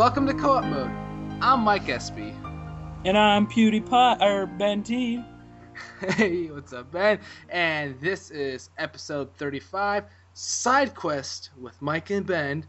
[0.00, 0.90] Welcome to Co-op Mode.
[1.42, 2.32] I'm Mike Espy.
[3.04, 5.22] And I'm PewDiePie, or Ben T.
[6.00, 7.18] Hey, what's up, Ben?
[7.50, 12.64] And this is episode 35, Side Quest with Mike and Ben,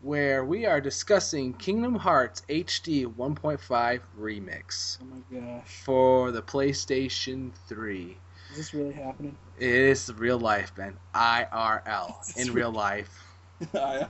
[0.00, 5.80] where we are discussing Kingdom Hearts HD 1.5 Remix Oh my gosh.
[5.84, 8.16] for the PlayStation 3.
[8.50, 9.36] Is this really happening?
[9.60, 10.96] It is real life, Ben.
[11.14, 12.16] IRL.
[12.36, 13.24] In real- real life.
[13.74, 14.06] Uh,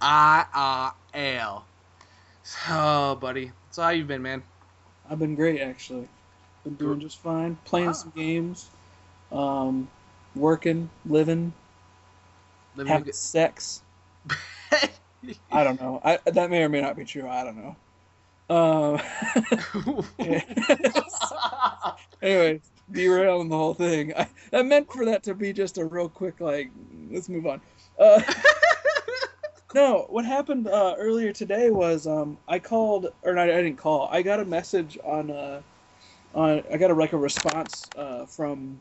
[0.00, 1.62] I, IRL.
[2.42, 3.52] So, buddy.
[3.70, 4.42] So, how you been, man?
[5.10, 6.08] I've been great, actually.
[6.64, 7.56] Been doing just fine.
[7.64, 7.92] Playing Wow.
[7.92, 8.70] some games.
[9.32, 9.88] Um,
[10.34, 11.52] working, living,
[12.76, 13.82] Living having good- sex.
[15.50, 16.00] I don't know.
[16.04, 17.28] I, that may or may not be true.
[17.28, 17.76] I don't know.
[18.48, 19.00] Um,
[22.22, 22.60] anyway,
[22.92, 24.14] derailing the whole thing.
[24.16, 26.70] I, I meant for that to be just a real quick, like,
[27.10, 27.60] let's move on.
[27.98, 28.22] Uh,
[29.74, 34.08] no, what happened uh, earlier today was um, I called, or not, I didn't call.
[34.10, 35.60] I got a message on, uh,
[36.34, 38.80] on I got a like a response uh, from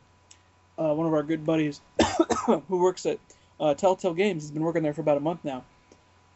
[0.77, 1.81] uh, one of our good buddies
[2.45, 3.19] who works at
[3.59, 4.43] uh, Telltale Games.
[4.43, 5.63] He's been working there for about a month now.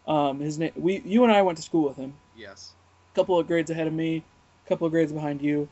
[0.08, 2.74] Um, his name, we, you and I went to school with him yes.
[3.12, 4.24] A couple of grades ahead of me,
[4.66, 5.68] a couple of grades behind you.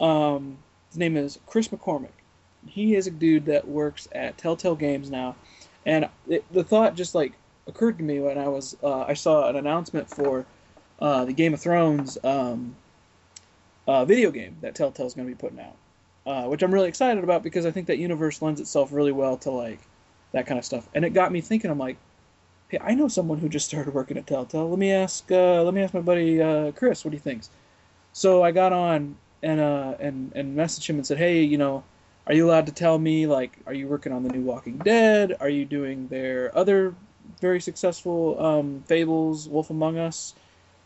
[0.00, 0.58] Um,
[0.88, 2.08] his name is Chris McCormick.
[2.66, 5.36] He is a dude that works at Telltale Games now,
[5.86, 7.32] and it, the thought just like
[7.66, 10.46] occurred to me when I was uh, I saw an announcement for
[11.00, 12.76] uh, the Game of Thrones um,
[13.86, 15.76] uh, video game that Telltale's going to be putting out,
[16.26, 19.36] uh, which I'm really excited about because I think that universe lends itself really well
[19.38, 19.80] to like
[20.32, 21.70] that kind of stuff, and it got me thinking.
[21.70, 21.96] I'm like,
[22.68, 24.68] hey, I know someone who just started working at Telltale.
[24.68, 27.50] Let me ask, uh, let me ask my buddy uh, Chris what he thinks.
[28.12, 31.84] So I got on and and and messaged him and said, hey, you know,
[32.26, 35.36] are you allowed to tell me like, are you working on the new Walking Dead?
[35.40, 36.94] Are you doing their other
[37.40, 40.34] very successful um, Fables, Wolf Among Us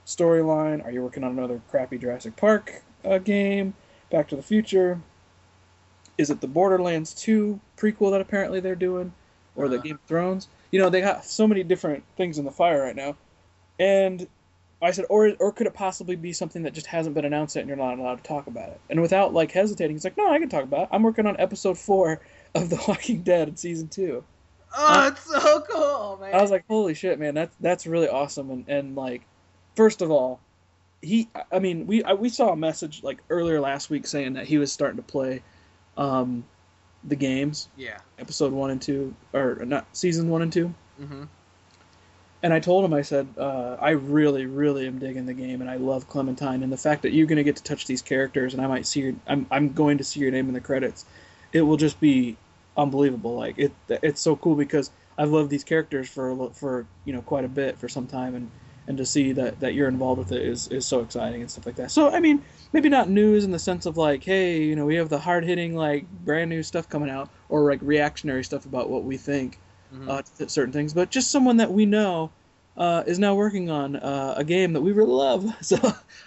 [0.07, 0.85] storyline?
[0.85, 3.75] Are you working on another crappy Jurassic Park uh, game?
[4.11, 5.01] Back to the Future?
[6.17, 9.13] Is it the Borderlands 2 prequel that apparently they're doing,
[9.57, 9.83] or the Uh.
[9.83, 10.49] Game of Thrones?
[10.71, 13.17] You know, they got so many different things in the fire right now,
[13.79, 14.27] and
[14.83, 17.63] I said, or or could it possibly be something that just hasn't been announced yet
[17.63, 18.81] and you're not allowed to talk about it?
[18.91, 20.89] And without like hesitating, he's like, no, I can talk about it.
[20.93, 22.21] I'm working on episode four
[22.55, 24.23] of The Walking Dead in season two.
[24.77, 26.35] Oh, it's so cool, man.
[26.35, 28.51] I was like, holy shit, man, that's that's really awesome.
[28.51, 29.23] And and like,
[29.77, 30.41] first of all,
[31.01, 34.47] he, I mean, we I, we saw a message like earlier last week saying that
[34.47, 35.43] he was starting to play,
[35.97, 36.45] um,
[37.05, 37.99] the games, yeah.
[38.19, 40.75] episode one and two, or not season one and two.
[41.01, 41.25] Mm-hmm.
[42.43, 45.71] And I told him, I said, uh, I really, really am digging the game, and
[45.71, 48.53] I love Clementine, and the fact that you're going to get to touch these characters,
[48.53, 51.07] and I might see your, I'm, I'm going to see your name in the credits,
[51.55, 52.37] it will just be
[52.77, 53.35] unbelievable.
[53.37, 57.45] Like it, it's so cool because I've loved these characters for, for you know, quite
[57.45, 58.51] a bit for some time, and
[58.87, 61.67] and to see that that you're involved with it is is so exciting and stuff
[61.67, 61.91] like that.
[61.91, 62.43] So I mean,
[62.73, 65.45] maybe not news in the sense of like, hey, you know, we have the hard
[65.45, 69.59] hitting like brand new stuff coming out, or like reactionary stuff about what we think
[69.91, 72.31] hmm uh, certain things, but just someone that we know
[72.77, 75.45] uh, is now working on uh, a game that we really love.
[75.63, 75.79] So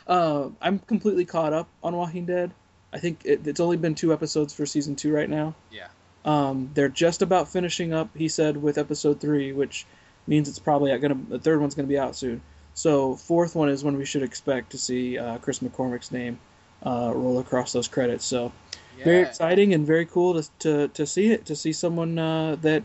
[0.07, 2.51] uh, I'm completely caught up on Walking Dead.
[2.93, 5.53] I think it, it's only been two episodes for season two right now.
[5.71, 5.87] Yeah.
[6.27, 9.85] Um, they're just about finishing up, he said, with episode three, which
[10.27, 12.41] means it's probably gonna the third one's gonna be out soon.
[12.73, 16.37] So fourth one is when we should expect to see uh, Chris McCormick's name
[16.85, 18.25] uh, roll across those credits.
[18.25, 18.51] So
[18.97, 19.05] yeah.
[19.05, 22.83] very exciting and very cool to, to, to see it to see someone uh, that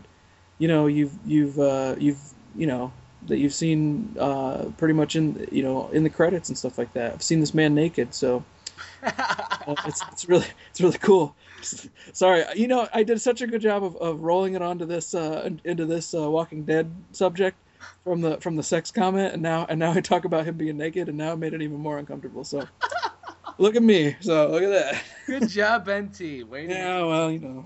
[0.57, 2.21] you know you've you've uh, you've
[2.55, 2.93] you know
[3.27, 6.93] that you've seen uh, pretty much in you know in the credits and stuff like
[6.93, 7.13] that.
[7.13, 8.43] I've seen this man naked, so
[9.03, 11.35] uh, it's it's really it's really cool.
[12.13, 15.13] Sorry, you know I did such a good job of, of rolling it onto this
[15.13, 17.57] uh, into this uh, Walking Dead subject
[18.03, 20.77] from the from the sex comment, and now and now I talk about him being
[20.77, 22.43] naked, and now it made it even more uncomfortable.
[22.43, 22.67] So
[23.57, 24.15] look at me.
[24.21, 25.03] So look at that.
[25.27, 26.43] Good job, Ben T.
[26.43, 27.65] Way to, Yeah, well, you know.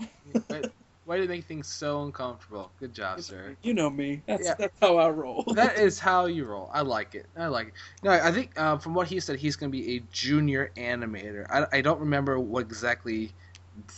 [1.08, 2.70] Why to make things so uncomfortable.
[2.82, 3.56] Good job, sir.
[3.64, 4.22] You know me.
[4.28, 4.56] That's Yeah.
[4.60, 5.46] that's how I roll.
[5.56, 6.70] that is how you roll.
[6.74, 7.28] I like it.
[7.38, 7.74] I like it.
[8.04, 11.46] No, I think uh, from what he said, he's going to be a junior animator.
[11.50, 13.32] I, I don't remember what exactly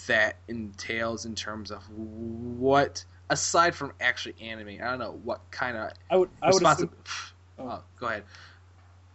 [0.08, 4.82] that entails in terms of what, aside from actually animating.
[4.82, 6.98] I don't know what kind of I would I would assume, responsibility.
[7.58, 8.24] Oh, go ahead.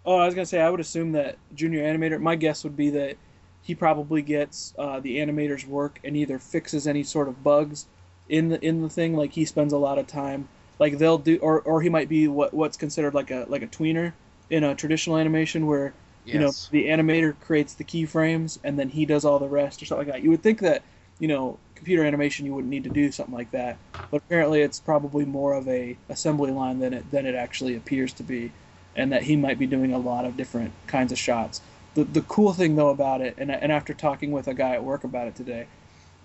[0.05, 2.20] Oh, I was gonna say I would assume that junior animator.
[2.20, 3.16] My guess would be that
[3.62, 7.87] he probably gets uh, the animator's work and either fixes any sort of bugs
[8.28, 9.16] in the in the thing.
[9.16, 10.49] Like he spends a lot of time.
[10.78, 13.66] Like they'll do, or or he might be what what's considered like a like a
[13.66, 14.12] tweener
[14.50, 15.94] in a traditional animation where
[16.25, 16.32] Yes.
[16.32, 19.87] you know the animator creates the keyframes and then he does all the rest or
[19.87, 20.23] something like that.
[20.25, 20.85] You would think that
[21.19, 23.81] you know computer animation you wouldn't need to do something like that,
[24.11, 28.12] but apparently it's probably more of a assembly line than it than it actually appears
[28.15, 28.55] to be.
[28.97, 31.61] and that he might be doing a lot of different kinds of shots.
[31.94, 34.85] The the cool thing though about it, and and after talking with a guy at
[34.85, 35.69] work about it today,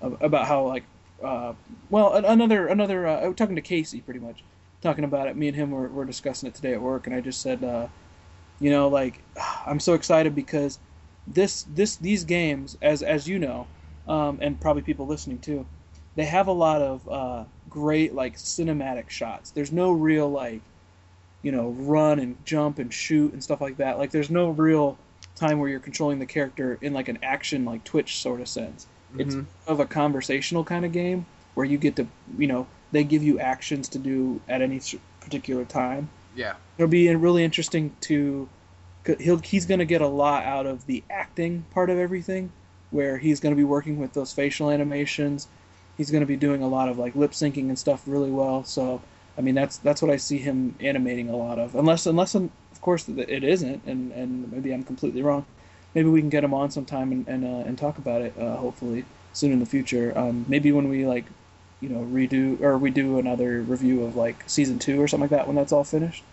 [0.02, 0.86] about how like,
[1.24, 1.54] uh,
[1.90, 4.44] well another another uh, I was talking to Casey pretty much,
[4.82, 5.36] talking about it.
[5.38, 7.88] Me and him were, were discussing it today at work, and I just said, uh,
[8.60, 9.22] you know, like
[9.66, 10.80] I'm so excited because
[11.28, 13.68] this this these games, as as you know,
[14.08, 15.66] um, and probably people listening too,
[16.16, 19.52] they have a lot of uh, great like cinematic shots.
[19.52, 20.62] There's no real like,
[21.44, 23.98] you know, run and jump and shoot and stuff like that.
[23.98, 24.98] Like there's no real
[25.36, 28.88] time where you're controlling the character in like an action like Twitch sort of sense.
[29.12, 29.22] Mm-hmm.
[29.22, 29.36] It's
[29.68, 32.08] of a conversational kind of game where you get to,
[32.38, 34.82] you know, they give you actions to do at any
[35.22, 36.10] particular time.
[36.40, 38.48] Yeah, it'll be really interesting to.
[39.20, 42.52] He'll he's going to get a lot out of the acting part of everything,
[42.92, 45.48] where he's going to be working with those facial animations.
[45.98, 48.64] He's going to be doing a lot of like lip syncing and stuff really well.
[48.64, 49.02] So
[49.38, 51.76] I mean that's that's what I see him animating a lot of.
[51.76, 52.50] Unless unless of
[52.80, 55.46] course it isn't, and and maybe I'm completely wrong.
[55.94, 58.34] Maybe we can get him on sometime and and, uh, and talk about it.
[58.40, 59.04] Uh, hopefully
[59.34, 60.18] soon in the future.
[60.18, 61.26] Um, maybe when we like,
[61.82, 65.38] you know, redo or we do another review of like season two or something like
[65.38, 66.24] that when that's all finished,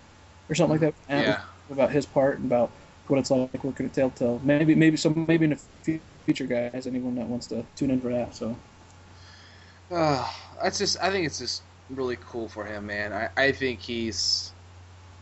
[0.48, 1.22] or something like that.
[1.22, 1.42] Yeah.
[1.70, 2.70] About his part and about
[3.08, 4.40] what it's like working at Telltale.
[4.44, 8.10] Maybe maybe so maybe in the future, guys, anyone that wants to tune in for
[8.10, 8.34] that.
[8.34, 8.56] So.
[9.90, 10.28] Uh,
[10.62, 10.96] that's just.
[11.00, 13.12] I think it's just really cool for him, man.
[13.12, 14.52] I, I think he's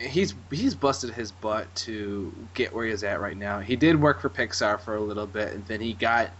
[0.00, 3.60] he's he's busted his butt to get where he's at right now.
[3.60, 6.30] He did work for Pixar for a little bit, and then he got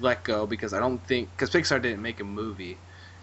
[0.00, 2.78] let go because I don't think because Pixar didn't make a movie,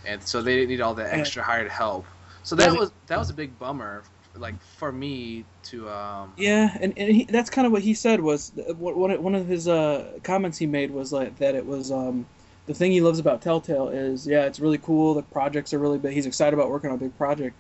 [0.05, 2.05] and so they didn't need all that extra hired help.
[2.43, 4.03] So that was that was a big bummer,
[4.35, 5.89] like for me to.
[5.89, 9.47] Um, yeah, and, and he, that's kind of what he said was one one of
[9.47, 12.25] his uh, comments he made was like that it was um,
[12.65, 15.99] the thing he loves about Telltale is yeah it's really cool the projects are really
[15.99, 17.55] big he's excited about working on a big project,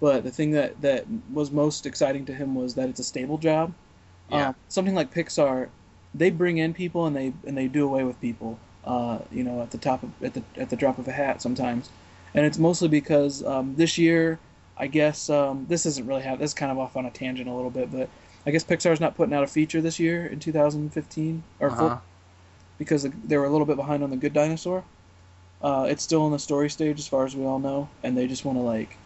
[0.00, 3.38] but the thing that that was most exciting to him was that it's a stable
[3.38, 3.72] job.
[4.30, 4.48] Yeah.
[4.48, 5.68] Um, something like Pixar,
[6.14, 8.58] they bring in people and they and they do away with people.
[8.86, 11.40] Uh, you know, at the top of at the at the drop of a hat
[11.40, 11.88] sometimes,
[12.34, 14.38] and it's mostly because um, this year,
[14.76, 17.48] I guess um, this isn't really have this is kind of off on a tangent
[17.48, 18.08] a little bit, but
[18.46, 21.98] I guess Pixar's not putting out a feature this year in 2015 or uh-huh.
[22.78, 24.84] because they were a little bit behind on the Good Dinosaur.
[25.62, 28.26] Uh, it's still in the story stage as far as we all know, and they
[28.26, 28.98] just want to like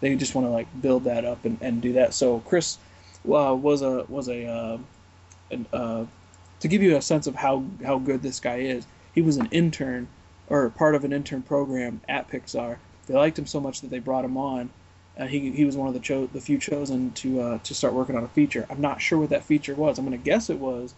[0.00, 2.12] they just want to like build that up and, and do that.
[2.12, 2.78] So Chris
[3.24, 4.78] uh, was a was a uh,
[5.52, 6.04] an, uh,
[6.58, 9.48] to give you a sense of how how good this guy is he was an
[9.50, 10.08] intern
[10.48, 12.76] or part of an intern program at Pixar.
[13.06, 14.70] They liked him so much that they brought him on.
[15.18, 17.92] Uh, he, he was one of the cho- the few chosen to uh, to start
[17.92, 18.66] working on a feature.
[18.70, 19.98] I'm not sure what that feature was.
[19.98, 20.94] I'm going to guess it was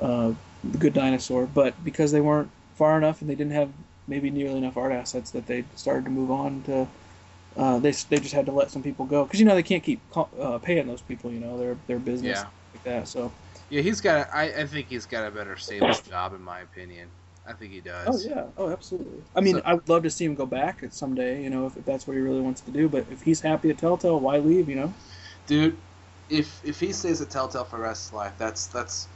[0.00, 0.32] uh,
[0.64, 3.70] the Good Dinosaur, but because they weren't far enough and they didn't have
[4.06, 6.88] maybe nearly enough art assets that they started to move on to.
[7.56, 9.82] Uh, they, they just had to let some people go because you know they can't
[9.82, 11.30] keep uh, paying those people.
[11.30, 12.46] You know their their business yeah.
[12.72, 13.08] like that.
[13.08, 13.32] So
[13.70, 14.28] yeah, he's got.
[14.32, 17.08] I, I think he's got a better stable job in my opinion.
[17.46, 18.26] I think he does.
[18.26, 18.44] Oh yeah.
[18.58, 19.22] Oh, absolutely.
[19.34, 21.42] I mean, so, I would love to see him go back someday.
[21.42, 22.88] You know, if, if that's what he really wants to do.
[22.88, 24.68] But if he's happy at Telltale, why leave?
[24.68, 24.94] You know.
[25.46, 25.76] Dude,
[26.28, 29.08] if if he stays at Telltale for the rest of life, that's that's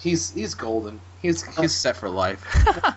[0.00, 1.00] he's he's golden.
[1.20, 2.44] He's he's set for life.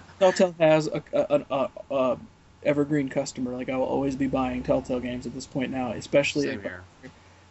[0.19, 2.17] Telltale has a, a, a, a,
[2.63, 3.51] evergreen customer.
[3.51, 6.83] Like I will always be buying Telltale games at this point now, especially Same here.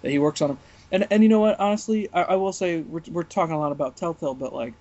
[0.04, 0.58] That he works on them.
[0.92, 1.58] And and you know what?
[1.58, 4.75] Honestly, I, I will say we're we're talking a lot about Telltale, but like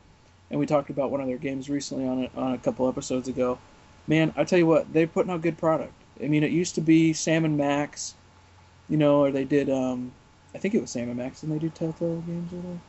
[0.52, 3.28] and we talked about one of their games recently on a, on a couple episodes
[3.28, 3.58] ago.
[4.06, 5.94] Man, I tell you what, they're putting out good product.
[6.22, 8.14] I mean, it used to be Sam and Max,
[8.90, 9.70] you know, or they did.
[9.70, 10.12] Um,
[10.54, 12.54] I think it was Sam and Max, and they do Telltale games.
[12.54, 12.80] Or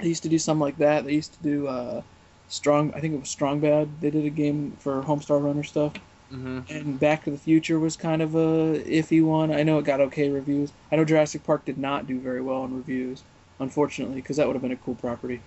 [0.00, 1.04] they used to do something like that.
[1.04, 2.02] They used to do uh,
[2.48, 2.92] Strong.
[2.94, 3.88] I think it was Strong Bad.
[4.00, 5.92] They did a game for Homestar Runner stuff.
[6.32, 6.60] Mm-hmm.
[6.68, 9.52] And Back to the Future was kind of a iffy one.
[9.52, 10.72] I know it got okay reviews.
[10.90, 13.22] I know Jurassic Park did not do very well in reviews,
[13.60, 15.40] unfortunately, because that would have been a cool property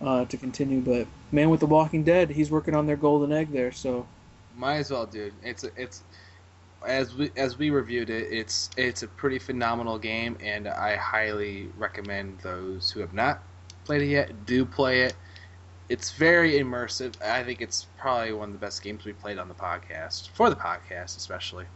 [0.00, 0.80] uh, to continue.
[0.80, 3.72] But Man with the Walking Dead, he's working on their golden egg there.
[3.72, 4.06] So
[4.56, 5.34] might as well, dude.
[5.42, 6.02] It's it's
[6.86, 11.68] as we as we reviewed it, it's it's a pretty phenomenal game, and I highly
[11.76, 13.42] recommend those who have not
[13.84, 15.14] played it yet do play it.
[15.88, 17.20] It's very immersive.
[17.22, 20.48] I think it's probably one of the best games we've played on the podcast for
[20.48, 21.66] the podcast, especially.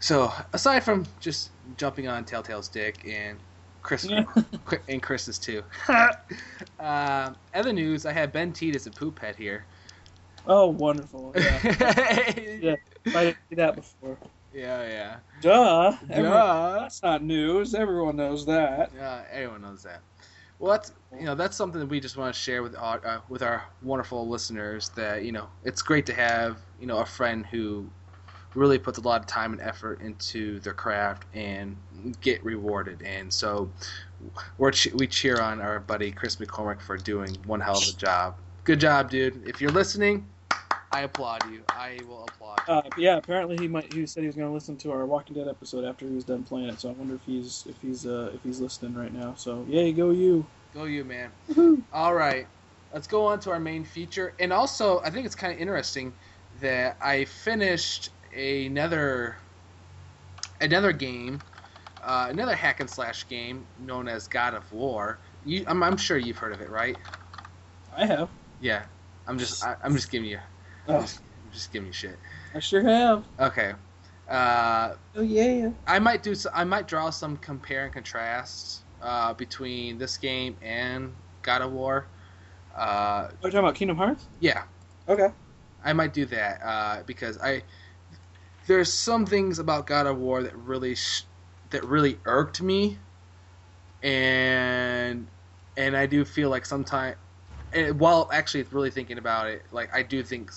[0.00, 3.38] So, aside from just jumping on Telltale's dick and
[3.82, 4.08] Chris
[4.88, 5.62] and Chris's too.
[6.80, 9.64] um, other news: I have Ben Teed as a poop head here.
[10.46, 11.32] Oh, wonderful!
[11.36, 11.60] Yeah,
[12.60, 12.76] yeah.
[13.14, 14.18] I didn't see that before.
[14.52, 15.16] Yeah, yeah.
[15.40, 15.92] Duh.
[15.92, 15.96] Duh.
[16.10, 17.74] Everyone, that's not news.
[17.74, 18.90] Everyone knows that.
[18.94, 20.00] Yeah, everyone knows that.
[20.62, 23.18] Well, that's you know that's something that we just want to share with our uh,
[23.28, 24.90] with our wonderful listeners.
[24.90, 27.90] That you know it's great to have you know a friend who
[28.54, 31.76] really puts a lot of time and effort into their craft and
[32.20, 33.02] get rewarded.
[33.02, 33.72] And so
[34.56, 38.36] we're we cheer on our buddy Chris McCormick for doing one hell of a job.
[38.62, 39.42] Good job, dude.
[39.44, 40.28] If you're listening,
[40.92, 41.62] I applaud you.
[41.70, 42.60] I will applaud.
[42.68, 42.74] You.
[42.74, 43.92] Uh, yeah, apparently he might.
[43.92, 46.24] He said he was going to listen to our Walking Dead episode after he was
[46.24, 46.80] done playing it.
[46.80, 49.34] So I wonder if he's if he's uh, if he's listening right now.
[49.36, 50.44] So yay, go you.
[50.74, 51.30] Go you, man.
[51.92, 52.46] All right,
[52.92, 54.34] let's go on to our main feature.
[54.38, 56.12] And also, I think it's kind of interesting
[56.60, 59.36] that I finished another
[60.60, 61.40] another game,
[62.02, 65.18] uh, another hack and slash game known as God of War.
[65.44, 66.96] You, I'm, I'm sure you've heard of it, right?
[67.96, 68.28] I have.
[68.60, 68.82] Yeah.
[69.26, 70.38] I'm just I, am just giving you
[70.88, 71.20] Oh, just,
[71.52, 72.18] just giving you shit.
[72.54, 73.24] I sure have.
[73.38, 73.72] Okay.
[74.28, 75.70] Uh, Oh yeah.
[75.86, 76.34] I might do.
[76.54, 81.12] I might draw some compare and contrast uh, between this game and
[81.42, 82.06] God of War.
[82.76, 84.26] Uh, Are you talking about Kingdom Hearts?
[84.40, 84.62] yeah,
[85.08, 85.28] Okay.
[85.84, 87.62] I might do that uh, because I
[88.66, 91.24] there's some things about God of War that really sh-
[91.70, 92.98] that really irked me,
[94.02, 95.26] and
[95.76, 97.16] and I do feel like sometimes,
[97.72, 100.50] and while actually really thinking about it, like I do think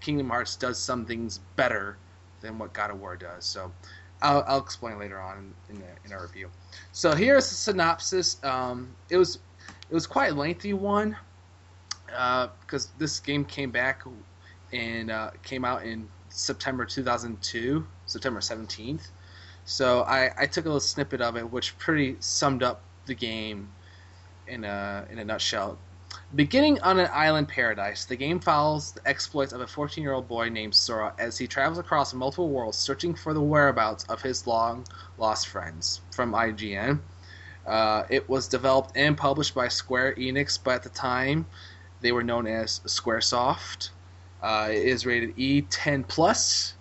[0.00, 1.96] Kingdom Hearts does some things better
[2.40, 3.44] than what God of War does.
[3.44, 3.70] So
[4.22, 6.50] I'll, I'll explain later on in, the, in our review.
[6.92, 8.42] So here's the synopsis.
[8.42, 9.38] Um, it was
[9.88, 11.16] it was quite a lengthy one
[12.06, 14.02] because this game came back
[14.72, 19.08] and uh, came out in September 2002, September 17th.
[19.64, 23.70] So I, I took a little snippet of it, which pretty summed up the game
[24.46, 25.78] in a in a nutshell.
[26.32, 30.76] Beginning on an island paradise, the game follows the exploits of a 14-year-old boy named
[30.76, 36.02] Sora as he travels across multiple worlds searching for the whereabouts of his long-lost friends.
[36.12, 37.00] From IGN,
[37.66, 41.46] uh, it was developed and published by Square Enix, but at the time
[42.00, 43.90] they were known as SquareSoft.
[44.40, 46.74] Uh, it is rated E10 plus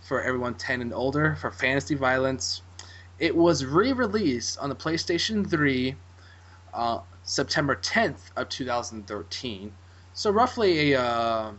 [0.00, 2.62] for everyone 10 and older for fantasy violence.
[3.18, 5.96] It was re-released on the PlayStation 3
[6.72, 7.00] uh,
[7.32, 9.72] September 10th of 2013.
[10.12, 11.52] So roughly a uh,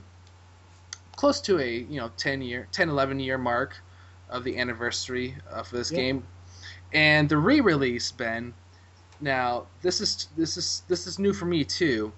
[1.15, 3.83] close to a you know 10 year 10 11 year mark
[4.29, 5.97] of the anniversary of this Yeah.
[5.97, 6.27] game.
[6.91, 8.53] And the re-release Ben
[9.19, 12.13] now this is this is this is new for me too.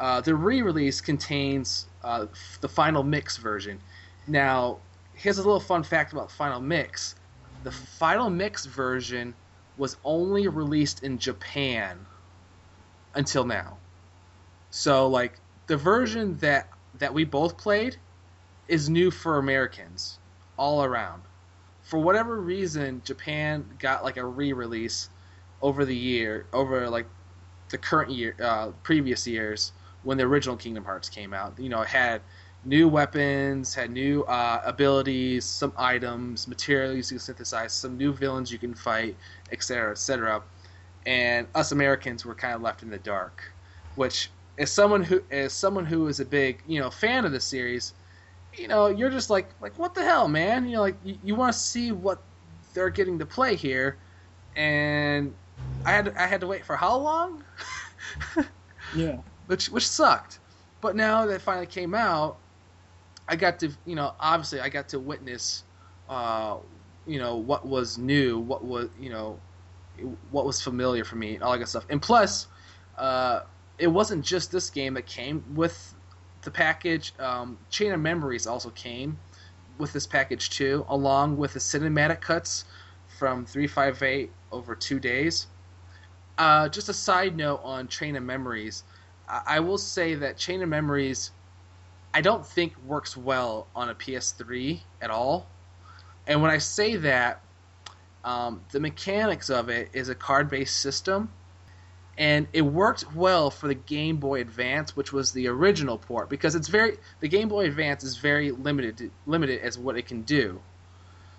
[0.00, 3.80] Uh, the re-release contains uh, f- the final mix version.
[4.26, 4.80] Now,
[5.12, 7.14] here's a little fun fact about final mix:
[7.62, 9.36] the final mix version
[9.76, 12.08] was only released in Japan
[13.16, 13.78] until now.
[14.70, 16.68] So, like the version that
[16.98, 17.96] that we both played
[18.68, 20.18] is new for Americans
[20.58, 21.22] all around.
[21.82, 25.08] For whatever reason, Japan got like a re-release
[25.62, 27.06] over the year, over like
[27.68, 31.58] the current year, uh, previous years when the original Kingdom Hearts came out.
[31.58, 32.22] You know, it had
[32.64, 38.50] new weapons, had new uh, abilities, some items, materials you can synthesize, some new villains
[38.52, 39.16] you can fight,
[39.52, 40.42] etc., etc.
[41.06, 43.42] And us Americans were kind of left in the dark,
[43.94, 47.40] which as someone who as someone who is a big you know fan of the
[47.40, 47.94] series,
[48.54, 50.66] you know, you're just like like what the hell, man?
[50.66, 52.22] You know, like you, you want to see what
[52.74, 53.98] they're getting to play here,
[54.56, 55.32] and
[55.84, 57.44] I had I had to wait for how long?
[58.94, 59.16] Yeah.
[59.46, 60.38] which which sucked.
[60.80, 62.38] But now that it finally came out,
[63.28, 65.64] I got to you know obviously I got to witness,
[66.08, 66.56] uh,
[67.06, 69.38] you know what was new, what was you know,
[70.30, 71.86] what was familiar for me, all that good stuff.
[71.88, 72.46] And plus,
[72.98, 73.40] uh,
[73.78, 75.94] it wasn't just this game that came with
[76.42, 77.12] the package.
[77.18, 79.18] Um, Chain of Memories also came
[79.78, 82.64] with this package too, along with the cinematic cuts
[83.18, 85.46] from 358 over two days.
[86.38, 88.84] Uh, just a side note on Chain of Memories.
[89.28, 91.32] I, I will say that Chain of Memories,
[92.14, 95.46] I don't think works well on a PS3 at all.
[96.26, 97.42] And when I say that,
[98.26, 101.30] um, the mechanics of it is a card-based system,
[102.18, 106.56] and it worked well for the Game Boy Advance, which was the original port, because
[106.56, 110.60] it's very the Game Boy Advance is very limited limited as what it can do.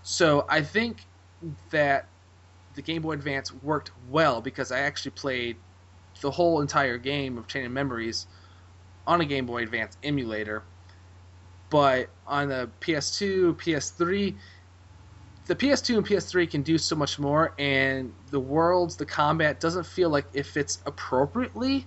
[0.01, 1.05] So I think
[1.71, 2.07] that
[2.75, 5.57] the Game Boy Advance worked well because I actually played
[6.21, 8.27] the whole entire game of Chain of Memories
[9.05, 10.63] on a Game Boy Advance emulator.
[11.69, 14.35] But on the PS2, PS3,
[15.47, 19.85] the PS2 and PS3 can do so much more, and the worlds, the combat doesn't
[19.85, 21.85] feel like it fits appropriately.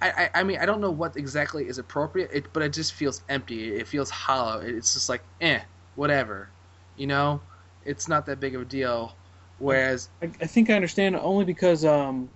[0.00, 2.94] I, I, I mean, I don't know what exactly is appropriate, it, but it just
[2.94, 3.74] feels empty.
[3.74, 4.60] It feels hollow.
[4.60, 5.60] It's just like, eh,
[5.94, 6.48] whatever.
[6.96, 7.40] You know,
[7.84, 9.14] it's not that big of a deal.
[9.58, 12.28] Whereas, I, I think I understand only because um,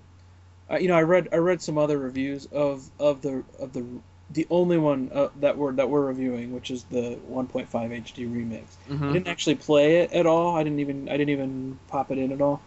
[0.71, 3.85] uh, you know I read I read some other reviews of of the of the
[4.33, 8.63] the only one uh, that we're that we're reviewing, which is the 1.5 HD remix.
[8.89, 9.11] Mhm.
[9.11, 10.57] I didn't actually play it at all.
[10.57, 12.61] I didn't even I didn't even pop it in at all.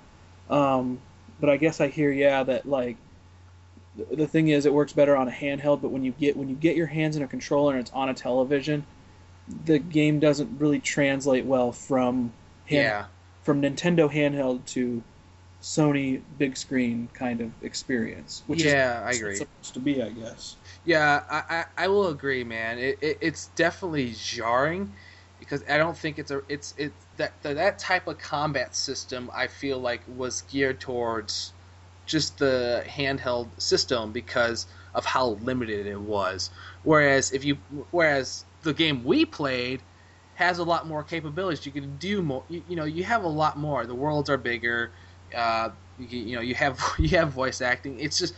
[0.49, 0.99] Um,
[1.39, 2.97] but I guess I hear yeah that like
[3.95, 5.81] the, the thing is it works better on a handheld.
[5.81, 8.09] But when you get when you get your hands in a controller and it's on
[8.09, 8.85] a television,
[9.65, 12.33] the game doesn't really translate well from
[12.65, 13.05] hand, Yeah.
[13.43, 15.01] from Nintendo handheld to
[15.61, 18.43] Sony big screen kind of experience.
[18.47, 19.35] Which yeah, I is agree.
[19.37, 20.57] supposed to be, I guess.
[20.83, 21.43] Yeah, I,
[21.77, 22.77] I, I will agree, man.
[22.77, 24.95] It, it, it's definitely jarring
[25.37, 26.73] because I don't think it's a it's
[27.15, 29.29] that that that type of combat system.
[29.33, 31.53] I feel like was geared towards
[32.05, 36.49] just the handheld system because of how limited it was.
[36.81, 37.57] Whereas if you
[37.91, 39.83] whereas the game we played
[40.33, 41.65] has a lot more capabilities.
[41.65, 42.45] You can do more.
[42.49, 43.85] You, you know, you have a lot more.
[43.85, 44.93] The worlds are bigger.
[45.35, 47.99] Uh, you, you know, you have you have voice acting.
[47.99, 48.33] It's just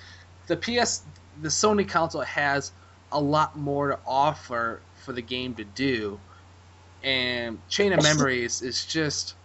[0.48, 2.74] the PS, the Sony console has
[3.12, 6.24] a lot more to offer for the game to do.
[7.04, 9.36] And Chain of Memories is just,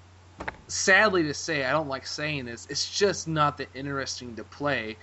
[0.68, 2.66] sadly to say, I don't like saying this.
[2.66, 4.99] It's just not that interesting to play.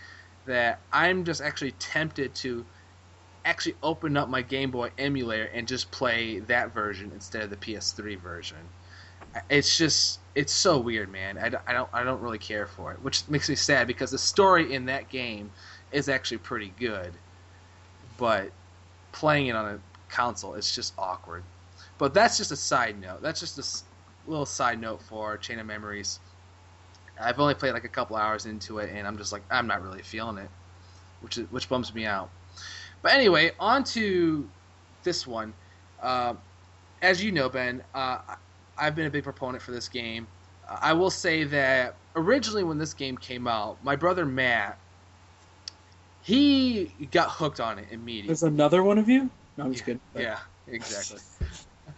[0.45, 2.67] That I'm just actually tempted to
[3.45, 7.57] actually open up my Game Boy emulator and just play that version instead of the
[7.57, 8.71] PS3 version.
[9.49, 11.37] It's just it's so weird, man.
[11.37, 14.11] I, don't- I don't I don't really care for it, which makes me sad because
[14.11, 15.53] the story in that game
[15.91, 17.13] is actually pretty good,
[18.17, 18.51] but
[19.11, 19.79] playing it on a
[20.09, 21.43] console it's just awkward.
[21.97, 23.21] But that's just a side note.
[23.21, 26.19] That's just a little side note for Chain of Memories.
[27.19, 29.81] I've only played like a couple hours into it, and I'm just like I'm not
[29.81, 30.49] really feeling it,
[31.21, 32.29] which is, which bums me out.
[33.01, 34.47] But anyway, on to
[35.03, 35.53] this one.
[36.01, 36.35] Uh,
[37.01, 38.19] as you know, Ben, uh,
[38.77, 40.27] I've been a big proponent for this game.
[40.69, 44.77] I will say that originally, when this game came out, my brother Matt,
[46.27, 48.27] he got hooked on it immediately.
[48.27, 49.29] There's another one of you?
[49.55, 50.01] No, I'm just kidding.
[50.13, 51.19] Yeah, exactly.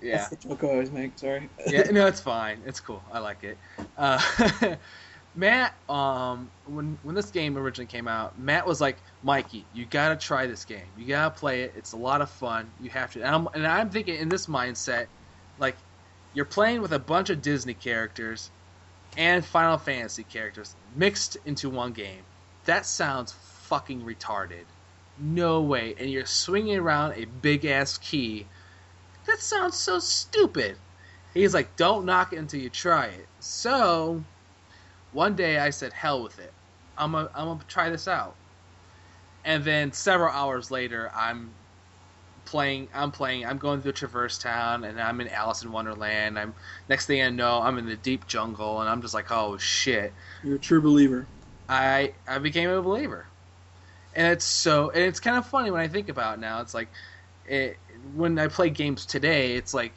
[0.00, 1.16] yeah, That's the joke I always make.
[1.16, 1.48] Sorry.
[1.68, 1.82] yeah.
[1.92, 2.60] No, it's fine.
[2.66, 3.00] It's cool.
[3.12, 3.56] I like it.
[3.96, 4.20] Uh,
[5.36, 10.16] Matt, um, when when this game originally came out, Matt was like, "Mikey, you gotta
[10.16, 10.86] try this game.
[10.98, 11.74] You gotta play it.
[11.76, 12.68] It's a lot of fun.
[12.80, 15.06] You have to." And I'm, and I'm thinking in this mindset,
[15.58, 15.76] like,
[16.34, 18.50] you're playing with a bunch of Disney characters
[19.16, 22.22] and Final Fantasy characters mixed into one game.
[22.64, 23.32] That sounds
[23.72, 24.64] fucking retarded.
[25.18, 25.94] No way.
[25.98, 28.46] And you're swinging around a big ass key.
[29.26, 30.76] That sounds so stupid.
[31.32, 33.26] He's like, don't knock it until you try it.
[33.40, 34.22] So,
[35.12, 36.52] one day I said, hell with it.
[36.98, 38.34] I'm gonna I'm gonna try this out.
[39.42, 41.50] And then several hours later, I'm
[42.44, 42.88] playing.
[42.92, 43.46] I'm playing.
[43.46, 46.38] I'm going through Traverse Town, and I'm in Alice in Wonderland.
[46.38, 46.52] I'm
[46.90, 50.12] next thing I know, I'm in the deep jungle, and I'm just like, oh shit.
[50.44, 51.26] You're a true believer.
[51.70, 53.24] I I became a believer,
[54.14, 56.60] and it's so and it's kind of funny when I think about it now.
[56.60, 56.88] It's like,
[57.46, 57.76] it,
[58.14, 59.92] when I play games today, it's like,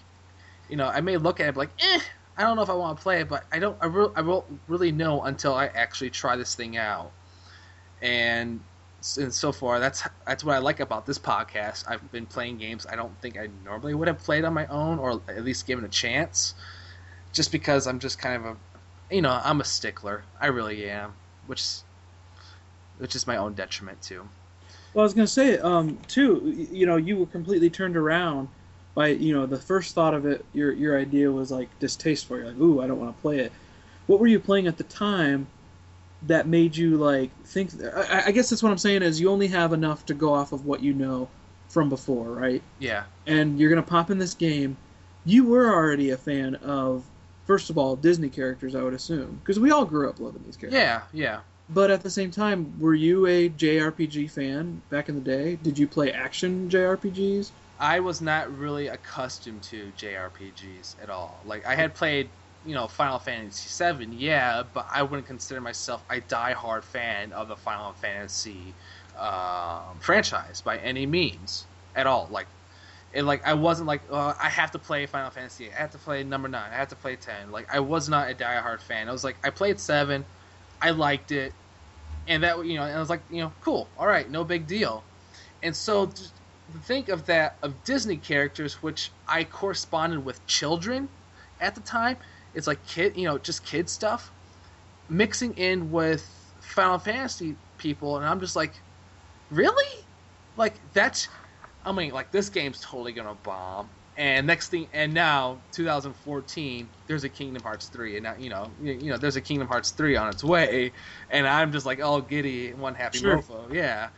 [0.69, 1.99] you know, I may look at it like, eh,
[2.37, 4.21] I don't know if I want to play it, but I don't, I, re- I
[4.21, 7.11] won't really know until I actually try this thing out.
[8.01, 8.59] And
[9.17, 11.85] and so far, that's that's what I like about this podcast.
[11.87, 14.99] I've been playing games I don't think I normally would have played on my own,
[14.99, 16.55] or at least given a chance,
[17.31, 20.23] just because I'm just kind of a, you know, I'm a stickler.
[20.39, 21.13] I really am,
[21.45, 21.61] which
[22.97, 24.27] which is my own detriment too.
[24.93, 26.67] Well, I was gonna say, um, too.
[26.71, 28.47] You know, you were completely turned around
[28.93, 30.45] by you know the first thought of it.
[30.53, 32.37] Your your idea was like distasteful.
[32.37, 33.51] You're like, ooh, I don't want to play it.
[34.07, 35.47] What were you playing at the time
[36.23, 37.71] that made you like think?
[37.83, 40.53] I, I guess that's what I'm saying is you only have enough to go off
[40.53, 41.27] of what you know
[41.67, 42.61] from before, right?
[42.79, 44.77] Yeah, and you're gonna pop in this game.
[45.25, 47.03] You were already a fan of,
[47.45, 50.55] first of all, Disney characters, I would assume, because we all grew up loving these
[50.55, 50.79] characters.
[50.79, 51.39] yeah, yeah.
[51.69, 55.55] But at the same time, were you a JRPG fan back in the day?
[55.55, 57.53] Did you play action JRPGs?
[57.77, 61.41] I was not really accustomed to JRPGs at all.
[61.43, 62.31] Like I had played,
[62.63, 67.47] you know, Final Fantasy VII, yeah, but I wouldn't consider myself a die-hard fan of
[67.47, 68.77] the Final Fantasy
[69.15, 72.27] um, franchise by any means at all.
[72.29, 72.47] Like,
[73.11, 75.99] it like I wasn't like uh, I have to play Final Fantasy, I have to
[75.99, 77.51] play number nine, I have to play ten.
[77.51, 79.07] Like I was not a die-hard fan.
[79.09, 80.25] I was like I played seven,
[80.85, 81.51] I liked it,
[82.27, 84.67] and that you know, and I was like you know, cool, all right, no big
[84.67, 85.03] deal.
[85.63, 86.11] And so
[86.83, 91.09] think of that of Disney characters, which I corresponded with children
[91.59, 92.17] at the time.
[92.53, 94.29] It's like kid, you know, just kid stuff,
[95.09, 96.23] mixing in with
[96.59, 98.73] Final Fantasy people, and I'm just like,
[99.49, 100.05] really?
[100.55, 101.29] Like that's,
[101.83, 103.89] I mean, like this game's totally gonna bomb.
[104.17, 108.73] And next thing, and now 2014, there's a Kingdom Hearts 3, and now you know,
[108.79, 110.93] you, you know, there's a Kingdom Hearts 3 on its way,
[111.29, 113.19] and I'm just like, oh, giddy, one happy Sure.
[113.19, 114.09] mofo, yeah.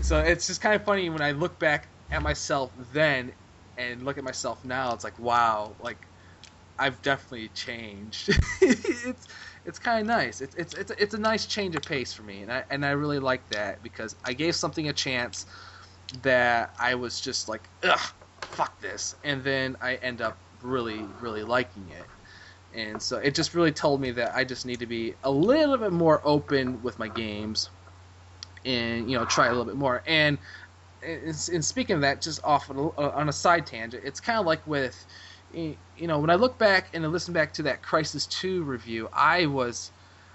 [0.00, 3.34] so it's just kind of funny when I look back at myself then
[3.76, 4.94] and look at myself now.
[4.94, 6.06] It's like wow, like
[6.78, 8.28] I've definitely changed.
[8.62, 9.26] it's
[9.64, 10.40] it's kind of nice.
[10.40, 12.84] It's it's it's a, it's a nice change of pace for me, and I and
[12.86, 15.46] I really like that because I gave something a chance
[16.22, 18.00] that I was just like ugh,
[18.50, 22.04] fuck this, and then I end up really really liking it.
[22.78, 25.78] And so it just really told me that I just need to be a little
[25.78, 27.70] bit more open with my games,
[28.64, 30.02] and you know try a little bit more.
[30.06, 30.38] And
[31.02, 35.06] and speaking of that, just off on a, side tangent, it's kind of like with
[35.52, 39.08] you know, when I look back and I listen back to that Crysis 2 review,
[39.12, 39.90] I was,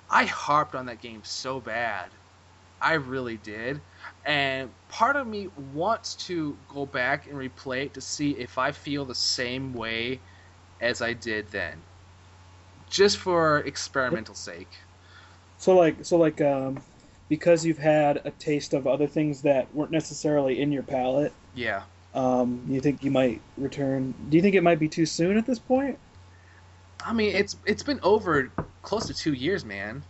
[0.10, 2.10] I harped on that game so bad.
[2.84, 3.82] I really did.
[4.26, 8.72] And part of me wants to go back and replay it to see if I
[8.72, 10.19] feel the same way
[10.82, 11.82] as I did then.
[12.89, 14.69] Just for experimental sake.
[15.58, 16.82] So like so like um
[17.30, 21.34] because you've had a taste of other things that weren't necessarily in your palate.
[21.56, 21.84] Yeah.
[22.13, 24.13] Um, you think you might return?
[24.30, 25.98] Do you think it might be too soon at this point?
[27.04, 30.04] I mean, it's it's been over close to two years, man.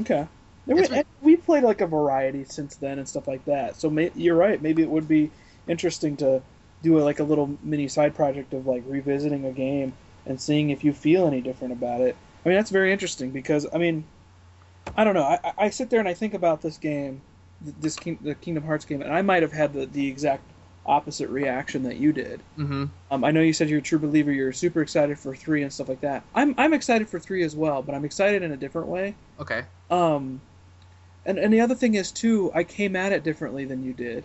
[0.00, 0.26] Okay.
[0.66, 1.04] We, been...
[1.22, 3.76] we played like a variety since then and stuff like that.
[3.76, 4.60] So may, you're right.
[4.60, 5.30] Maybe it would be
[5.68, 6.42] interesting to
[6.82, 9.92] do a, like a little mini side project of like revisiting a game
[10.26, 12.16] and seeing if you feel any different about it.
[12.44, 14.04] I mean, that's very interesting because I mean,
[14.96, 15.22] I don't know.
[15.22, 17.22] I, I sit there and I think about this game,
[17.60, 20.42] this King, the Kingdom Hearts game, and I might have had the, the exact
[20.86, 22.40] opposite reaction that you did.
[22.58, 22.84] Mm-hmm.
[23.10, 24.30] Um, I know you said you're a true believer.
[24.30, 26.22] You're super excited for three and stuff like that.
[26.34, 29.14] I'm I'm excited for three as well, but I'm excited in a different way.
[29.40, 29.64] Okay.
[29.90, 30.40] Um,
[31.26, 34.24] and and the other thing is too, I came at it differently than you did.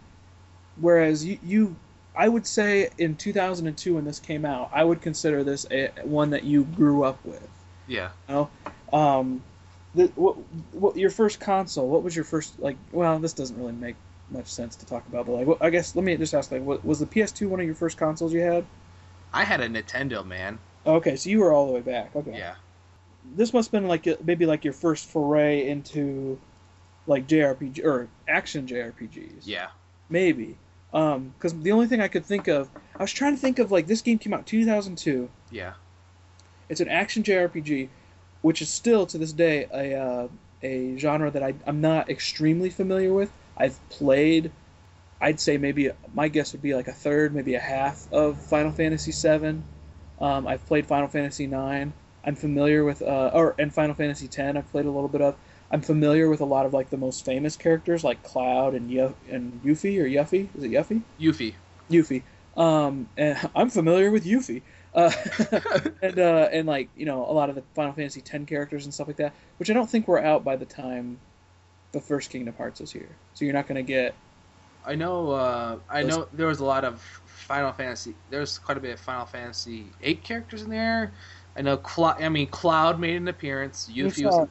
[0.80, 1.76] Whereas you you,
[2.16, 6.32] I would say in 2002 when this came out, I would consider this a, one
[6.32, 7.48] that you grew up with.
[7.88, 8.10] Yeah.
[8.28, 8.50] You know,
[8.98, 9.44] um,
[9.96, 10.38] the what,
[10.72, 11.88] what your first console?
[11.88, 12.78] What was your first like?
[12.92, 13.96] Well, this doesn't really make
[14.30, 15.26] much sense to talk about.
[15.26, 17.60] But like, well, I guess let me just ask: like, what, was the PS2 one
[17.60, 18.66] of your first consoles you had?
[19.34, 20.60] I had a Nintendo, man.
[20.86, 22.16] Okay, so you were all the way back.
[22.16, 22.38] Okay.
[22.38, 22.56] Yeah.
[23.36, 26.40] This must have been like maybe like your first foray into
[27.10, 29.42] like JRPG or action JRPGs.
[29.44, 29.68] Yeah.
[30.10, 30.58] Maybe.
[30.94, 33.72] Um, because the only thing I could think of, I was trying to think of
[33.72, 35.30] like this game came out 2002.
[35.52, 35.74] Yeah.
[36.70, 37.90] It's an action JRPG,
[38.42, 40.28] which is still to this day a uh,
[40.62, 43.32] a genre that I, I'm not extremely familiar with.
[43.58, 44.52] I've played,
[45.20, 48.72] I'd say maybe my guess would be like a third, maybe a half of Final
[48.72, 49.62] Fantasy VII.
[50.22, 51.92] Um, I've played Final Fantasy IX.
[52.24, 54.40] I'm familiar with, uh, or and Final Fantasy X.
[54.40, 55.36] I've played a little bit of.
[55.72, 59.14] I'm familiar with a lot of like the most famous characters like Cloud and Yuff,
[59.30, 60.48] and Yuffie or Yuffie.
[60.56, 61.02] Is it Yuffie?
[61.20, 61.54] Yuffie.
[61.90, 62.24] Yuffie.
[62.58, 64.62] Um, and I'm familiar with Yuffie.
[64.94, 65.12] Uh,
[66.02, 68.94] and uh, and like you know a lot of the Final Fantasy X characters and
[68.94, 71.20] stuff like that, which I don't think were out by the time
[71.92, 73.10] the first Kingdom Hearts is here.
[73.34, 74.16] So you're not going to get.
[74.86, 75.32] I know.
[75.32, 78.16] Uh, I know there was a lot of Final Fantasy.
[78.30, 81.14] There's quite a bit of Final Fantasy eight characters in there.
[81.56, 81.80] I know.
[81.86, 83.90] Cl- I mean, Cloud made an appearance.
[83.94, 84.48] Yuffie was.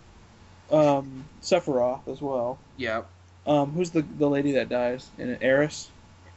[0.71, 2.59] Um, Sephiroth as well.
[2.77, 3.03] Yeah.
[3.47, 5.41] Um, who's the the lady that dies in it?
[5.41, 5.89] Aerith.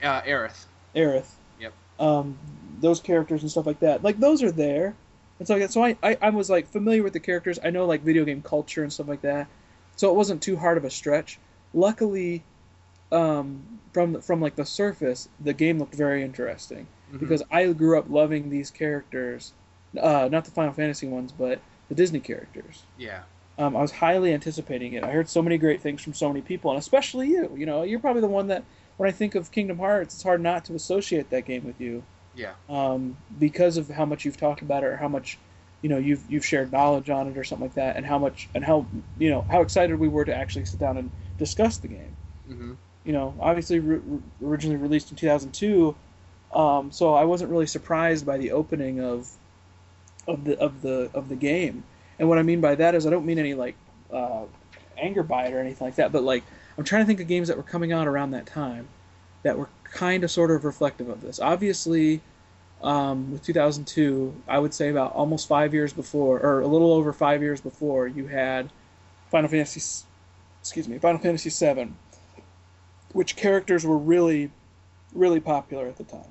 [0.01, 0.65] Uh, Aerith.
[0.95, 1.29] Aerith.
[1.59, 1.73] Yep.
[1.99, 2.37] Um,
[2.79, 4.03] those characters and stuff like that.
[4.03, 4.95] Like those are there.
[5.39, 7.59] And so, so I, I, I was like familiar with the characters.
[7.63, 9.47] I know like video game culture and stuff like that
[9.95, 11.37] so it wasn't too hard of a stretch.
[11.73, 12.43] Luckily,
[13.11, 17.17] um, from from like the surface, the game looked very interesting mm-hmm.
[17.19, 19.53] because I grew up loving these characters,
[19.99, 22.83] uh, not the Final Fantasy ones, but the Disney characters.
[22.97, 23.21] Yeah.
[23.61, 25.03] Um, I was highly anticipating it.
[25.03, 27.53] I heard so many great things from so many people, and especially you.
[27.55, 28.63] You know, you're probably the one that
[28.97, 32.03] when I think of Kingdom Hearts, it's hard not to associate that game with you.
[32.35, 32.53] Yeah.
[32.69, 35.37] Um, because of how much you've talked about it, or how much
[35.83, 38.49] you know you've you've shared knowledge on it or something like that, and how much
[38.55, 38.87] and how
[39.19, 42.15] you know how excited we were to actually sit down and discuss the game.
[42.49, 42.73] Mm-hmm.
[43.03, 45.95] You know, obviously re- originally released in 2002,
[46.53, 49.29] um, so I wasn't really surprised by the opening of
[50.27, 51.83] of the of the of the game.
[52.21, 53.75] And what I mean by that is I don't mean any like
[54.13, 54.43] uh,
[54.95, 56.43] anger by it or anything like that, but like
[56.77, 58.87] I'm trying to think of games that were coming out around that time
[59.41, 61.39] that were kind of sort of reflective of this.
[61.39, 62.21] Obviously,
[62.83, 67.11] um, with 2002, I would say about almost five years before, or a little over
[67.11, 68.69] five years before, you had
[69.31, 70.05] Final Fantasy,
[70.59, 71.91] excuse me, Final Fantasy VII,
[73.13, 74.51] which characters were really,
[75.15, 76.21] really popular at the time.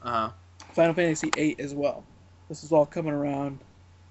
[0.00, 0.30] Uh huh.
[0.72, 2.04] Final Fantasy VIII as well.
[2.48, 3.58] This is all coming around,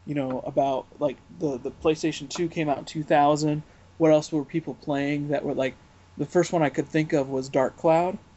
[0.05, 3.63] you know, about like the the PlayStation 2 came out in 2000.
[3.97, 5.75] What else were people playing that were like
[6.17, 8.17] the first one I could think of was Dark Cloud.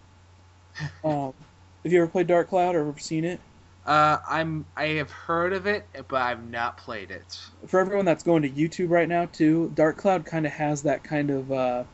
[1.02, 1.34] Um,
[1.82, 3.40] have you ever played Dark Cloud or ever seen it?
[3.84, 7.40] Uh, I'm I have heard of it, but I've not played it.
[7.66, 11.02] For everyone that's going to YouTube right now too, Dark Cloud kind of has that
[11.02, 11.84] kind of uh,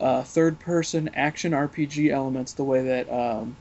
[0.00, 3.56] uh, third-person action RPG elements the way that um,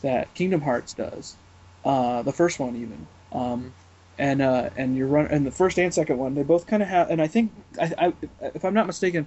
[0.00, 1.36] that Kingdom Hearts does,
[1.84, 3.06] uh, the first one even.
[3.30, 3.74] Um,
[4.18, 6.88] and uh, and you're run and the first and second one they both kind of
[6.88, 8.12] have and I think I, I,
[8.54, 9.26] if I'm not mistaken,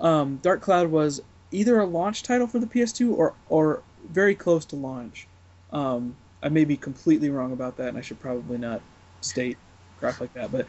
[0.00, 4.64] um, Dark Cloud was either a launch title for the PS2 or or very close
[4.66, 5.26] to launch.
[5.72, 8.80] Um, I may be completely wrong about that, and I should probably not
[9.20, 9.58] state
[9.98, 10.50] crap like that.
[10.50, 10.66] But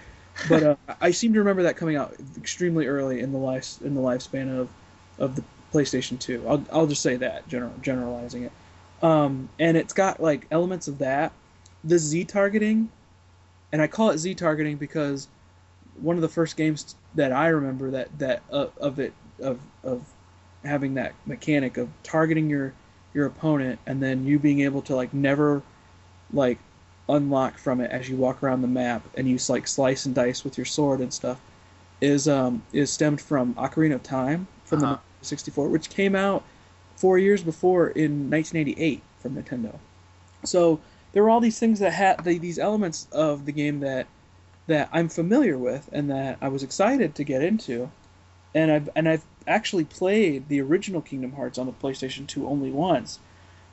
[0.49, 3.95] but uh, I seem to remember that coming out extremely early in the life in
[3.95, 4.69] the lifespan of
[5.17, 6.45] of the PlayStation 2.
[6.47, 8.51] I'll I'll just say that general generalizing it.
[9.01, 11.31] Um, and it's got like elements of that.
[11.83, 12.89] The Z targeting,
[13.71, 15.27] and I call it Z targeting because
[16.01, 20.01] one of the first games that I remember that that uh, of it of of
[20.63, 22.73] having that mechanic of targeting your
[23.13, 25.61] your opponent and then you being able to like never
[26.33, 26.59] like
[27.09, 30.43] unlock from it as you walk around the map and you like slice and dice
[30.43, 31.41] with your sword and stuff
[31.99, 34.97] is um is stemmed from Ocarina of Time from Uh-huh.
[35.19, 36.43] the 64 which came out
[36.95, 39.79] 4 years before in 1988 from Nintendo.
[40.45, 40.79] So
[41.13, 44.07] there were all these things that had the, these elements of the game that
[44.67, 47.89] that I'm familiar with and that I was excited to get into
[48.53, 52.71] and I've and I've actually played the original Kingdom Hearts on the PlayStation 2 only
[52.71, 53.19] once,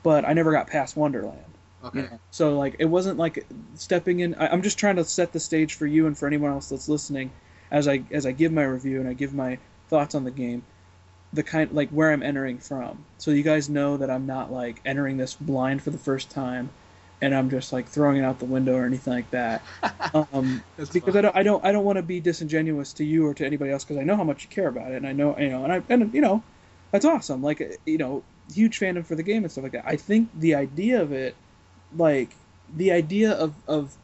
[0.03, 1.43] but I never got past Wonderland.
[1.83, 1.99] Okay.
[1.99, 2.19] You know?
[2.31, 4.35] So like it wasn't like stepping in.
[4.35, 6.89] I, I'm just trying to set the stage for you and for anyone else that's
[6.89, 7.31] listening,
[7.71, 9.57] as I as I give my review and I give my
[9.89, 10.63] thoughts on the game,
[11.33, 13.05] the kind like where I'm entering from.
[13.17, 16.69] So you guys know that I'm not like entering this blind for the first time,
[17.21, 19.63] and I'm just like throwing it out the window or anything like that.
[20.33, 21.15] Um, because.
[21.15, 23.71] I don't, I don't, I don't want to be disingenuous to you or to anybody
[23.71, 25.63] else because I know how much you care about it, and I know, you know,
[25.63, 26.41] and I, and you know,
[26.91, 27.43] that's awesome.
[27.43, 29.83] Like, you know, huge fandom for the game and stuff like that.
[29.85, 31.35] I think the idea of it,
[31.95, 32.29] like,
[32.75, 33.95] the idea of of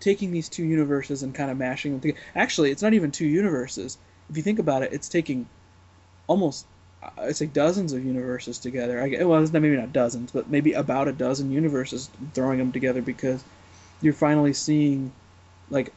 [0.00, 2.18] taking these two universes and kind of mashing them together.
[2.34, 3.98] Actually, it's not even two universes.
[4.30, 5.48] If you think about it, it's taking
[6.26, 6.66] almost,
[7.18, 9.00] I'd say, dozens of universes together.
[9.02, 12.72] I, well, it's not maybe not dozens, but maybe about a dozen universes throwing them
[12.72, 13.44] together because
[14.02, 15.12] you're finally seeing
[15.70, 15.92] like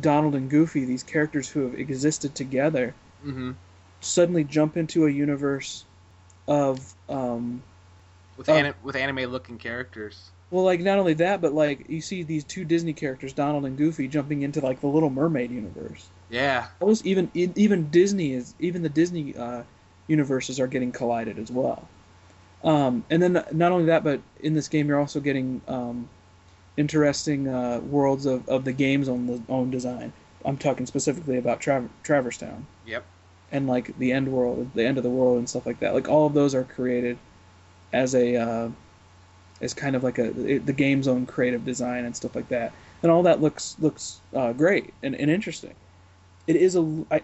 [0.00, 3.52] Donald and Goofy, these characters who have existed together, hmm
[4.00, 5.84] suddenly jump into a universe
[6.46, 7.62] of um,
[8.36, 10.30] With anim- with anime looking characters.
[10.50, 13.76] well, like not only that, but like you see these two Disney characters, Donald and
[13.76, 16.08] Goofy, jumping into like the Little Mermaid universe.
[16.30, 16.66] Yeah.
[16.80, 19.62] Almost even even Disney is even the Disney uh,
[20.06, 21.86] universes are getting collided as well.
[22.62, 26.08] Um, and then not only that, but in this game you're also getting um,
[26.76, 30.12] interesting uh, worlds of, of the game's own own design.
[30.44, 32.66] I'm talking specifically about Traver- Traverse Town.
[32.86, 33.04] Yep.
[33.52, 35.94] and like the end world, the end of the world, and stuff like that.
[35.94, 37.18] Like all of those are created
[37.92, 38.68] as a uh,
[39.60, 42.72] as kind of like a the game's own creative design and stuff like that.
[43.02, 45.74] And all that looks looks uh, great and, and interesting.
[46.46, 47.20] It is a I,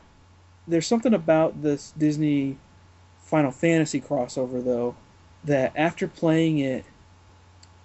[0.68, 2.56] there's something about this Disney
[3.30, 4.96] Final Fantasy crossover though
[5.44, 6.84] that after playing it,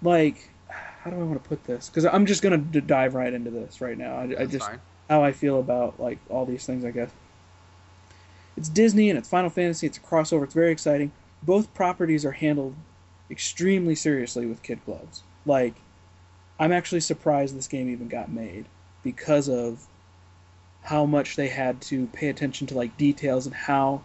[0.01, 1.88] like how do I want to put this?
[1.88, 4.15] Because I'm just gonna d- dive right into this right now.
[4.15, 4.81] I, I just fine.
[5.08, 7.12] how I feel about like all these things, I guess.
[8.58, 9.86] It's Disney and it's Final Fantasy.
[9.86, 10.43] It's a crossover.
[10.45, 11.12] It's very exciting.
[11.43, 12.75] Both properties are handled
[13.29, 15.21] extremely seriously with kid gloves.
[15.45, 15.75] Like,
[16.60, 18.65] I'm actually surprised this game even got made
[19.03, 19.86] because of
[20.84, 24.01] how much they had to pay attention to like details and how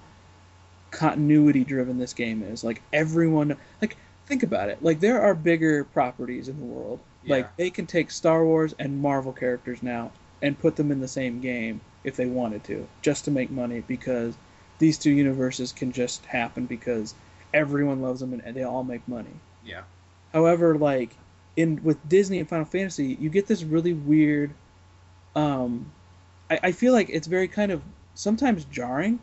[0.91, 2.65] continuity driven this game is.
[2.65, 4.83] Like everyone, like think about it.
[4.83, 7.01] Like there are bigger properties in the world.
[7.25, 7.37] Yeah.
[7.37, 11.09] Like they can take Star Wars and Marvel characters now and put them in the
[11.09, 14.35] same game if they wanted to, just to make money because
[14.79, 17.15] these two universes can just happen because
[17.53, 19.35] everyone loves them and they all make money.
[19.65, 19.83] Yeah.
[20.33, 21.17] However, like
[21.57, 24.53] in with Disney and Final Fantasy, you get this really weird.
[25.37, 25.93] Um,
[26.51, 27.83] I, I feel like it's very kind of
[28.15, 29.21] sometimes jarring.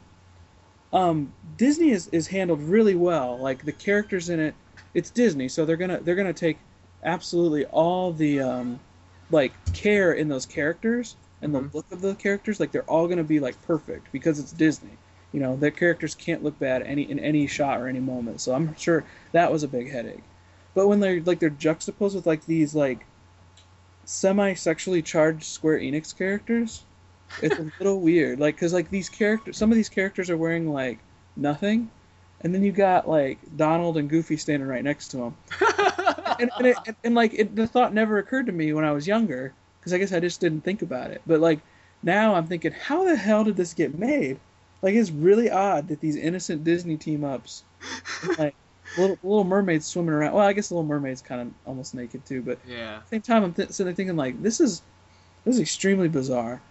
[0.94, 3.38] Um, Disney is, is handled really well.
[3.38, 4.56] Like the characters in it,
[4.94, 6.58] it's Disney, so they're gonna they're gonna take
[7.04, 8.80] absolutely all the um,
[9.30, 11.74] like care in those characters and the Mhm.
[11.74, 12.60] look of the characters.
[12.60, 14.98] Like they're all gonna be like perfect because it's Disney.
[15.34, 18.40] You know, their characters can't look bad any in any shot or any moment.
[18.42, 20.24] So I'm sure that was a big headache.
[20.74, 23.06] But when they're like they're juxtaposed with like these like
[24.06, 26.84] semi-sexually charged Square Enix characters,
[27.42, 28.40] it's a little weird.
[28.40, 31.00] Like because like these characters, some of these characters are wearing like
[31.36, 31.90] nothing,
[32.42, 35.38] and then you got like Donald and Goofy standing right next to them.
[36.40, 38.92] And and, it, and, and like it, the thought never occurred to me when I
[38.92, 41.22] was younger because I guess I just didn't think about it.
[41.26, 41.62] But like
[42.04, 44.40] now I'm thinking, how the hell did this get made?
[44.82, 47.64] Like it's really odd that these innocent Disney team ups,
[48.38, 48.56] like
[48.98, 50.34] little Little Mermaids swimming around.
[50.34, 52.98] Well, I guess Little Mermaid's kind of almost naked too, but yeah.
[52.98, 54.82] at the same time, I'm th- sitting there thinking like this is
[55.44, 56.62] this is extremely bizarre,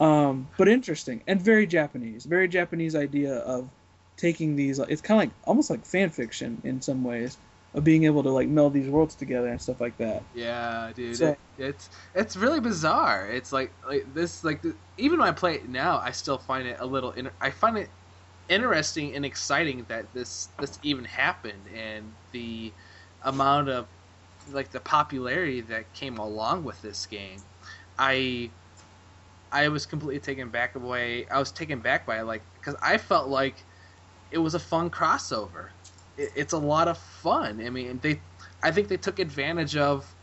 [0.00, 2.24] um, but interesting and very Japanese.
[2.26, 3.68] Very Japanese idea of
[4.16, 4.78] taking these.
[4.78, 7.38] It's kind of like almost like fan fiction in some ways
[7.74, 10.22] of being able to like meld these worlds together and stuff like that.
[10.34, 11.16] Yeah, dude.
[11.16, 13.28] So- it, it's it's really bizarre.
[13.28, 16.66] It's like like this like th- even when I play it now, I still find
[16.66, 17.12] it a little.
[17.12, 17.90] Inter- I find it
[18.48, 22.72] interesting and exciting that this this even happened and the
[23.22, 23.88] amount of
[24.50, 27.42] like the popularity that came along with this game.
[27.98, 28.50] I
[29.52, 31.28] I was completely taken back away.
[31.28, 33.66] I was taken back by it, like because I felt like
[34.30, 35.70] it was a fun crossover.
[36.16, 37.60] It, it's a lot of fun.
[37.64, 38.22] I mean, they
[38.62, 40.14] I think they took advantage of.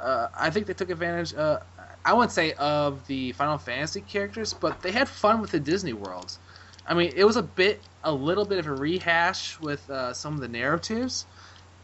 [0.00, 1.34] Uh, I think they took advantage.
[1.34, 1.58] Uh,
[2.04, 5.92] I wouldn't say of the Final Fantasy characters, but they had fun with the Disney
[5.92, 6.38] worlds.
[6.86, 10.34] I mean, it was a bit, a little bit of a rehash with uh, some
[10.34, 11.26] of the narratives,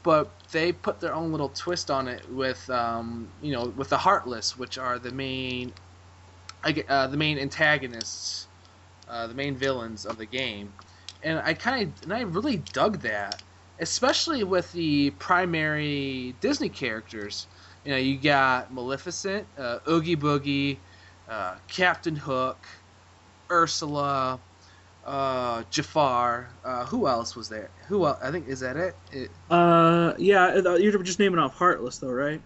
[0.03, 3.99] but they put their own little twist on it with, um, you know, with the
[3.99, 5.75] Heartless, which are the main,
[6.89, 8.49] uh, the main antagonists,
[9.09, 10.75] uh, the main villains of the game,
[11.23, 13.43] and I kind of, and I really dug that,
[13.81, 17.49] especially with the primary Disney characters.
[17.85, 20.85] You know, you got Maleficent, uh, Oogie Boogie,
[21.29, 22.67] uh, Captain Hook,
[23.51, 24.41] Ursula,
[25.05, 26.59] uh, Jafar.
[26.65, 27.73] Uh, who else was there?
[27.89, 28.19] Who else?
[28.23, 28.95] I think is that it?
[29.13, 32.43] it Uh, yeah, uh, you're just naming off Heartless though, right?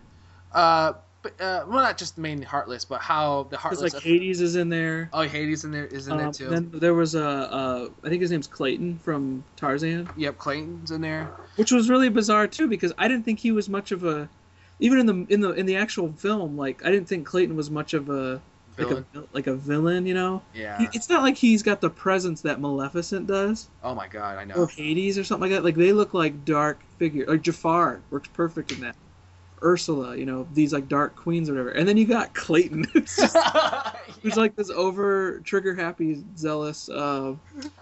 [0.53, 0.95] uh,
[1.41, 3.95] uh, well, not just the main Heartless, but how the Heartless.
[3.95, 5.09] like Hades is in there.
[5.13, 6.49] oh, Hades in there is in there Um, too.
[6.49, 11.01] Then there was a, uh, I think his name's Clayton from Tarzan, Yep, Clayton's in
[11.01, 11.31] there.
[11.57, 14.29] which was really bizarre too because I didn't think he was much of a,
[14.81, 17.71] even in the in the in the actual film, like I didn't think Clayton was
[17.71, 18.41] much of a
[18.77, 19.05] Villain.
[19.13, 20.41] like a like a villain, you know.
[20.55, 20.87] yeah.
[20.93, 24.55] It's not like he's got the presence that Maleficent does Oh my God, I know.
[24.55, 25.65] or Hades or something like that.
[25.65, 27.27] Like they look like dark figure.
[27.27, 28.95] Like Jafar works perfect in that.
[29.63, 31.71] Ursula, you know, these like dark queens or whatever.
[31.71, 33.37] And then you got Clayton, who's, just-
[34.23, 37.35] who's like this over trigger happy, zealous uh,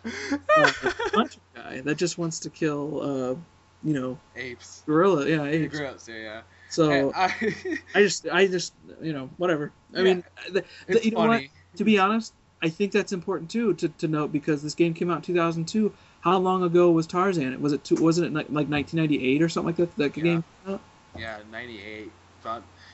[0.56, 0.72] uh,
[1.12, 3.34] punch guy that just wants to kill, uh,
[3.82, 4.82] you know, apes.
[4.86, 5.28] gorilla.
[5.28, 5.78] Yeah, apes.
[5.78, 6.08] Gross.
[6.08, 6.40] Yeah, yeah.
[6.68, 7.32] So I,
[7.94, 9.72] I just, I just, you know, whatever.
[9.94, 10.02] I Yeah.
[10.04, 11.28] mean, the, the, it's you know what?
[11.28, 11.50] funny.
[11.76, 15.10] To be honest, I think that's important too to, to note because this game came
[15.10, 15.92] out in 2002.
[16.22, 17.60] How long ago was Tarzan?
[17.60, 19.96] Was it two, wasn't it like, like 1998 or something like that?
[19.96, 20.40] That Yeah.
[20.66, 20.80] game.
[21.18, 22.12] Yeah, '98.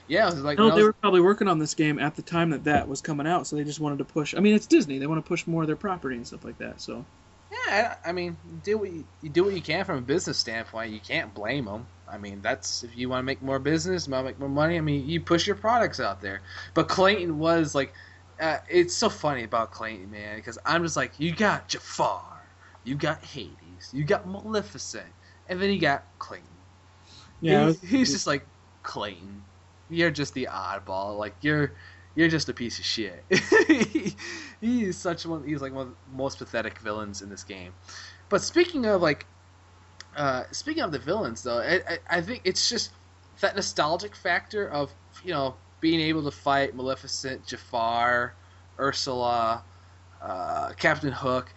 [0.08, 2.22] Yeah, it was like No, they was- were probably working on this game at the
[2.22, 4.34] time that that was coming out, so they just wanted to push.
[4.34, 6.58] I mean, it's Disney; they want to push more of their property and stuff like
[6.58, 6.80] that.
[6.80, 7.04] So
[7.50, 10.38] Yeah, I I mean, do what you, you do what you can from a business
[10.38, 10.92] standpoint.
[10.92, 11.86] You can't blame them.
[12.08, 14.76] I mean, that's if you want to make more business, want to make more money.
[14.78, 16.42] I mean, you push your products out there.
[16.74, 17.94] But Clayton was like,
[18.40, 22.40] uh, it's so funny about Clayton, man, because I'm just like, you got Jafar,
[22.84, 25.14] you got Hades, you got Maleficent,
[25.46, 26.51] and then you got Clayton.
[27.42, 28.46] Yeah, He- he's just like
[28.82, 29.42] Clayton.
[29.90, 31.18] You're just the oddball.
[31.18, 31.72] Like you're
[32.14, 33.24] you're just a piece of shit.
[34.60, 35.44] he is such one.
[35.46, 37.74] He's like one of the most pathetic villains in this game.
[38.28, 39.26] But speaking of like,
[40.16, 42.92] uh, speaking of the villains though, I, I, I think it's just
[43.40, 44.92] that nostalgic factor of
[45.24, 48.34] you know being able to fight Maleficent, Jafar,
[48.78, 49.64] Ursula,
[50.22, 51.52] uh, Captain Hook.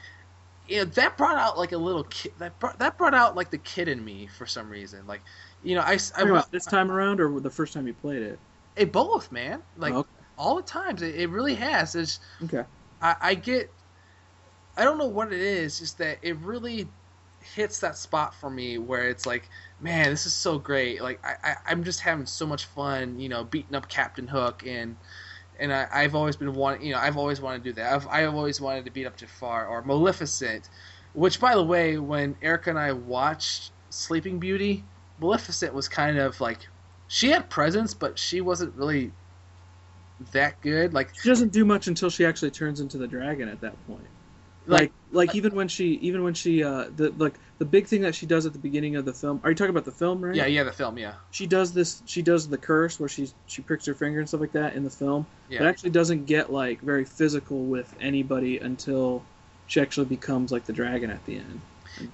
[0.67, 2.33] You know that brought out like a little kid.
[2.39, 5.05] That brought, that brought out like the kid in me for some reason.
[5.07, 5.21] Like
[5.65, 8.41] you know I, I about this time around or the first time you played it.
[8.75, 10.05] it both man like Oh,
[10.37, 11.95] all the times it, it really has.
[11.95, 12.65] It's okay.
[13.01, 13.71] I, I get
[14.77, 16.93] I don't know what it is, just that it really
[17.41, 19.49] hits that spot for me where it's like,
[19.79, 21.01] man, this is so great.
[21.01, 24.63] Like I, I I'm just having so much fun, you know, beating up Captain Hook
[24.65, 24.97] and
[25.59, 27.93] and I, I've always been wanting, you know, I've always wanted to do that.
[27.93, 30.69] I've I've always wanted to beat up Jafar or Maleficent,
[31.13, 36.39] which by the way, when Erica and I watched Sleeping Beauty, Maleficent was kind of
[36.41, 36.67] like
[37.07, 39.11] she had presence, but she wasn't really
[40.31, 40.93] that good.
[40.93, 44.07] Like She doesn't do much until she actually turns into the dragon at that point.
[44.67, 48.15] Like, like even when she, even when she, uh, the like the big thing that
[48.15, 49.39] she does at the beginning of the film.
[49.43, 50.33] Are you talking about the film, right?
[50.33, 52.01] yeah, yeah, the film, yeah, She does this.
[52.07, 54.83] She does the curse where she she pricks her finger and stuff like that in
[54.83, 55.27] the film.
[55.49, 55.61] yeah.
[55.61, 59.21] It actually doesn't get like very physical with anybody until
[59.67, 61.61] she actually becomes like the dragon at the end.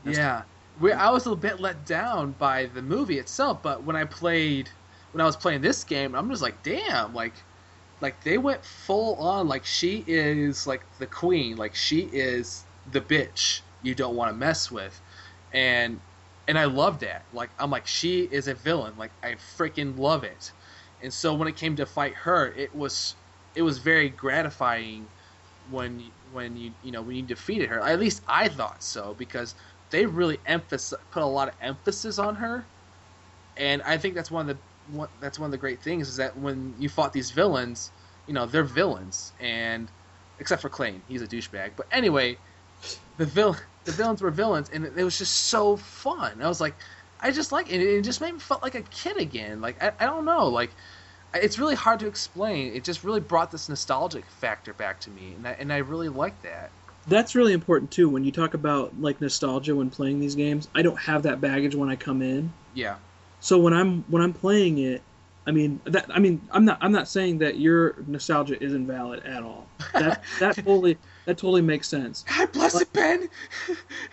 [0.05, 0.43] Yeah,
[0.81, 4.69] we, I was a bit let down by the movie itself, but when I played,
[5.11, 7.45] when I was playing this game, I'm just like, damn, like,
[8.01, 13.01] like they went full on, like she is like the queen, like she is the
[13.01, 15.01] bitch you don't want to mess with,
[15.51, 16.01] and
[16.47, 17.27] and I love that.
[17.31, 20.51] Like I'm like she is a villain, like I freaking love it,
[21.01, 23.15] and so when it came to fight her, it was
[23.55, 25.11] it was very gratifying
[25.63, 27.81] when when you you know when you defeated her.
[27.81, 29.55] At least I thought so because
[29.91, 32.65] they really emphasis put a lot of emphasis on her,
[33.57, 34.63] and I think that's one of the
[34.97, 37.91] one, that's one of the great things is that when you fought these villains,
[38.27, 39.91] you know they're villains, and
[40.39, 41.71] except for Clayton, he's a douchebag.
[41.75, 42.37] But anyway,
[43.17, 46.41] the villain the villains were villains, and it, it was just so fun.
[46.41, 46.75] I was like,
[47.19, 47.81] I just like it.
[47.81, 49.61] It just made me felt like a kid again.
[49.61, 50.71] Like I, I don't know, like
[51.33, 52.73] it's really hard to explain.
[52.73, 56.09] It just really brought this nostalgic factor back to me, and I, and I really
[56.09, 56.71] like that.
[57.07, 58.09] That's really important too.
[58.09, 61.75] When you talk about like nostalgia when playing these games, I don't have that baggage
[61.75, 62.53] when I come in.
[62.73, 62.97] Yeah.
[63.39, 65.01] So when I'm when I'm playing it,
[65.47, 69.23] I mean that I mean I'm not I'm not saying that your nostalgia is invalid
[69.23, 69.65] at all.
[69.93, 72.23] That that totally that totally makes sense.
[72.23, 73.27] God bless it, Ben.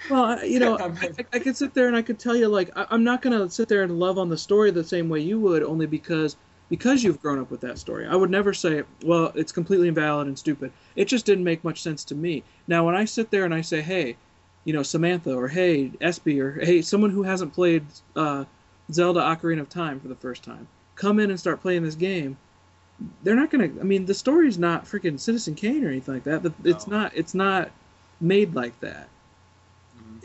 [0.08, 2.86] Well, you know, I, I could sit there and I could tell you like I,
[2.90, 5.62] I'm not gonna sit there and love on the story the same way you would,
[5.62, 6.36] only because
[6.68, 8.06] because you've grown up with that story.
[8.06, 10.72] I would never say, well, it's completely invalid and stupid.
[10.96, 12.42] It just didn't make much sense to me.
[12.66, 14.16] Now, when I sit there and I say, hey,
[14.64, 17.84] you know, Samantha, or hey, Espy, or hey, someone who hasn't played
[18.16, 18.44] uh,
[18.92, 22.36] Zelda Ocarina of Time for the first time, come in and start playing this game.
[23.22, 23.70] They're not gonna.
[23.80, 26.42] I mean, the story's not freaking Citizen Kane or anything like that.
[26.42, 26.98] But it's No.
[26.98, 27.12] not.
[27.14, 27.70] It's not
[28.20, 29.08] made like that.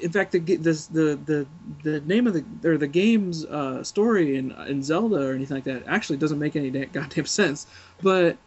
[0.04, 1.48] In fact, the this, the the
[1.84, 5.64] the name of the or the game's uh, story in in Zelda or anything like
[5.64, 7.66] that actually doesn't make any goddamn sense.
[8.02, 8.38] But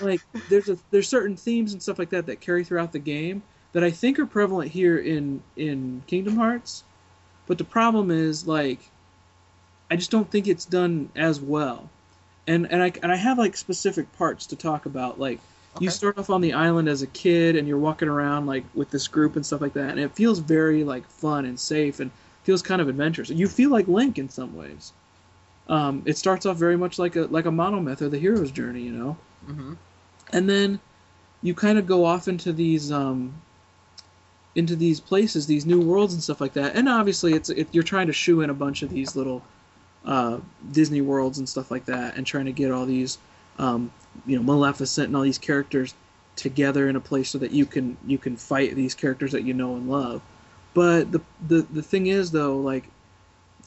[0.00, 3.42] like, there's a there's certain themes and stuff like that that carry throughout the game
[3.72, 6.84] that I think are prevalent here in in Kingdom Hearts.
[7.46, 8.80] But the problem is like,
[9.90, 11.88] I just don't think it's done as well.
[12.46, 15.38] And and I and I have like specific parts to talk about like
[15.80, 18.90] you start off on the island as a kid and you're walking around like with
[18.90, 22.10] this group and stuff like that and it feels very like fun and safe and
[22.44, 23.30] feels kind of adventurous.
[23.30, 24.92] You feel like link in some ways.
[25.68, 28.82] Um, it starts off very much like a like a monomyth or the hero's journey
[28.82, 29.16] you know?
[29.46, 29.74] Mm-hmm.
[30.32, 30.80] and then
[31.42, 33.34] you kind of go off into these um,
[34.54, 37.84] into these places these new worlds and stuff like that and obviously it's it, you're
[37.84, 39.42] trying to shoe in a bunch of these little
[40.04, 40.38] uh,
[40.72, 43.18] disney worlds and stuff like that and trying to get all these
[43.58, 43.90] um,
[44.26, 45.94] you know maleficent and all these characters
[46.36, 49.52] together in a place so that you can you can fight these characters that you
[49.54, 50.22] know and love
[50.74, 52.84] but the the, the thing is though like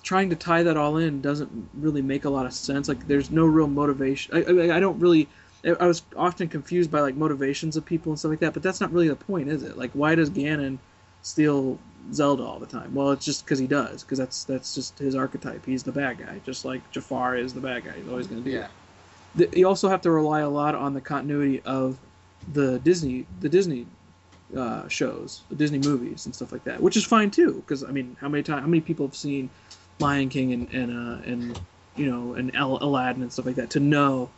[0.03, 3.29] trying to tie that all in doesn't really make a lot of sense like there's
[3.29, 5.27] no real motivation i, I, I don't really
[5.63, 8.81] I was often confused by like motivations of people and stuff like that, but that's
[8.81, 9.77] not really the point, is it?
[9.77, 10.79] Like, why does Ganon
[11.21, 11.77] steal
[12.13, 12.95] Zelda all the time?
[12.95, 15.63] Well, it's just because he does, because that's that's just his archetype.
[15.65, 17.91] He's the bad guy, just like Jafar is the bad guy.
[17.91, 18.61] He's always going to do Yeah.
[18.61, 18.71] that.
[19.35, 21.97] The- You also have to rely a lot on the continuity of
[22.53, 23.85] the Disney the Disney
[24.55, 27.53] uh, shows, the Disney movies and stuff like that, which is fine too.
[27.65, 29.49] Because I mean, how many times, how many people have seen
[29.99, 31.59] Lion King and and uh, and
[31.95, 34.29] you know and Al- Aladdin and stuff like that to know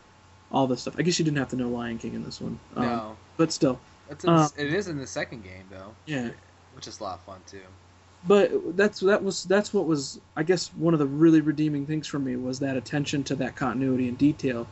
[0.52, 0.96] all this stuff.
[0.98, 3.52] I guess you didn't have to know Lion King in this one, um, No, but
[3.52, 3.80] still,
[4.10, 6.30] it's in uh, it is in the second game though, yeah.
[6.76, 7.62] which is a lot of fun too.
[8.28, 12.08] But that's that was that's what was I guess one of the really redeeming things
[12.08, 14.68] for me was that attention to that continuity and detail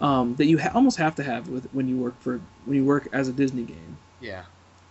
[0.00, 2.84] um, that you ha- almost have to have with when you work for when you
[2.84, 3.98] work as a Disney game.
[4.20, 4.44] Yeah.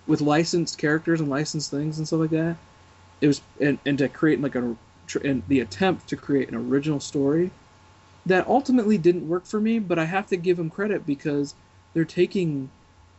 [0.08, 2.58] with licensed characters and licensed things and stuff like that.
[3.22, 4.76] It was and, and to create like a
[5.24, 7.52] and the attempt to create an original story
[8.26, 11.56] that ultimately didn't work for me, but I have to give them credit because
[11.94, 12.70] they're taking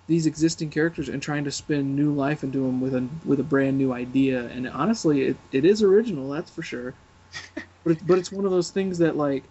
[0.09, 3.45] these existing characters and trying to spin new life into them with a with a
[3.45, 4.47] brand new idea.
[4.47, 6.95] And honestly, it, it is original, that's for sure.
[7.85, 9.45] but it, but it's one of those things that like,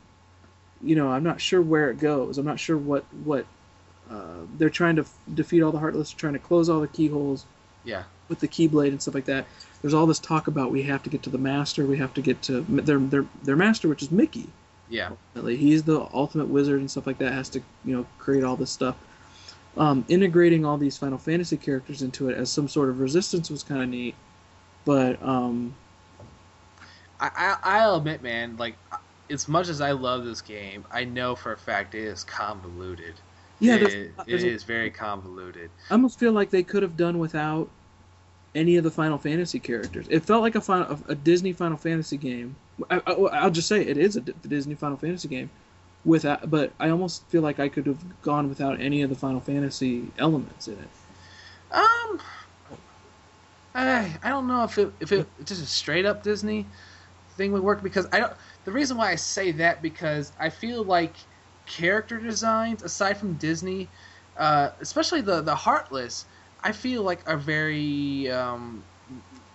[0.81, 2.37] you know, I'm not sure where it goes.
[2.37, 3.45] I'm not sure what what
[4.09, 7.45] uh, they're trying to f- defeat all the heartless, trying to close all the keyholes
[7.83, 8.03] Yeah.
[8.29, 9.45] with the keyblade and stuff like that.
[9.81, 12.21] There's all this talk about we have to get to the master, we have to
[12.21, 14.47] get to their their their master, which is Mickey.
[14.89, 15.09] Yeah.
[15.35, 17.31] Ultimately, he's the ultimate wizard and stuff like that.
[17.33, 18.95] Has to you know create all this stuff.
[19.77, 23.63] Um, integrating all these Final Fantasy characters into it as some sort of resistance was
[23.63, 24.17] kind of neat,
[24.85, 25.77] but um,
[27.19, 28.79] I, I I'll admit, man, like
[29.29, 33.21] as much as I love this game, I know for a fact it is convoluted.
[33.59, 35.71] yeah, it, there's, it there's a- is very convoluted.
[35.89, 37.71] I almost feel like they could have done without
[38.55, 40.07] any of the Final Fantasy characters.
[40.09, 42.57] It felt like a final, a Disney Final Fantasy game.
[42.89, 45.51] I, I, I'll just say it is a Disney Final Fantasy game,
[46.05, 46.49] without.
[46.49, 50.11] But I almost feel like I could have gone without any of the Final Fantasy
[50.17, 50.89] elements in it.
[51.71, 52.19] Um,
[53.75, 56.69] I I don't know if it if it just a straight up Disney
[57.31, 58.33] thing would work because I don't.
[58.63, 61.17] The reason why I say that because I feel like
[61.65, 63.91] character designs aside from Disney,
[64.37, 66.25] uh, especially the the Heartless,
[66.61, 68.29] I feel like are very.
[68.29, 68.86] Um,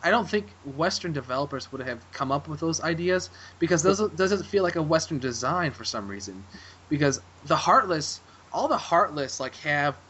[0.03, 4.45] I don't think Western developers would have come up with those ideas because those doesn't
[4.45, 6.47] feel like a Western design for some reason.
[6.89, 10.01] Because the Heartless, all the Heartless like have,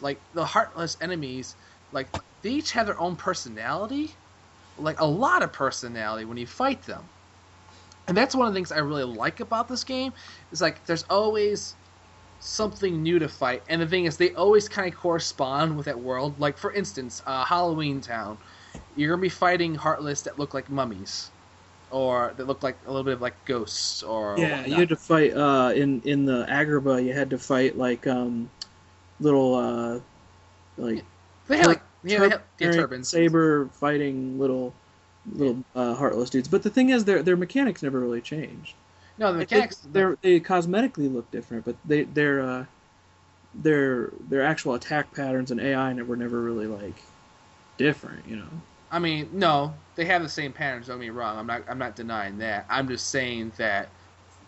[0.00, 1.56] like the Heartless enemies,
[1.90, 4.16] like they each have their own personality,
[4.76, 7.10] like a lot of personality when you fight them.
[8.08, 10.12] And that's one of the things I really like about this game
[10.50, 11.76] is like there's always
[12.38, 16.00] something new to fight, and the thing is they always kind of correspond with that
[16.00, 16.40] world.
[16.40, 18.38] Like for instance, uh, Halloween Town
[19.00, 21.30] you're gonna be fighting Heartless that look like mummies,
[21.90, 24.68] or that look like a little bit of like ghosts, or Yeah, whatnot.
[24.68, 27.04] you had to fight uh, in in the Agrabah.
[27.04, 28.50] You had to fight like um,
[29.20, 30.00] little uh,
[30.76, 31.02] like
[31.48, 33.08] They had like yeah, they had, yeah, turban- turbans.
[33.08, 34.72] saber fighting little
[35.34, 36.48] little uh, heartless dudes.
[36.48, 38.74] But the thing is, their their mechanics never really changed.
[39.18, 39.76] No, the mechanics.
[39.76, 42.64] They, they're, they cosmetically look different, but they their uh,
[43.54, 47.02] their their actual attack patterns and AI never never really like
[47.78, 48.26] different.
[48.28, 48.50] You know.
[48.90, 50.88] I mean, no, they have the same patterns.
[50.88, 51.38] Don't get me wrong.
[51.38, 51.62] I'm not.
[51.68, 52.66] I'm not denying that.
[52.68, 53.90] I'm just saying that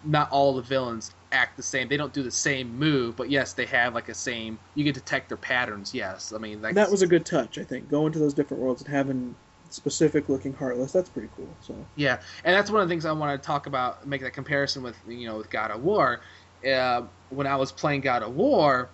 [0.04, 1.88] not all the villains act the same.
[1.88, 4.58] They don't do the same move, but yes, they have like a same.
[4.74, 5.94] You can detect their patterns.
[5.94, 7.88] Yes, I mean like that was a good touch, I think.
[7.88, 9.34] Going to those different worlds and having
[9.70, 10.92] specific looking heartless.
[10.92, 11.56] That's pretty cool.
[11.60, 14.06] So Yeah, and that's one of the things I want to talk about.
[14.06, 16.20] Make that comparison with you know with God of War.
[16.68, 18.90] Uh, when I was playing God of War,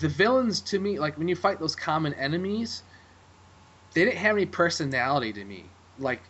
[0.00, 2.82] the villains to me, like when you fight those common enemies,
[3.98, 5.64] they didn't have any personality to me.
[5.98, 6.20] Like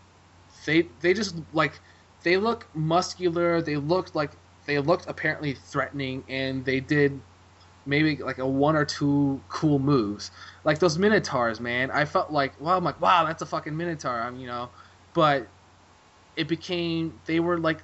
[0.64, 1.79] they they just like
[2.23, 3.61] they look muscular.
[3.61, 4.31] They looked like
[4.64, 7.21] they looked apparently threatening, and they did
[7.85, 10.31] maybe like a one or two cool moves.
[10.64, 11.91] Like those minotaurs, man.
[11.91, 14.19] I felt like wow, I'm like wow, that's a fucking minotaur.
[14.19, 14.71] I'm you know,
[15.12, 15.47] but
[16.37, 17.83] it became they were like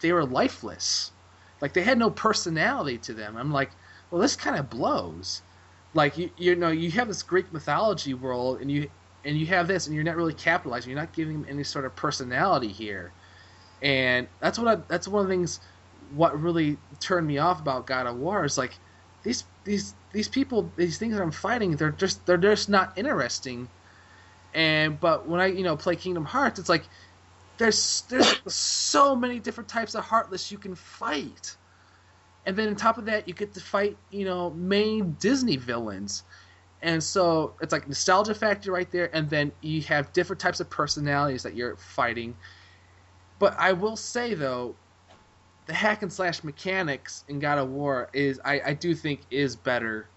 [0.00, 1.12] they were lifeless.
[1.60, 3.36] Like they had no personality to them.
[3.36, 3.70] I'm like,
[4.10, 5.42] well, this kind of blows.
[5.94, 8.90] Like you you know you have this Greek mythology world, and you
[9.24, 10.90] and you have this, and you're not really capitalizing.
[10.90, 13.12] You're not giving them any sort of personality here,
[13.80, 15.60] and that's what I, that's one of the things.
[16.14, 18.78] What really turned me off about God of War is like
[19.22, 23.68] these these these people these things that I'm fighting they're just they're just not interesting.
[24.54, 26.84] And but when I you know play Kingdom Hearts, it's like
[27.58, 31.56] there's there's so many different types of Heartless you can fight,
[32.44, 36.24] and then on top of that you get to fight you know main Disney villains,
[36.82, 40.68] and so it's like nostalgia factor right there, and then you have different types of
[40.68, 42.36] personalities that you're fighting.
[43.38, 44.74] But I will say though,
[45.66, 49.54] the hack and slash mechanics in God of War is I, I do think is
[49.54, 50.08] better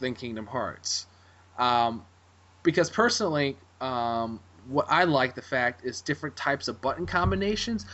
[0.00, 1.06] than Kingdom Hearts,
[1.56, 2.04] um,
[2.64, 7.86] because personally, um, what I like the fact is different types of button combinations.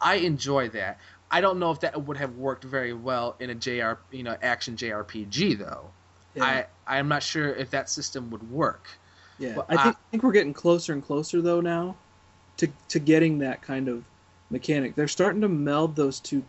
[0.00, 0.98] I enjoy that.
[1.30, 4.36] I don't know if that would have worked very well in a JR you know
[4.42, 5.90] action JRPG though.
[6.42, 8.88] I I'm not sure if that system would work.
[9.38, 11.96] Yeah, Well, I think I think we're getting closer and closer though now
[12.58, 14.04] to to getting that kind of
[14.50, 14.94] mechanic.
[14.94, 16.42] They're starting to meld those two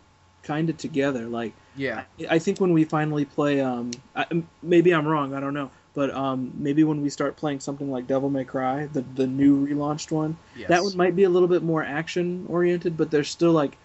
[0.44, 1.26] kind of together.
[1.28, 4.26] Like Yeah, I think when we finally play, um, I,
[4.64, 5.34] maybe I'm wrong.
[5.34, 8.88] I don't know, but um, maybe when we start playing something like Devil May Cry,
[8.88, 10.70] the the new relaunched one, yes.
[10.70, 13.78] that one might be a little bit more action oriented, but there's still like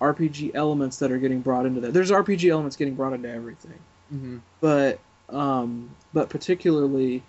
[0.00, 1.92] RPG elements that are getting brought into that.
[1.92, 3.78] There's RPG elements getting brought into everything
[4.10, 4.98] hmm but
[5.30, 7.22] um, but particularly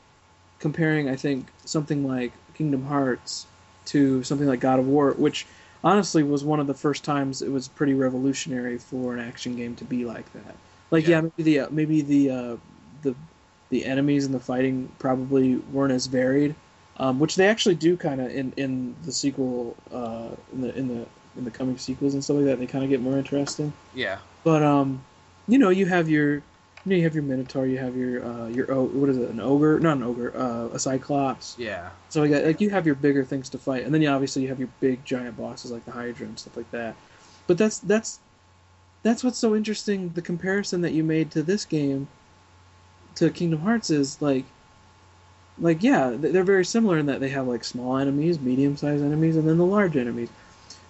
[0.59, 3.45] comparing, I think something like Kingdom Hearts
[3.85, 5.45] to something like God of War, which
[5.83, 9.75] honestly was one of the first times it was pretty revolutionary for an action game
[9.75, 10.55] to be like that.
[10.91, 11.17] Like Yeah.
[11.17, 12.57] yeah, maybe the uh, maybe the uh,
[13.01, 13.15] the
[13.69, 16.55] the enemies and the fighting probably weren't as varied,
[16.97, 20.87] um, which they actually do kind of in in the sequel uh, in the in
[20.87, 21.05] the
[21.37, 22.59] in the coming sequels and stuff like that.
[22.59, 23.73] They kind of get more interesting.
[23.93, 25.01] Yeah, But um,
[25.47, 26.41] you know, you have your,
[26.85, 29.29] you know, you have your Minotaur, you have your uh, your o- what is it,
[29.29, 29.79] an ogre?
[29.79, 31.55] Not an ogre, uh, a Cyclops.
[31.57, 34.43] yeah, So like, like you have your bigger things to fight, and then you obviously
[34.43, 36.95] you have your big giant bosses like the Hydra and stuff like that.
[37.47, 38.19] But that's that's
[39.03, 40.09] that's what's so interesting.
[40.09, 42.07] The comparison that you made to this game,
[43.15, 44.45] to Kingdom Hearts, is like,
[45.59, 49.37] like yeah, they're very similar in that they have like small enemies, medium sized enemies,
[49.37, 50.29] and then the large enemies.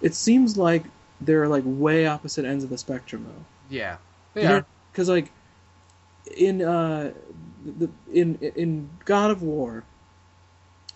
[0.02, 0.84] It seems like
[1.22, 3.96] they're like way opposite ends of the spectrum though yeah.
[4.34, 4.66] They are.
[4.92, 5.30] because like
[6.36, 7.12] in uh
[7.64, 9.84] the in in God of War,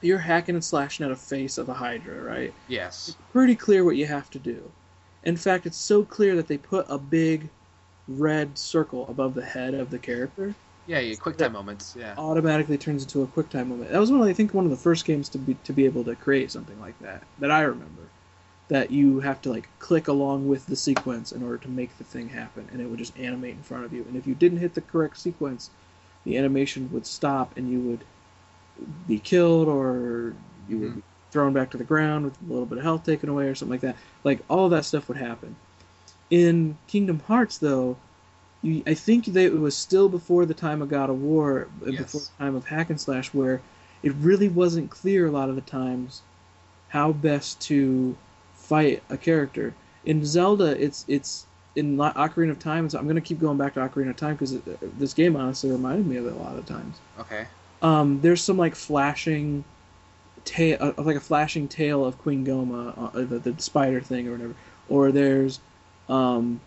[0.03, 2.55] you're hacking and slashing at a face of a Hydra, right?
[2.68, 3.16] Yes.
[3.33, 4.62] Pretty clear what you have to do.
[5.24, 7.51] In fact, it's so clear that they put a big
[8.09, 10.55] red circle above the head of the character.
[10.87, 11.14] Yeah, yeah.
[11.16, 11.95] Quick time moments.
[11.99, 12.14] Yeah.
[12.16, 13.91] Automatically turns into a quick time moment.
[13.91, 15.85] That was one of I think one of the first games to be to be
[15.85, 18.09] able to create something like that that I remember.
[18.71, 22.05] That you have to like click along with the sequence in order to make the
[22.05, 24.05] thing happen, and it would just animate in front of you.
[24.09, 25.71] And if you didn't hit the correct sequence,
[26.25, 28.05] the animation would stop, and you would
[29.09, 30.35] be killed, or
[30.68, 30.97] you would Mhm.
[30.97, 31.03] be
[31.33, 33.73] thrown back to the ground with a little bit of health taken away, or something
[33.73, 33.97] like that.
[34.25, 35.57] Like all that stuff would happen.
[36.31, 37.97] In Kingdom Hearts, though,
[38.62, 41.95] you, I think that it was still before the time of God of War, and
[41.95, 42.03] Yes.
[42.05, 43.61] before the time of Hack and Slash, where
[44.05, 46.23] it really wasn't clear a lot of the times
[46.91, 48.16] how best to
[48.71, 49.75] fight a character.
[50.05, 52.89] In Zelda, it's it's in Ocarina of Time.
[52.89, 54.53] So I'm gonna keep going back to Ocarina of Time because
[54.99, 56.97] this game honestly reminded me of it a lot of times.
[57.18, 57.47] Okay.
[57.83, 59.64] Um, there's some like flashing
[60.45, 64.33] tail, uh, like a flashing tail of Queen Gohma, uh, the, the spider thing or
[64.33, 64.55] whatever,
[64.89, 65.61] or there's,
[66.09, 66.61] um,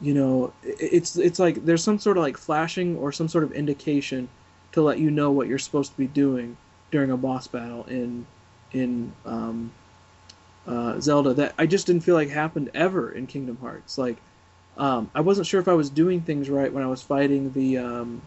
[0.00, 3.44] you know, it- it's it's like there's some sort of like flashing or some sort
[3.44, 4.28] of indication
[4.72, 6.56] to let you know what you're supposed to be doing
[6.90, 8.26] during a boss battle in
[8.72, 9.70] in um,
[10.66, 13.98] uh, Zelda that I just didn't feel like happened ever in Kingdom Hearts.
[13.98, 14.16] Like,
[14.76, 17.78] um, I wasn't sure if I was doing things right when I was fighting the
[17.78, 18.22] um,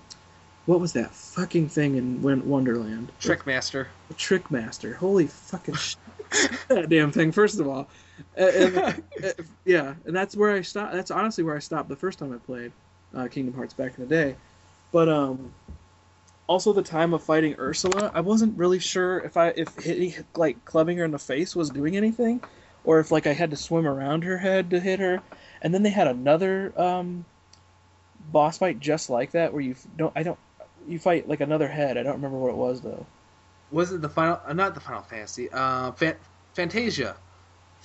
[0.65, 3.11] what was that fucking thing in Won- Wonderland?
[3.19, 3.87] Trickmaster.
[4.09, 4.93] The Trick Master.
[4.93, 5.97] Holy fucking shit.
[6.67, 7.31] that damn thing.
[7.31, 7.89] First of all,
[8.35, 9.03] and, and,
[9.65, 10.93] yeah, and that's where I stopped.
[10.93, 12.71] That's honestly where I stopped the first time I played
[13.15, 14.35] uh, Kingdom Hearts back in the day.
[14.91, 15.53] But um,
[16.47, 20.63] also the time of fighting Ursula, I wasn't really sure if I if hitting like
[20.65, 22.41] clubbing her in the face was doing anything,
[22.83, 25.21] or if like I had to swim around her head to hit her.
[25.61, 27.25] And then they had another um,
[28.31, 30.39] boss fight just like that where you don't I don't
[30.87, 31.97] you fight like another head.
[31.97, 33.05] I don't remember what it was though.
[33.71, 34.39] Was it the final?
[34.45, 35.49] Uh, not the Final Fantasy.
[35.51, 36.15] Uh, Fan-
[36.53, 37.17] Fantasia.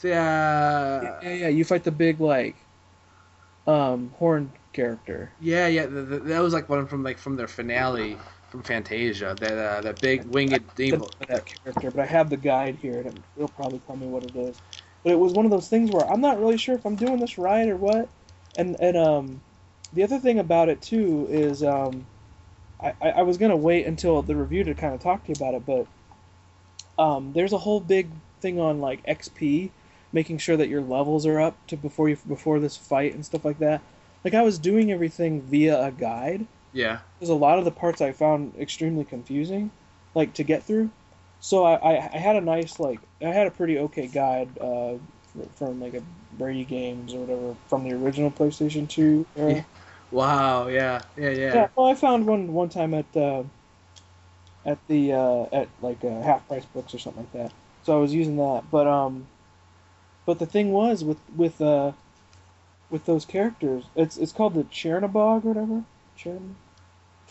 [0.00, 2.56] The, uh, yeah, yeah, you fight the big like
[3.66, 5.32] um horn character.
[5.40, 5.86] yeah, yeah.
[5.86, 8.18] The, the, that was like one from like from their finale
[8.53, 9.34] from Fantasia.
[9.40, 11.09] That uh, that big winged demon.
[11.26, 14.24] that character, but I have the guide here, and it- it'll probably tell me what
[14.24, 14.61] it is.
[15.03, 17.18] But it was one of those things where I'm not really sure if I'm doing
[17.18, 18.11] this right or what.
[18.55, 19.42] And and um,
[19.92, 22.07] the other thing about it too is um,
[22.80, 25.36] I, I I was gonna wait until the review to kind of talk to you
[25.36, 25.86] about it, but
[26.98, 29.70] um, there's a whole big thing on like XP,
[30.12, 33.44] making sure that your levels are up to before you before this fight and stuff
[33.44, 33.82] like that.
[34.24, 36.99] Like I was doing everything via a guide, Yeah.
[37.18, 39.70] there's a lot of the parts I found extremely confusing,
[40.14, 40.91] like to get through.
[41.41, 44.95] So I, I, I had a nice like I had a pretty okay guide uh,
[45.57, 46.03] from like a
[46.39, 49.55] Brady Games or whatever from the original PlayStation Two era.
[49.55, 49.62] Yeah.
[50.11, 50.68] Wow.
[50.68, 51.03] Yeah.
[51.16, 51.31] Yeah.
[51.31, 51.55] Yeah.
[51.55, 53.45] Yeah, well, I found one one time at uh,
[54.64, 57.53] at the uh, at like uh, half price books or something like that.
[57.85, 59.27] So I was using that, but um,
[60.25, 61.93] but the thing was with with uh,
[62.91, 65.85] with those characters, it's it's called the Chernabog or whatever.
[66.16, 66.55] Chern,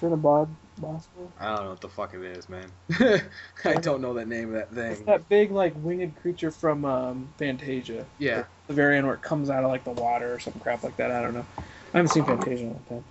[0.02, 0.50] Chernabog
[0.80, 1.08] boss.
[1.40, 2.66] I don't know what the fuck it is, man.
[3.66, 5.06] I don't know the name of that It's thing.
[5.06, 8.06] that big like winged creature from um, Fantasia.
[8.18, 8.46] Yeah.
[8.68, 10.98] The very end where it comes out of like the water or some crap like
[10.98, 11.12] that.
[11.12, 11.46] I don't know.
[11.94, 13.04] I haven't seen Fantasia in a long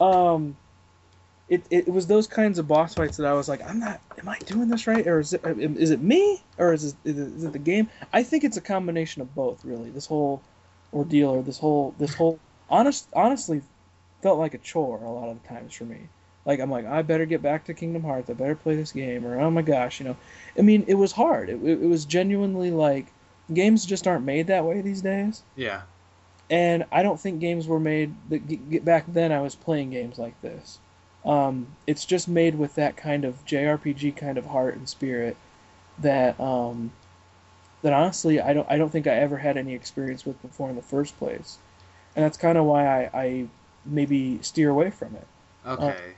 [0.00, 0.08] time.
[0.08, 0.56] Um,
[1.50, 4.00] it, it was those kinds of boss fights that I was like, I'm not.
[4.18, 7.18] Am I doing this right, or is it is it me, or is it, is
[7.18, 7.90] it, is it the game?
[8.12, 9.90] I think it's a combination of both, really.
[9.90, 10.40] This whole
[10.92, 12.38] ordeal, or this whole this whole
[12.70, 13.62] honest honestly
[14.22, 15.98] felt like a chore a lot of the times for me.
[16.46, 18.30] Like I'm like, I better get back to Kingdom Hearts.
[18.30, 20.16] I better play this game, or oh my gosh, you know.
[20.58, 21.48] I mean, it was hard.
[21.50, 23.06] It, it, it was genuinely like
[23.52, 25.82] games just aren't made that way these days Yeah.
[26.48, 29.32] and I don't think games were made that back then.
[29.32, 30.78] I was playing games like this.
[31.24, 35.36] Um, it's just made with that kind of JRPG kind of heart and spirit
[35.98, 36.92] that um,
[37.82, 40.76] that honestly I don't I don't think I ever had any experience with before in
[40.76, 41.58] the first place,
[42.16, 43.46] and that's kind of why I, I
[43.84, 45.26] maybe steer away from it.
[45.66, 46.14] Okay.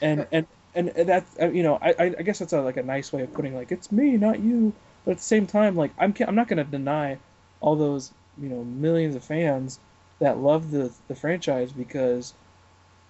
[0.00, 3.12] And and and that's uh, you know I I guess that's a, like a nice
[3.12, 4.74] way of putting like it's me not you,
[5.04, 7.18] but at the same time like I'm I'm not going to deny
[7.60, 9.80] all those you know millions of fans
[10.18, 12.34] that love the the franchise because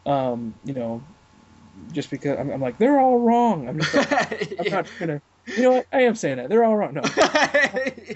[0.07, 1.03] um you know
[1.93, 3.69] just because I'm, I'm like they're all wrong.
[3.69, 3.95] I'm, just,
[4.59, 4.71] I'm Yeah.
[4.71, 5.23] not gonna
[5.57, 5.87] you know what?
[5.93, 6.49] I am saying that.
[6.49, 6.95] They're all wrong.
[6.95, 7.03] No.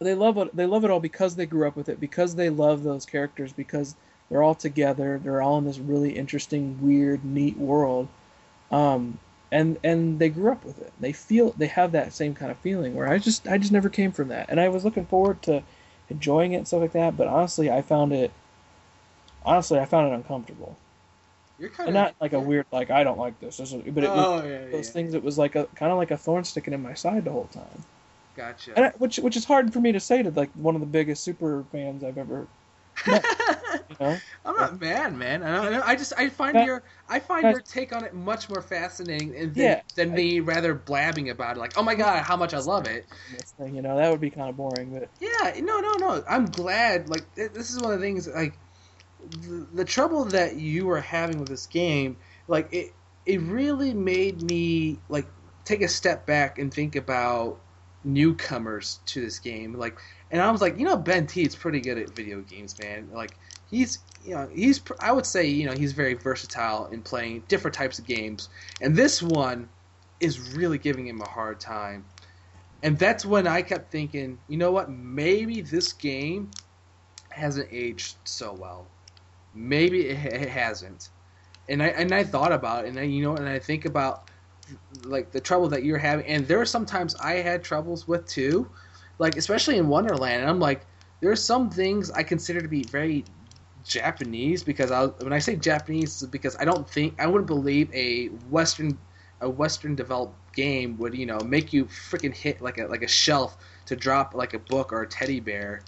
[0.00, 2.50] They love it they love it all because they grew up with it because they
[2.50, 3.96] love those characters because
[4.30, 5.20] they're all together.
[5.22, 8.08] They're all in this really interesting weird neat world.
[8.70, 9.18] Um
[9.52, 10.92] and and they grew up with it.
[11.00, 13.88] They feel they have that same kind of feeling where i just i just never
[13.88, 14.46] came from that.
[14.48, 15.62] And i was looking forward to
[16.10, 18.30] enjoying it and stuff like that but honestly i found it
[19.42, 20.76] honestly i found it uncomfortable.
[21.58, 23.82] You're kind and of not like a weird like i don't like this, this is,
[23.86, 24.92] but it was oh yeah, those yeah.
[24.92, 27.30] things it was like a kind of like a thorn sticking in my side the
[27.30, 27.84] whole time.
[28.36, 28.72] Gotcha.
[28.74, 30.86] and I, which which is hard for me to say to like one of the
[30.88, 32.48] biggest super fans I've ever
[33.06, 33.12] you
[34.00, 34.20] know.
[34.44, 35.42] I'm not mad, man.
[35.42, 38.48] I, don't, I just I find That- your I find your take on it much
[38.48, 41.60] more fascinating than, Yeah, than me rather blabbing about it.
[41.60, 43.06] Like, oh my god, how much I love it.
[43.30, 44.90] This thing, you know, that would be kind of boring.
[44.92, 46.24] But Yeah, no, no, no.
[46.28, 47.08] I'm glad.
[47.08, 48.28] Like, this is one of the things.
[48.28, 48.58] Like,
[49.20, 52.16] the, the trouble that you were having with this game,
[52.48, 52.94] like it,
[53.26, 55.26] it really made me like
[55.64, 57.60] take a step back and think about
[58.02, 59.74] newcomers to this game.
[59.74, 59.98] Like,
[60.34, 63.08] and I was like, you know, Ben T's pretty good at video games, man.
[63.12, 63.38] Like,
[63.70, 64.80] he's, you know, he's.
[64.98, 68.48] I would say, you know, he's very versatile in playing different types of games,
[68.80, 69.68] and this one
[70.18, 72.04] is really giving him a hard time.
[72.82, 74.90] And that's when I kept thinking, you know what?
[74.90, 76.50] Maybe this game
[77.30, 78.88] hasn't aged so well.
[79.54, 81.10] Maybe it, it hasn't.
[81.68, 84.30] and I and I thought about it, and I, you know, and I think about
[85.04, 88.68] like the trouble that you're having, and there are sometimes I had troubles with too,
[89.18, 90.86] like especially in Wonderland, and I'm like,
[91.20, 93.24] there are some things I consider to be very
[93.84, 98.26] Japanese because I when I say Japanese, because I don't think I wouldn't believe a
[98.50, 98.98] Western
[99.40, 103.08] a Western developed game would you know make you freaking hit like a like a
[103.08, 103.56] shelf
[103.86, 105.82] to drop like a book or a teddy bear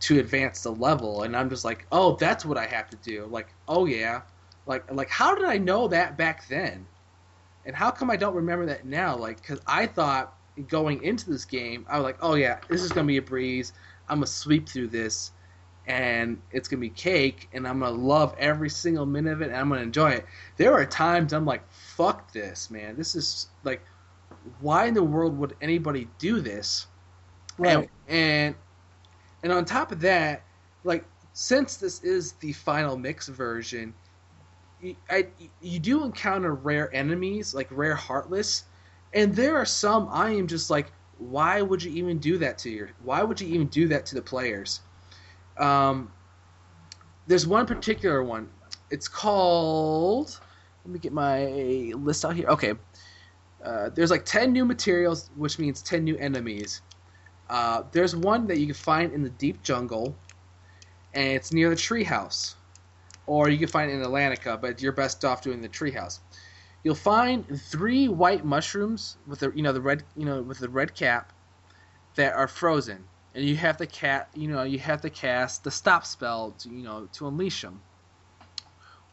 [0.00, 3.26] to advance the level, and I'm just like, oh, that's what I have to do.
[3.26, 4.22] Like, oh yeah,
[4.66, 6.86] like like how did I know that back then?
[7.64, 9.16] And how come I don't remember that now?
[9.16, 10.36] Like, because I thought
[10.68, 13.72] going into this game, I was like, oh yeah, this is gonna be a breeze.
[14.08, 15.32] I'm gonna sweep through this,
[15.86, 19.56] and it's gonna be cake, and I'm gonna love every single minute of it, and
[19.56, 20.26] I'm gonna enjoy it.
[20.56, 22.96] There are times I'm like, fuck this, man.
[22.96, 23.82] This is like,
[24.60, 26.86] why in the world would anybody do this?
[27.58, 27.88] Right.
[28.08, 28.54] And, and
[29.42, 30.42] and on top of that,
[30.84, 33.94] like since this is the final mix version,
[35.08, 35.28] I,
[35.60, 38.64] you do encounter rare enemies, like rare heartless,
[39.14, 42.70] and there are some I am just like, why would you even do that to
[42.70, 42.90] your?
[43.04, 44.80] Why would you even do that to the players?
[45.58, 46.10] Um,
[47.26, 48.48] there's one particular one.
[48.90, 50.38] It's called.
[50.84, 51.44] Let me get my
[51.94, 52.48] list out here.
[52.48, 52.74] Okay.
[53.62, 56.82] Uh, there's like 10 new materials, which means 10 new enemies.
[57.48, 60.16] Uh, there's one that you can find in the deep jungle,
[61.14, 62.54] and it's near the treehouse.
[63.26, 66.18] Or you can find it in Atlantica, but you're best off doing the treehouse.
[66.84, 70.68] You'll find three white mushrooms with the you know the red you know with the
[70.68, 71.32] red cap
[72.16, 73.04] that are frozen,
[73.34, 76.68] and you have to cat you know you have to cast the stop spell to
[76.68, 77.80] you know to unleash them.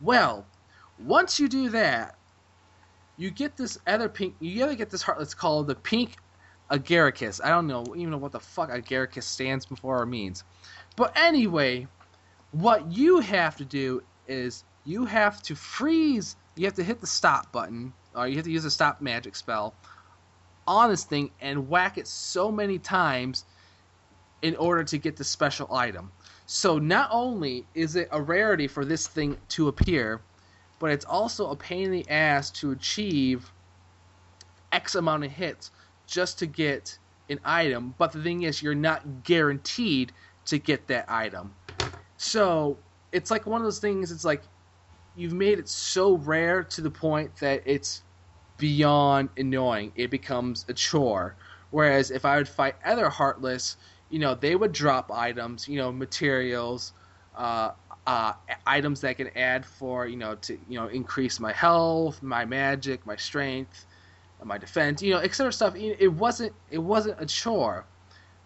[0.01, 0.45] Well,
[0.97, 2.15] once you do that,
[3.17, 4.36] you get this other pink.
[4.39, 5.22] You gotta get this heart.
[5.22, 6.15] It's called the pink
[6.72, 7.39] agaricus.
[7.43, 10.43] I don't know even know what the fuck agaricus stands for or means.
[10.95, 11.88] But anyway,
[12.51, 16.36] what you have to do is you have to freeze.
[16.60, 19.38] You have to hit the stop button, or you have to use a stop magic
[19.38, 19.74] spell
[20.68, 23.45] on this thing and whack it so many times
[24.41, 26.12] in order to get the special item.
[26.47, 30.20] So not only is it a rarity for this thing to appear,
[30.80, 33.53] but it's also a pain in the ass to achieve
[34.74, 35.72] X amount of hits
[36.07, 36.99] just to get
[37.30, 37.95] an item.
[37.97, 40.12] But the thing is, you're not guaranteed
[40.47, 41.55] to get that item.
[42.18, 42.78] So
[43.14, 44.12] it's like one of those things.
[44.12, 44.41] It's like
[45.20, 48.03] you've made it so rare to the point that it's
[48.57, 49.91] beyond annoying.
[49.95, 51.36] It becomes a chore.
[51.72, 53.76] Whereas if I would fight other Heartless,
[54.09, 56.93] you know, they would drop items, you know, materials,
[57.36, 57.72] uh,
[58.07, 58.34] uh,
[58.65, 63.05] items that can add for, you know, to you know increase my health, my magic,
[63.05, 63.86] my strength,
[64.43, 65.51] my defense, you know, etc.
[65.51, 65.76] Stuff.
[65.76, 67.86] It wasn't it wasn't a chore,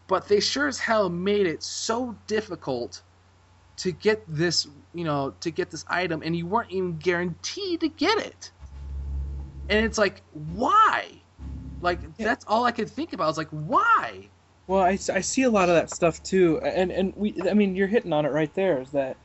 [0.08, 3.04] but they sure as hell made it so difficult
[3.78, 7.90] to get this, you know, to get this item, and you weren't even guaranteed to
[7.90, 8.52] get it.
[9.70, 11.06] And it's like, why?
[11.82, 12.26] Like Yeah.
[12.26, 13.26] that's all I could think about.
[13.26, 14.30] I was like, why?
[14.68, 17.76] Well, I, I see a lot of that stuff too, and and we I mean
[17.76, 18.82] you're hitting on it right there.
[18.82, 19.18] Is that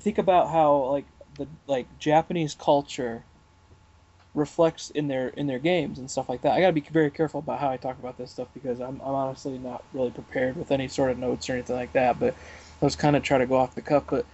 [0.00, 3.24] think about how like the like Japanese culture
[4.34, 6.52] reflects in their in their games and stuff like that.
[6.52, 9.14] I gotta be very careful about how I talk about this stuff because I'm I'm
[9.14, 12.20] honestly not really prepared with any sort of notes or anything like that.
[12.20, 12.34] But
[12.80, 14.04] I was kind of trying to go off the cuff.
[14.08, 14.26] But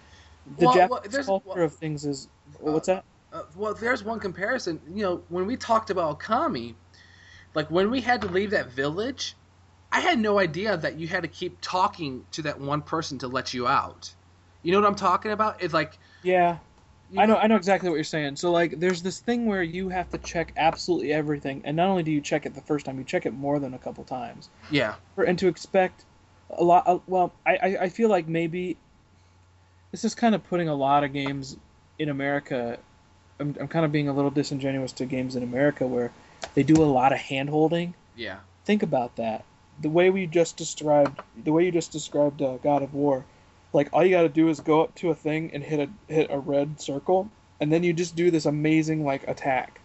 [0.59, 2.29] the Well, well, Japanese there's- culture well- of things is
[2.61, 3.05] what's that?
[3.33, 4.81] Uh, well, there's one comparison.
[4.95, 6.75] You know, when we talked about Okami,
[7.55, 9.35] like when we had to leave that village,
[9.91, 13.29] I had no idea that you had to keep talking to that one person to
[13.29, 14.13] let you out.
[14.63, 15.63] You know what I'm talking about?
[15.63, 16.59] It's like Yeah,
[17.17, 18.37] I know, I know exactly what you're saying.
[18.37, 22.03] So like, there's this thing where you have to check absolutely everything, and not only
[22.03, 24.49] do you check it the first time, you check it more than a couple times.
[24.71, 26.05] Yeah, For, and to expect
[26.51, 28.77] a lot, uh, well, I, I, feel like maybe
[29.91, 31.57] this is kind of putting a lot of games
[31.99, 32.79] in America.
[33.41, 36.13] I'm, I'm kind of being a little disingenuous to games in America where
[36.55, 37.95] they do a lot of hand holding.
[38.17, 39.45] yeah, Think about that.
[39.81, 43.25] The way we just described, the way you just described uh, God of War,
[43.73, 46.13] like all you got to do is go up to a thing and hit a
[46.13, 47.29] hit a red circle,
[47.61, 49.81] and then you just do this amazing like attack,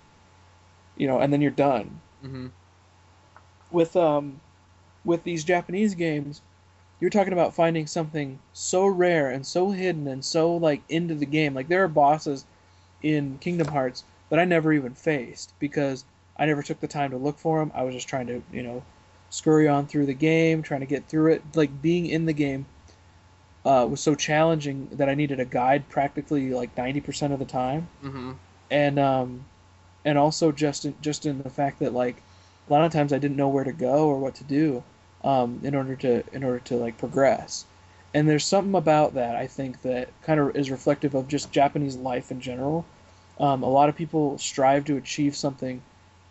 [0.95, 1.99] you know, and then you're done.
[2.21, 2.47] hmm
[3.71, 4.39] With um,
[5.03, 6.41] with these Japanese games,
[6.99, 11.25] you're talking about finding something so rare and so hidden and so like into the
[11.25, 11.53] game.
[11.53, 12.45] Like there are bosses
[13.01, 16.05] in Kingdom Hearts that I never even faced because
[16.37, 17.71] I never took the time to look for them.
[17.73, 18.83] I was just trying to, you know,
[19.29, 21.43] scurry on through the game, trying to get through it.
[21.55, 22.65] Like being in the game
[23.65, 27.87] uh, was so challenging that I needed a guide practically like 90% of the time
[28.01, 28.31] hmm
[28.71, 29.45] and um,
[30.05, 32.21] and also just in, just in the fact that like
[32.67, 34.83] a lot of times I didn't know where to go or what to do
[35.23, 37.65] um, in order to in order to like progress,
[38.13, 41.95] and there's something about that I think that kind of is reflective of just Japanese
[41.95, 42.85] life in general.
[43.39, 45.81] Um, a lot of people strive to achieve something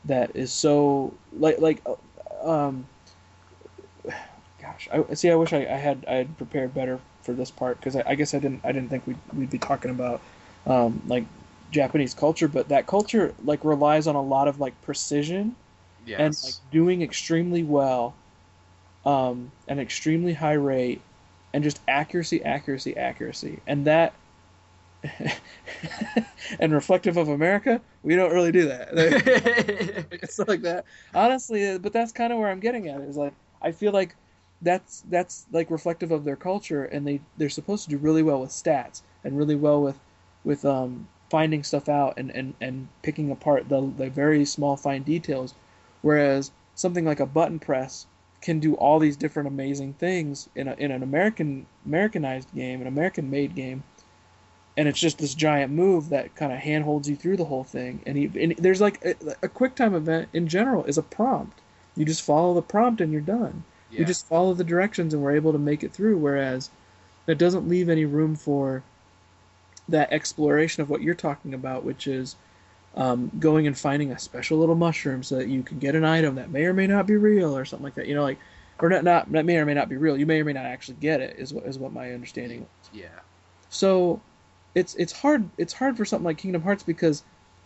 [0.04, 1.82] that is so like like
[2.42, 2.86] um,
[4.60, 7.78] gosh I see I wish I, I had I had prepared better for this part
[7.78, 10.20] because I, I, guess I didn't I didn't think we'd, we'd be talking about
[10.66, 11.24] um, like
[11.70, 15.54] Japanese culture but that culture like relies on a lot of like precision
[16.06, 16.18] yes.
[16.18, 18.14] and like doing extremely well
[19.04, 21.00] um, an extremely high rate
[21.52, 24.14] and just accuracy accuracy accuracy and that
[26.60, 28.88] and reflective of America, we don't really do that.
[30.10, 30.84] it's like that.
[31.14, 33.00] Honestly, but that's kind of where I'm getting at.
[33.02, 33.32] Is like
[33.62, 34.14] I feel like
[34.62, 38.40] that's that's like reflective of their culture, and they they're supposed to do really well
[38.40, 39.98] with stats and really well with
[40.44, 45.02] with um, finding stuff out and, and, and picking apart the the very small fine
[45.02, 45.54] details,
[46.02, 48.06] whereas something like a button press
[48.40, 52.86] can do all these different amazing things in a, in an American Americanized game, an
[52.86, 53.82] American made game
[54.78, 58.00] and it's just this giant move that kind of handholds you through the whole thing.
[58.06, 61.58] And, he, and there's like a, a quick time event in general is a prompt.
[61.96, 63.64] You just follow the prompt and you're done.
[63.90, 64.00] Yeah.
[64.00, 66.18] You just follow the directions and we're able to make it through.
[66.18, 66.70] Whereas
[67.26, 68.84] that doesn't leave any room for
[69.88, 72.36] that exploration of what you're talking about, which is
[72.98, 76.34] um, going and finding a special little mushroom so that you can get an item
[76.34, 78.08] that may or may not be real or something like that.
[78.08, 78.38] You know, like
[78.80, 80.18] or not not that may or may not be real.
[80.18, 81.36] You may or may not actually get it.
[81.38, 82.60] Is what is what my understanding.
[82.60, 82.90] was.
[82.92, 83.20] Yeah.
[83.70, 84.20] So
[84.74, 87.22] it's it's hard it's hard for something like Kingdom Hearts because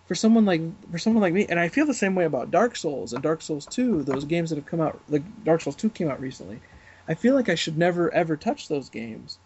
[0.06, 0.60] for someone like
[0.90, 3.40] for someone like me, and I feel the same way about Dark Souls and Dark
[3.40, 6.60] Souls 2, those games that have come out, like Dark Souls 2 came out recently.
[7.08, 9.38] I feel like I should never ever touch those games.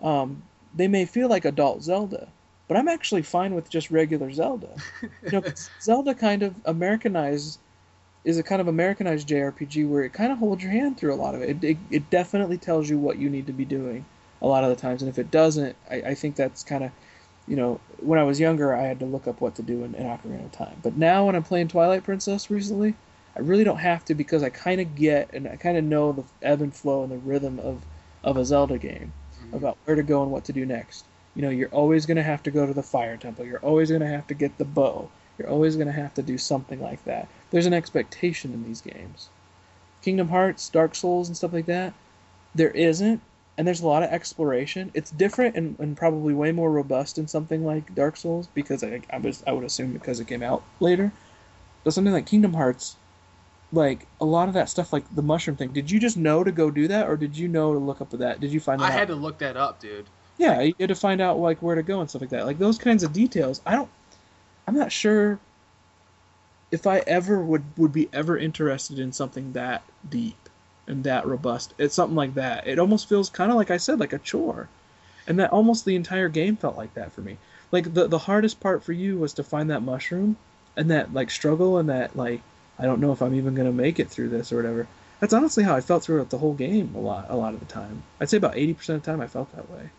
[0.00, 0.42] Um,
[0.74, 2.28] they may feel like adult Zelda,
[2.68, 4.68] but I'm actually fine with just regular Zelda.
[5.22, 5.42] You know,
[5.80, 7.58] Zelda kind of Americanized
[8.24, 11.16] is a kind of Americanized JRPG where it kind of holds your hand through a
[11.16, 11.50] lot of it.
[11.50, 14.04] It, it, it definitely tells you what you need to be doing
[14.42, 16.90] a lot of the times, and if it doesn't, I, I think that's kind of
[17.46, 19.94] you know, when I was younger, I had to look up what to do in,
[19.94, 20.76] in Ocarina of Time.
[20.82, 22.94] But now, when I'm playing Twilight Princess recently,
[23.36, 26.12] I really don't have to because I kind of get and I kind of know
[26.12, 27.82] the ebb and flow and the rhythm of,
[28.24, 29.56] of a Zelda game mm-hmm.
[29.56, 31.04] about where to go and what to do next.
[31.36, 33.44] You know, you're always going to have to go to the Fire Temple.
[33.44, 35.10] You're always going to have to get the bow.
[35.38, 37.28] You're always going to have to do something like that.
[37.50, 39.28] There's an expectation in these games.
[40.02, 41.92] Kingdom Hearts, Dark Souls, and stuff like that,
[42.54, 43.20] there isn't,
[43.58, 44.90] and there's a lot of exploration.
[44.94, 49.02] It's different and, and probably way more robust in something like Dark Souls because I,
[49.10, 51.12] I was I would assume because it came out later.
[51.84, 52.96] But something like Kingdom Hearts,
[53.72, 55.72] like a lot of that stuff, like the mushroom thing.
[55.72, 58.10] Did you just know to go do that, or did you know to look up
[58.10, 58.40] that?
[58.40, 58.86] Did you find that?
[58.86, 58.98] I out?
[58.98, 60.06] had to look that up, dude.
[60.38, 62.46] Yeah, you had to find out like where to go and stuff like that.
[62.46, 63.60] Like those kinds of details.
[63.66, 63.90] I don't.
[64.66, 65.38] I'm not sure
[66.70, 70.48] if I ever would would be ever interested in something that deep
[70.86, 71.74] and that robust.
[71.78, 72.66] It's something like that.
[72.66, 74.68] It almost feels kind of like I said, like a chore,
[75.26, 77.38] and that almost the entire game felt like that for me.
[77.72, 80.36] Like the the hardest part for you was to find that mushroom,
[80.76, 82.42] and that like struggle and that like
[82.78, 84.86] I don't know if I'm even gonna make it through this or whatever.
[85.20, 87.66] That's honestly how I felt throughout the whole game a lot a lot of the
[87.66, 88.02] time.
[88.20, 89.90] I'd say about eighty percent of the time I felt that way.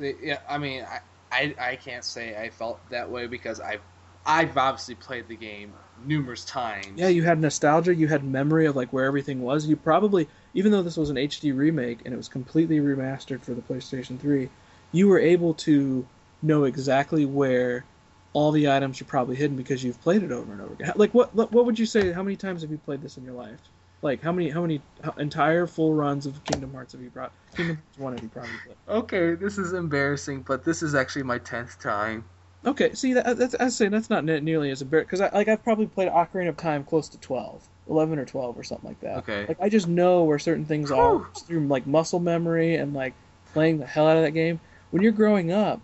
[0.00, 1.00] Yeah, I mean, I,
[1.32, 3.82] I I can't say I felt that way because I've
[4.26, 5.74] I've obviously played the game
[6.04, 7.00] numerous times.
[7.00, 9.66] Yeah, you had nostalgia, you had memory of like where everything was.
[9.66, 13.54] You probably, even though this was an HD remake and it was completely remastered for
[13.54, 14.48] the PlayStation 3,
[14.92, 16.06] you were able to
[16.42, 17.84] know exactly where
[18.32, 20.92] all the items are probably hidden because you've played it over and over again.
[20.96, 22.12] Like what what would you say?
[22.12, 23.60] How many times have you played this in your life?
[24.02, 24.80] Like how many how many
[25.18, 27.32] entire full runs of Kingdom Hearts have you brought?
[27.54, 28.76] Kingdom Hearts one have you probably played?
[28.88, 32.24] Okay, this is embarrassing, but this is actually my tenth time.
[32.64, 35.62] Okay, see, that, that's I say that's not nearly as embarrassing because I like I've
[35.62, 39.18] probably played Ocarina of Time close to 12, 11 or twelve or something like that.
[39.18, 39.46] Okay.
[39.46, 43.14] Like I just know where certain things are through like muscle memory and like
[43.52, 44.60] playing the hell out of that game.
[44.90, 45.80] When you're growing up,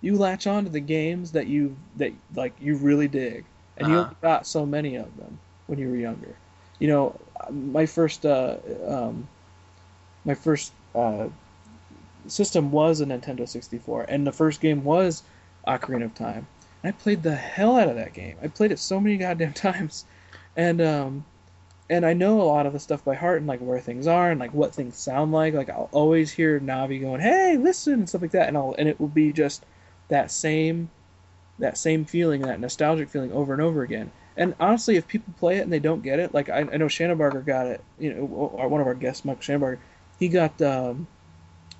[0.00, 3.44] you latch on to the games that you that like you really dig,
[3.76, 3.94] and uh-huh.
[3.94, 6.36] you only got so many of them when you were younger.
[6.78, 7.20] You know,
[7.50, 8.56] my first uh,
[8.86, 9.28] um,
[10.24, 11.28] my first uh,
[12.26, 15.22] system was a Nintendo 64, and the first game was
[15.66, 16.46] Ocarina of Time.
[16.82, 18.36] And I played the hell out of that game.
[18.42, 20.04] I played it so many goddamn times,
[20.56, 21.24] and um,
[21.88, 24.30] and I know a lot of the stuff by heart and like where things are
[24.30, 25.54] and like what things sound like.
[25.54, 28.88] Like I'll always hear Navi going, "Hey, listen," and stuff like that, and I'll and
[28.88, 29.64] it will be just
[30.08, 30.90] that same
[31.58, 34.10] that same feeling, that nostalgic feeling over and over again.
[34.36, 36.88] And honestly, if people play it and they don't get it, like I, I know
[36.88, 39.78] Shannon got it, you know, one of our guests, Michael Shannon
[40.18, 41.06] he got um,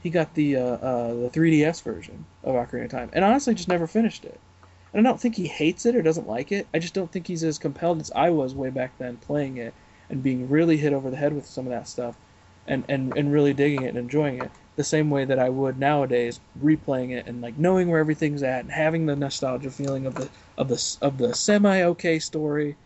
[0.03, 3.68] he got the uh, uh, the 3DS version of Ocarina of Time, and honestly, just
[3.68, 4.39] never finished it.
[4.93, 6.68] And I don't think he hates it or doesn't like it.
[6.72, 9.75] I just don't think he's as compelled as I was way back then playing it
[10.09, 12.16] and being really hit over the head with some of that stuff,
[12.66, 14.51] and and, and really digging it and enjoying it.
[14.77, 18.61] The same way that I would nowadays, replaying it and like knowing where everything's at
[18.61, 22.77] and having the nostalgia feeling of the of the of the semi okay story,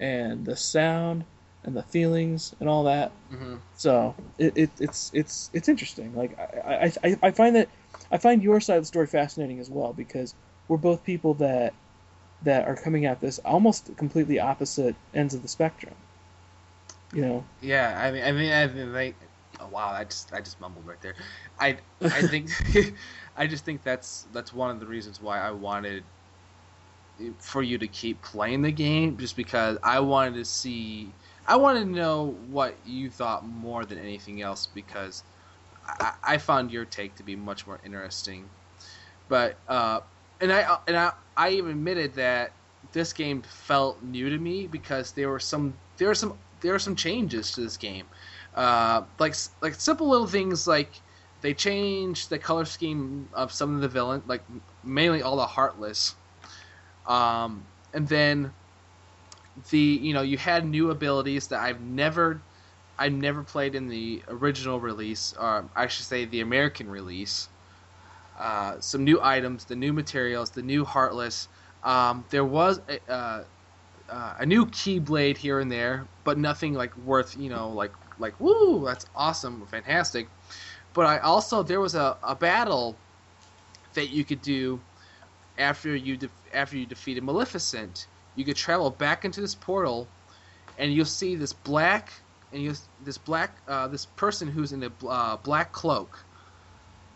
[0.00, 1.24] and the sound
[1.64, 3.12] and the feelings and all that.
[3.30, 6.14] hmm So it, it it's it's it's interesting.
[6.14, 7.68] Like I, I I I find that
[8.10, 10.34] I find your side of the story fascinating as well because
[10.68, 11.74] we're both people that
[12.42, 15.94] that are coming at this almost completely opposite ends of the spectrum.
[17.12, 17.44] You know.
[17.62, 19.14] Yeah, I mean, I mean, I mean, like,
[19.60, 21.14] oh wow, I just, I just mumbled right there.
[21.58, 22.50] I, I think,
[23.36, 26.04] I just think that's that's one of the reasons why I wanted
[27.38, 31.12] for you to keep playing the game, just because I wanted to see,
[31.46, 35.24] I wanted to know what you thought more than anything else, because
[35.84, 38.48] I, I found your take to be much more interesting.
[39.28, 40.00] But, uh,
[40.40, 42.52] and I, and I, I even admitted that
[42.92, 46.78] this game felt new to me because there were some, there were some there are
[46.78, 48.06] some changes to this game,
[48.58, 51.00] uh, like like simple little things like
[51.42, 54.42] they changed the color scheme of some of the villain, like
[54.82, 56.16] mainly all the heartless,
[57.06, 57.62] um,
[57.94, 58.50] and then
[59.70, 62.42] the you know you had new abilities that I've never
[62.98, 67.48] I've never played in the original release, or I should say the American release.
[68.36, 71.48] Uh, some new items, the new materials, the new heartless.
[71.84, 73.44] Um, there was a, uh,
[74.08, 78.38] uh, a new keyblade here and there, but nothing like worth you know like like
[78.40, 80.28] woo that's awesome fantastic.
[80.94, 82.96] But I also there was a, a battle
[83.94, 84.80] that you could do
[85.58, 88.06] after you de- after you defeated Maleficent.
[88.36, 90.06] You could travel back into this portal,
[90.78, 92.12] and you'll see this black
[92.52, 96.18] and you this black uh, this person who's in a uh, black cloak.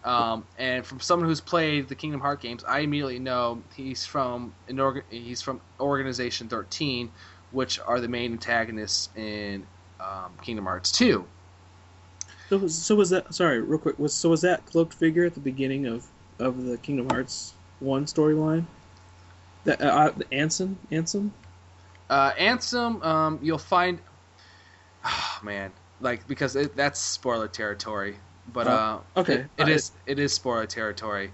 [0.04, 4.52] Um, and from someone who's played the Kingdom Heart games, I immediately know he's from
[4.68, 7.08] an he's from Organization 13,
[7.52, 9.64] which are the main antagonists in
[10.02, 11.24] um, Kingdom Hearts 2.
[12.48, 15.34] So was, so was that sorry real quick was so was that cloaked figure at
[15.34, 16.06] the beginning of
[16.38, 18.64] of the Kingdom Hearts one storyline?
[19.64, 21.30] That uh, uh, the Ansem Ansem.
[22.10, 24.00] Uh, Ansem, um, you'll find,
[25.04, 28.16] oh, man, like because it, that's spoiler territory.
[28.52, 29.34] But uh, Oh, okay.
[29.34, 31.30] it, it is it is spoiler territory,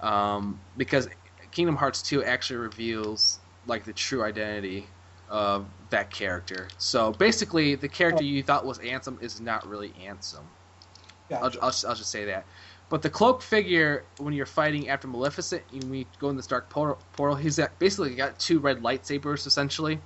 [0.00, 1.08] um, because
[1.50, 4.86] Kingdom Hearts 2 actually reveals like the true identity
[5.28, 6.68] of that character.
[6.76, 8.26] So basically, the character Oh.
[8.26, 10.42] you thought was Ansem is not really Ansem.
[11.30, 12.44] I'll, I'll, just, I'll just say that.
[12.88, 16.68] But the cloak figure, when you're fighting after Maleficent, and we go in this dark
[16.68, 20.00] portal, portal he's got, basically got two red lightsabers, essentially.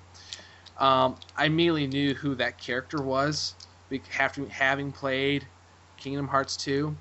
[0.78, 3.54] Um, I immediately knew who that character was,
[4.18, 5.46] after having played
[5.96, 6.94] Kingdom Hearts 2.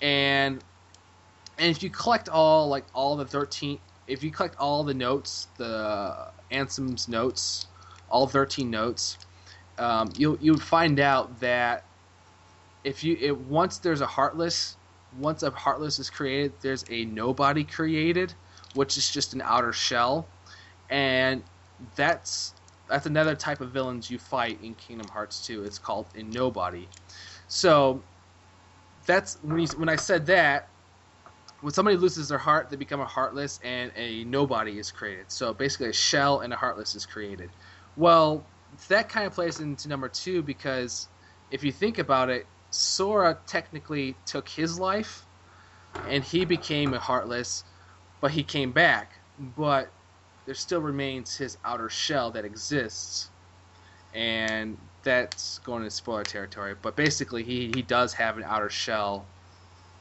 [0.00, 0.62] And
[1.58, 5.48] and if you collect all like all the 13 if you collect all the notes,
[5.56, 7.66] the Ansem's notes,
[8.08, 9.18] all 13 notes,
[9.78, 11.84] um, you'll you'll find out that
[12.84, 14.76] if you it, once there's a heartless,
[15.18, 18.32] once a heartless is created, there's a nobody created,
[18.74, 20.28] which is just an outer shell,
[20.90, 21.42] and
[21.96, 22.54] that's
[22.88, 25.64] that's another type of villains you fight in Kingdom Hearts 2.
[25.64, 26.86] It's called a nobody.
[27.48, 28.02] So
[29.06, 30.68] that's when you, when I said that.
[31.64, 35.32] When somebody loses their heart, they become a heartless, and a nobody is created.
[35.32, 37.48] So basically, a shell and a heartless is created.
[37.96, 38.44] Well,
[38.88, 41.08] that kind of plays into number two because
[41.50, 45.26] if you think about it, Sora technically took his life,
[46.06, 47.64] and he became a heartless,
[48.20, 49.12] but he came back.
[49.38, 49.90] But
[50.44, 53.30] there still remains his outer shell that exists,
[54.12, 56.74] and that's going into spoiler territory.
[56.82, 59.33] But basically, he he does have an outer shell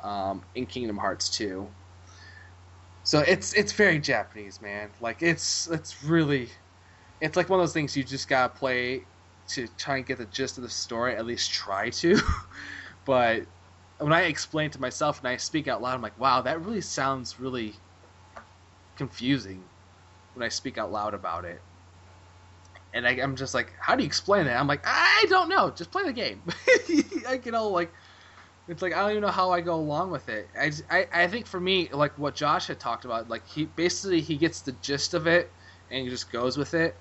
[0.04, 1.68] um, in Kingdom Hearts 2.
[3.06, 4.90] So it's it's very Japanese, man.
[5.02, 6.50] Like it's it's really
[7.20, 9.04] it's like one of those things you just gotta play
[9.50, 11.16] to try and get the gist of the story.
[11.16, 12.18] At least try to.
[13.06, 13.46] but
[14.00, 16.82] when I explain to myself and I speak out loud, I'm like, wow, that really
[16.82, 17.74] sounds really
[18.96, 19.64] confusing
[20.34, 21.62] when I speak out loud about it.
[22.94, 24.60] And I, I'm just like, how do you explain that?
[24.60, 25.72] I'm like, I don't know.
[25.72, 26.42] Just play the game.
[27.28, 27.92] I get all like,
[28.68, 30.50] it's like I don't even know how I go along with it.
[30.60, 33.66] I, just- I, I think for me, like what Josh had talked about, like he
[33.66, 35.52] basically he gets the gist of it
[35.90, 36.96] and he just goes with it.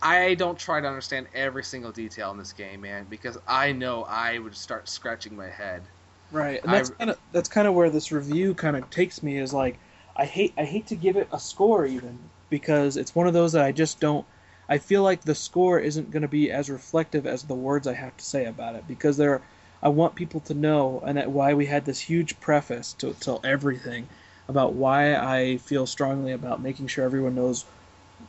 [0.00, 4.04] I don't try to understand every single detail in this game, man, because I know
[4.04, 5.82] I would start scratching my head.
[6.30, 9.38] Right, and that's kind of that's kind of where this review kind of takes me
[9.38, 9.78] is like
[10.16, 13.52] I hate I hate to give it a score even because it's one of those
[13.52, 14.26] that I just don't
[14.68, 17.94] I feel like the score isn't going to be as reflective as the words I
[17.94, 19.40] have to say about it because there
[19.82, 23.40] I want people to know and that why we had this huge preface to tell
[23.44, 24.08] everything
[24.48, 27.64] about why I feel strongly about making sure everyone knows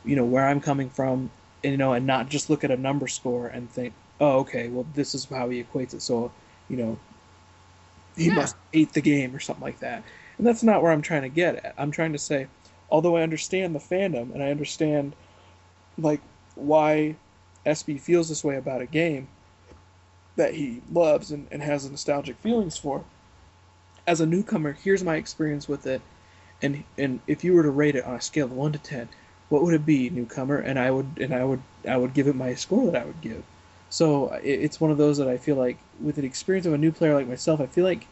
[0.04, 1.30] you know where I'm coming from
[1.64, 4.68] and you know and not just look at a number score and think oh okay
[4.68, 6.30] well this is how he equates it so
[6.68, 6.98] you know
[8.16, 8.34] he Yeah.
[8.34, 10.02] must hate the game or something like that.
[10.36, 11.74] And that's not where I'm trying to get at.
[11.78, 12.48] I'm trying to say,
[12.90, 15.14] although I understand the fandom and I understand
[15.96, 16.20] like
[16.54, 17.16] why
[17.66, 19.28] SB feels this way about a game
[20.38, 23.04] that he loves and, and has nostalgic feelings for.
[24.08, 26.02] As a newcomer, here's my experience with it,
[26.62, 29.08] and and if you were to rate it on a scale of one to ten,
[29.50, 30.56] what would it be, newcomer?
[30.58, 33.20] And I would and I would I would give it my score that I would
[33.20, 33.44] give.
[33.90, 36.78] So it, it's one of those that I feel like, with the experience of a
[36.78, 38.08] new player like myself, I feel like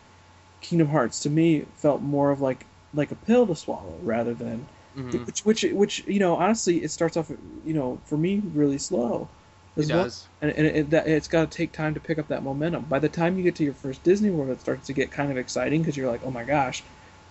[0.61, 4.66] Kingdom Hearts to me felt more of like like a pill to swallow rather than
[4.97, 5.27] Mhm.
[5.27, 7.31] which which which you know honestly it starts off
[7.64, 9.29] you know for me really slow
[9.77, 10.05] It well.
[10.05, 10.27] does.
[10.41, 12.85] and, and it, that, it's got to take time to pick up that momentum.
[12.85, 15.31] By the time you get to your first disney world it starts to get kind
[15.31, 16.83] of exciting because you're like oh my gosh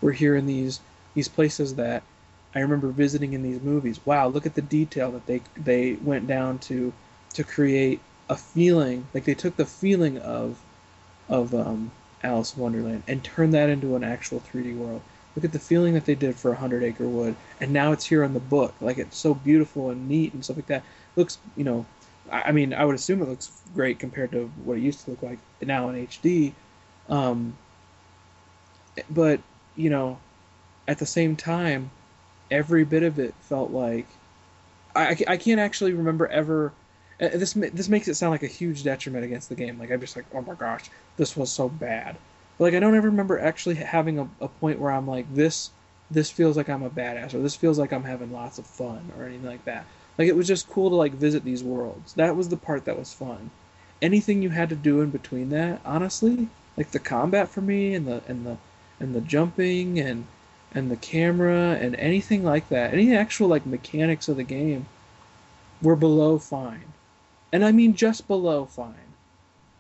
[0.01, 0.79] we're here in these
[1.13, 2.03] these places that
[2.53, 3.99] i remember visiting in these movies.
[4.05, 6.93] Wow look at the detail that they they went down to
[7.33, 10.59] to create a feeling like they took the feeling of
[11.29, 11.91] of um,
[12.23, 15.01] alice in wonderland and turned that into an actual 3d world.
[15.35, 18.23] Look at the feeling that they did for 100 acre wood and now it's here
[18.23, 18.73] in the book.
[18.79, 20.83] Like it's so beautiful and neat and stuff like that.
[21.15, 21.85] Looks you know
[22.31, 25.21] I mean, I would assume it looks great compared to what it used to look
[25.23, 26.55] like now in HD.
[27.07, 27.59] Um,
[29.09, 29.41] but
[29.75, 30.19] you know,
[30.87, 31.91] at the same time,
[32.51, 34.19] every bit of it felt like
[34.95, 36.73] I, I can't actually remember ever.
[37.21, 39.79] uh, This this makes it sound like a huge detriment against the game.
[39.79, 42.17] Like I'm just like, oh my gosh, this was so bad.
[42.57, 45.71] But like I don't ever remember actually having a, a point where I'm like this.
[46.11, 49.11] This feels like I'm a badass, or this feels like I'm having lots of fun,
[49.17, 49.87] or anything like that.
[50.17, 52.13] Like it was just cool to like visit these worlds.
[52.13, 53.51] That was the part that was fun.
[54.01, 56.47] Anything you had to do in between that, honestly,
[56.77, 58.57] like the combat for me and the and the
[58.99, 60.25] and the jumping and
[60.73, 64.85] and the camera and anything like that, any actual like mechanics of the game
[65.81, 66.93] were below fine.
[67.51, 68.93] And I mean just below fine.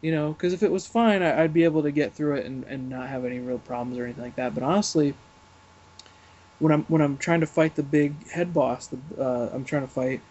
[0.01, 2.45] You know, because if it was fine, I, I'd be able to get through it
[2.45, 4.53] and, and not have any real problems or anything like that.
[4.53, 5.15] But honestly,
[6.59, 9.83] when I'm when I'm trying to fight the big head boss, the, uh, I'm trying
[9.83, 10.21] to fight.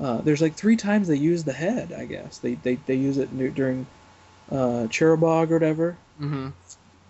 [0.00, 1.92] Uh, there's like three times they use the head.
[1.92, 3.86] I guess they they, they use it during
[4.50, 5.98] uh, Chernabog or whatever.
[6.18, 6.54] hmm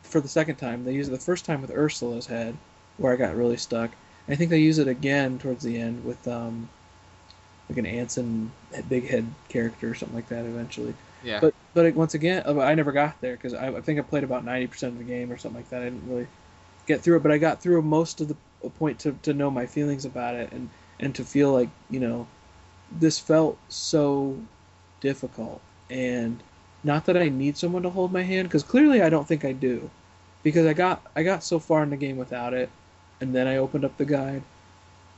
[0.04, 2.56] For the second time, they use it the first time with Ursula's head,
[2.98, 3.90] where I got really stuck.
[4.28, 6.68] I think they use it again towards the end with um,
[7.68, 8.48] like an Ansem
[8.88, 10.44] big head character or something like that.
[10.44, 11.40] Eventually, Yeah.
[11.40, 14.02] but but it, once again, uh, I never got there because I, I think I
[14.02, 15.82] played about ninety percent of the game or something like that.
[15.82, 16.26] I didn't really
[16.86, 19.50] get through it, but I got through most of the a point to, to know
[19.50, 20.68] my feelings about it and
[21.00, 22.26] and to feel like you know
[22.90, 24.36] this felt so
[25.00, 25.60] difficult.
[25.90, 26.42] And
[26.84, 29.52] not that I need someone to hold my hand because clearly I don't think I
[29.52, 29.90] do.
[30.42, 32.70] Because I got I got so far in the game without it
[33.20, 34.42] and then I opened up the guide.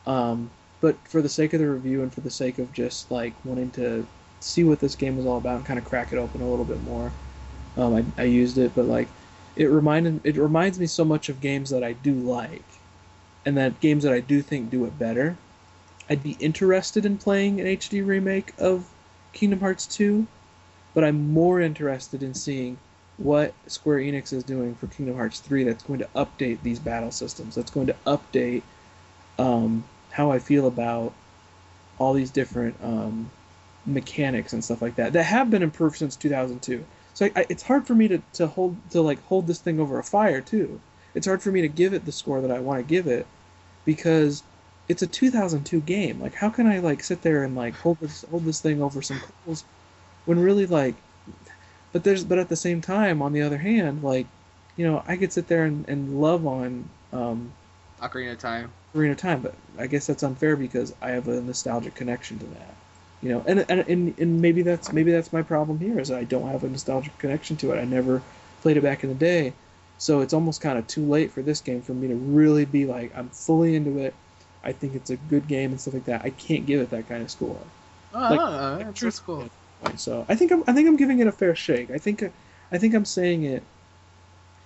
[0.06, 3.34] Um, but for the sake of the review and for the sake of just like
[3.44, 4.06] wanting to
[4.40, 6.64] see what this game was all about and kind of crack it open a little
[6.66, 7.14] bit more
[7.76, 8.74] um, I, I used it.
[8.74, 9.14] But like
[9.56, 12.83] it reminded it reminds me so much of games that I do like
[13.46, 15.36] and that games that I do think do it better
[16.08, 18.88] I'd be interested in playing an HD remake of
[19.32, 20.26] Kingdom Hearts 2
[20.94, 22.78] but I'm more interested in seeing
[23.16, 27.10] what Square Enix is doing for Kingdom Hearts 3 that's going to update these battle
[27.10, 28.62] systems, that's going to update
[29.38, 31.12] um, how I feel about
[31.98, 33.30] all these different um,
[33.86, 36.84] mechanics and stuff like that that have been improved since 2002.
[37.14, 39.78] So I, I, it's hard for me to, to hold to like hold this thing
[39.78, 40.80] over a fire too.
[41.14, 43.26] It's hard for me to give it the score that I want to give it
[43.84, 44.42] because
[44.88, 46.20] it's a 2002 game.
[46.20, 49.02] Like how can I like sit there and like hold this hold this thing over
[49.02, 49.64] some coals
[50.24, 50.94] when really like
[51.94, 54.26] but there's but at the same time on the other hand like
[54.76, 57.50] you know i could sit there and, and love on um
[58.02, 58.70] Ocarina of Time.
[58.94, 62.46] arena of time but i guess that's unfair because i have a nostalgic connection to
[62.46, 62.74] that
[63.22, 66.24] you know and and, and, and maybe that's maybe that's my problem here is i
[66.24, 68.20] don't have a nostalgic connection to it i never
[68.60, 69.52] played it back in the day
[70.04, 72.84] so it's almost kind of too late for this game for me to really be
[72.84, 74.12] like i'm fully into it.
[74.62, 76.22] I think it's a good game and stuff like that.
[76.24, 77.58] I can't give it that kind of score.
[78.14, 78.40] Oh, Like, that's,
[78.78, 79.44] like, that's truth- cool.
[79.96, 81.90] So I think I'm I think I'm giving it a fair shake.
[81.90, 82.22] I think
[82.72, 83.62] I think I'm saying it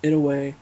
[0.03, 0.55] in a way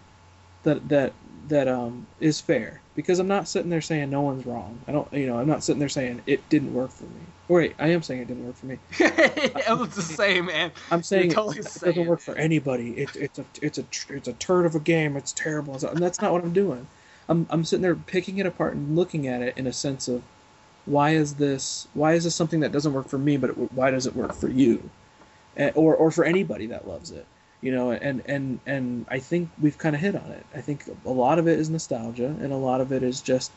[0.64, 1.14] that that
[1.50, 4.78] that um is fair because I'm not sitting there saying no one's wrong.
[4.88, 7.22] I don't you know I'm not sitting there saying it didn't work for me.
[7.48, 8.80] Wait, I am saying it didn't work for me.
[9.00, 10.72] it was the same, man.
[10.92, 12.90] I'm saying totally it, it saying doesn't work for anybody.
[12.98, 15.16] It, it's a it's a it's a turd of a game.
[15.16, 16.88] It's terrible, and that's not what I'm doing.
[17.30, 20.24] I'm I'm sitting there picking it apart and looking at it in a sense of
[20.86, 23.92] why is this why is this something that doesn't work for me, but it, why
[23.92, 24.90] does it work for you,
[25.56, 27.26] Eh, or or for anybody that loves it,
[27.62, 27.92] you know?
[27.92, 30.46] And and and I think we've kind of hit on it.
[30.56, 33.52] I think a lot of it is nostalgia, and a lot of it is just,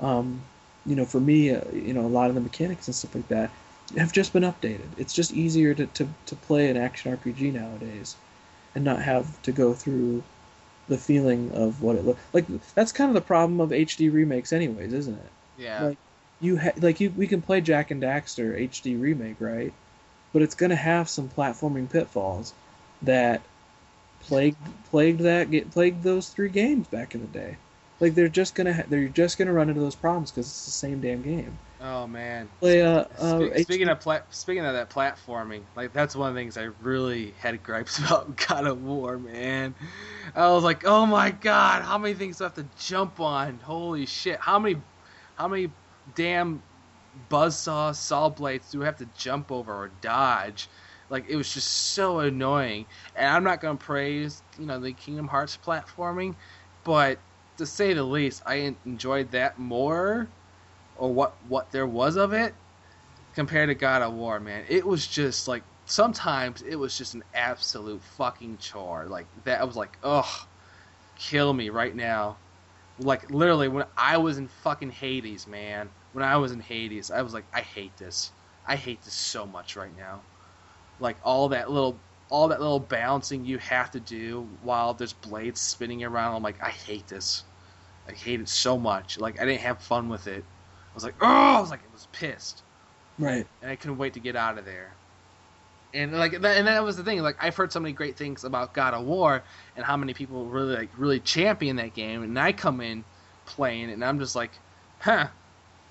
[0.00, 0.40] um,
[0.86, 3.28] you know, for me, uh, you know, a lot of the mechanics and stuff like
[3.28, 3.50] that
[3.96, 4.88] have just been updated.
[4.96, 8.16] It's just easier to, to, to play an action RPG nowadays
[8.74, 10.22] and not have to go through
[10.88, 12.46] the feeling of what it looked like.
[12.74, 15.30] That's kind of the problem of HD remakes, anyways, isn't it?
[15.58, 15.86] Yeah.
[15.86, 15.98] Like
[16.40, 19.72] you ha- like you we can play Jak and Daxter HD remake, right?
[20.32, 22.52] But it's gonna have some platforming pitfalls
[23.02, 23.40] that
[24.20, 24.56] plagued
[24.90, 27.56] plagued that get plagued those three games back in the day.
[28.00, 30.70] Like they're just gonna ha- they're just gonna run into those problems because it's the
[30.70, 31.56] same damn game.
[31.80, 32.48] oh man.
[32.60, 36.34] Play uh, uh speaking HD of pla- speaking of that platforming, like that's one of
[36.34, 39.74] the things I really had gripes about God of War, man.
[40.34, 43.60] I was like, oh my god, how many things do I have to jump on?
[43.60, 44.76] Holy shit, how many,
[45.34, 45.70] how many
[46.14, 46.62] damn
[47.28, 50.68] buzzsaw saw blades do I have to jump over or dodge?
[51.10, 52.86] Like it was just so annoying.
[53.16, 56.36] And I'm not gonna praise, you know, the Kingdom Hearts platforming,
[56.84, 57.22] but
[57.58, 60.32] to say the least, I enjoyed that more,
[60.96, 62.54] or what what there was of it,
[63.34, 64.40] compared to God of War.
[64.40, 69.06] Man, it was just like sometimes it was just an absolute fucking chore.
[69.08, 70.26] Like that, I was like, ugh,
[71.16, 72.40] kill me right now.
[72.98, 77.22] Like literally, when I was in fucking Hades, man, when I was in Hades, I
[77.22, 78.32] was like, I hate this.
[78.66, 80.29] I hate this so much right now.
[81.00, 81.98] Like all that little,
[82.30, 86.36] all that little bouncing you have to do while there's blades spinning around.
[86.36, 87.44] I'm like, I hate this.
[88.08, 89.18] I hate it so much.
[89.18, 90.44] Like I didn't have fun with it.
[90.44, 92.64] I was like, oh, I was like, it was pissed
[93.18, 93.46] right.
[93.62, 94.98] and I couldn't wait to get out of there.
[95.92, 97.20] And like that, and that was the thing.
[97.22, 99.44] Like I've heard so many great things about God of War
[99.76, 103.04] and how many people really like really champion that game, and I come in
[103.44, 104.52] playing, and I'm just like,
[105.00, 105.28] huh,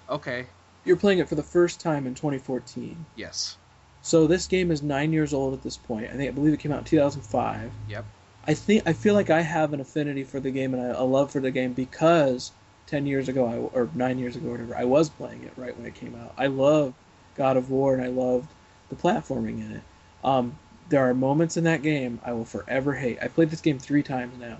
[0.09, 0.47] okay,
[0.83, 3.05] You're playing it for the first time in 2014.
[3.15, 3.57] yes,
[4.01, 6.05] So this game is nine years old at this point.
[6.05, 7.71] I think I believe it came out in 2005.
[7.89, 8.05] Yep.
[8.47, 11.03] I think I feel like I have an affinity for the game and a, a
[11.03, 12.51] love for the game because
[12.87, 15.75] ten years ago, I, or nine years ago, or whatever, I was playing it right
[15.77, 16.33] when it came out.
[16.37, 16.95] I loved
[17.35, 18.47] God of War and I loved
[18.89, 19.81] the platforming in it.
[20.23, 20.57] Um,
[20.89, 23.19] there are moments in that game I will forever hate.
[23.21, 24.57] I played this game three times now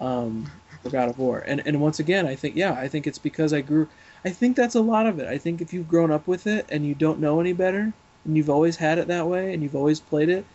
[0.00, 0.50] um,
[0.82, 3.52] for God of War, and and once again, I think yeah, I think it's because
[3.52, 3.88] I grew.
[4.24, 5.28] I think that's a lot of it.
[5.28, 7.92] I think if you've grown up with it and you don't know any better,
[8.28, 10.46] and you've always had it that way, and you've always played it,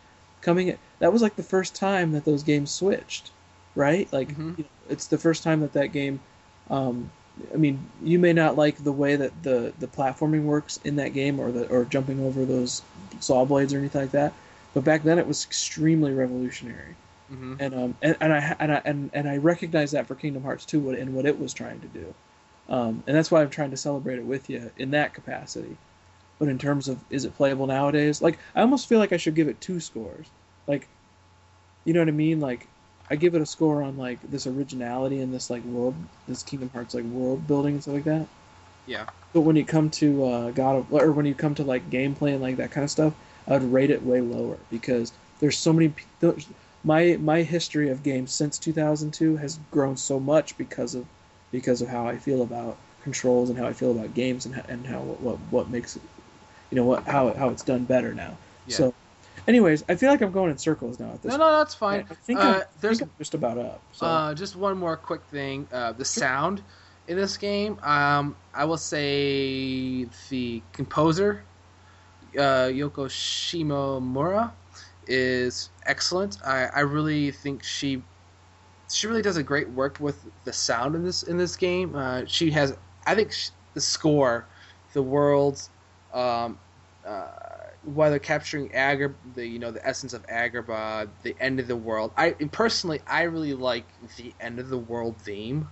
[0.41, 3.31] coming that was like the first time that those games switched,
[3.75, 4.11] right?
[4.13, 4.57] Like Mhm.
[4.57, 6.21] you know, it's the first time that that game.
[6.69, 7.11] Um,
[7.53, 11.13] I mean, you may not like the way that the the platforming works in that
[11.13, 12.83] game, or the or jumping over those
[13.19, 14.33] saw blades or anything like that,
[14.73, 16.95] but back then it was extremely revolutionary
[17.29, 20.43] hmm and um and, and I and I and, and I recognize that for Kingdom
[20.43, 22.13] Hearts 2 and what it was trying to do,
[22.69, 25.77] um and that's why I'm trying to celebrate it with you in that capacity.
[26.43, 29.35] But in terms of is it playable nowadays, like I almost feel like I should
[29.35, 30.27] give it two scores,
[30.67, 30.89] like,
[31.85, 32.39] you know what I mean?
[32.39, 32.67] Like,
[33.09, 35.95] I give it a score on like this originality and this like world,
[36.27, 38.27] this Kingdom Hearts like world building and stuff like that.
[38.85, 41.89] yeah, But when you come to uh, God of, or when you come to like
[41.91, 43.13] gameplay and like that kind of stuff,
[43.47, 45.93] I would rate it way lower because there's so many.
[46.19, 46.47] there's-
[46.83, 51.05] My my history of games since 2002 has grown so much because of
[51.51, 54.63] because of how I feel about controls and how I feel about games and how,
[54.67, 56.01] and how what what makes it,
[56.73, 58.35] you know what how how it's done better now.
[58.65, 58.77] Yeah.
[58.77, 58.93] So,
[59.47, 61.31] anyways, I feel like I'm going in circles now at this.
[61.31, 61.99] no, no, that's fine.
[61.99, 62.11] point.
[62.11, 63.79] I think, Uh, I'm, I there's think just about up.
[63.91, 64.07] So.
[64.07, 65.67] Uh, just one more quick thing.
[65.71, 66.63] Uh, the sound
[67.07, 71.43] in this game, um, I will say the composer,
[72.35, 74.51] uh, Yoko Shimomura,
[75.05, 76.39] is excellent.
[76.43, 78.01] I, I really think she
[78.89, 81.95] she really does a great work with the sound in this in this game.
[81.95, 82.75] Uh, she has,
[83.05, 84.45] I think, sh- the score,
[84.93, 85.69] the worlds,
[86.15, 86.57] um,
[87.05, 87.31] uh,
[87.83, 92.13] whether capturing Agar, the you know the essence of Agrabah, the end of the world.
[92.17, 95.67] I personally, I really like the end of the world theme.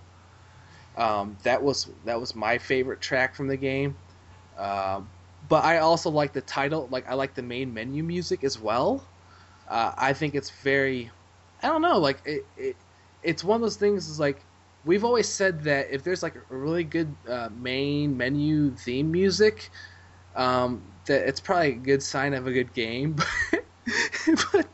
[0.96, 3.96] Um, that was that was my favorite track from the game.
[4.56, 5.10] Um,
[5.48, 6.88] but I also like the title.
[6.90, 9.08] Like I like the main menu music as well.
[9.68, 11.10] Uh, I think it's very,
[11.62, 12.76] I don't know, like it, it
[13.22, 14.08] it's one of those things.
[14.08, 14.46] Is like
[14.84, 19.70] we've always said that if there's like a really good uh, main menu theme music,
[20.34, 23.16] um, that it's probably a good sign of a good game.
[24.52, 24.68] but,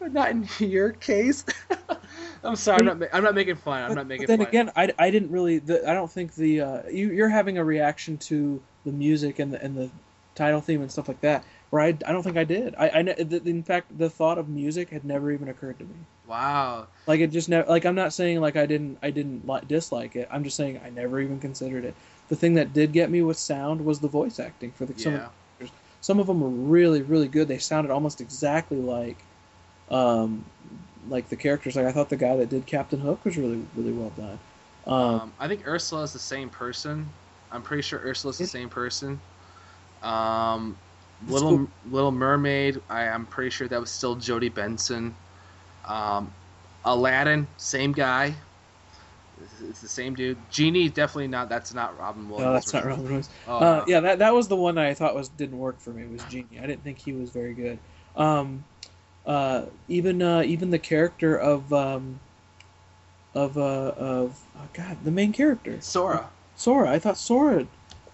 [0.00, 1.44] but not in your case.
[2.44, 3.82] I'm sorry, I'm not, I'm not making fun.
[3.82, 4.38] I'm but, not making fun.
[4.38, 4.68] but then fun.
[4.76, 5.58] again, I, I didn't really.
[5.58, 9.52] The, I don't think the uh, you you're having a reaction to the music and
[9.52, 9.90] the and the
[10.34, 11.44] title theme and stuff like that.
[11.70, 12.76] Where I, I don't think I did.
[12.76, 15.96] I, I in fact the thought of music had never even occurred to me.
[16.26, 16.86] wow.
[17.08, 17.68] Like it just never.
[17.68, 20.28] Like I'm not saying like I didn't I didn't li- dislike it.
[20.30, 21.94] I'm just saying I never even considered it.
[22.28, 25.14] The thing that did get me with sound was the voice acting for the some
[25.14, 25.20] of
[25.60, 25.68] Yeah.
[26.00, 29.16] some of them were really really good they sounded almost exactly like
[29.90, 30.44] um
[31.08, 33.92] like the characters like i thought the guy that did captain hook was really really
[33.92, 34.38] well done
[34.86, 37.08] um, Um, I think Ursula is the same person.
[37.50, 39.20] I'm pretty sure Ursula's the It- same person.
[40.02, 40.76] Um,
[41.28, 41.68] Little cool.
[41.90, 42.80] Little Mermaid.
[42.90, 45.12] I, I'm pretty sure that was still Jodi Benson.
[45.86, 46.30] Um,
[46.84, 48.34] Aladdin, same guy.
[49.42, 50.38] It's- It's the same dude.
[50.50, 51.48] Genie, definitely not.
[51.48, 52.46] That's not Robin Williams.
[52.46, 52.84] No, that's not.
[52.86, 53.28] Robin Williams.
[53.46, 53.84] Oh, uh, no.
[53.86, 56.06] yeah, that that was the one that I thought was didn't work for me.
[56.06, 56.58] Was Genie?
[56.62, 57.78] I didn't think he was very good.
[58.16, 58.64] Um,
[59.26, 62.20] uh, even uh, even the character of um,
[63.34, 63.60] of uh,
[63.96, 66.30] of oh God, the main character Sora.
[66.54, 66.90] Sora.
[66.90, 67.66] I thought Sora,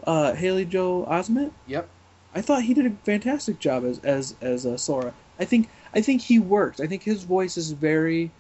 [0.06, 1.52] uh, Haley Joel Osment.
[1.66, 1.88] Yep.
[2.34, 5.12] I thought he did a fantastic job as as as uh, Sora.
[5.38, 6.80] I think I think he works.
[6.80, 8.30] I think his voice is very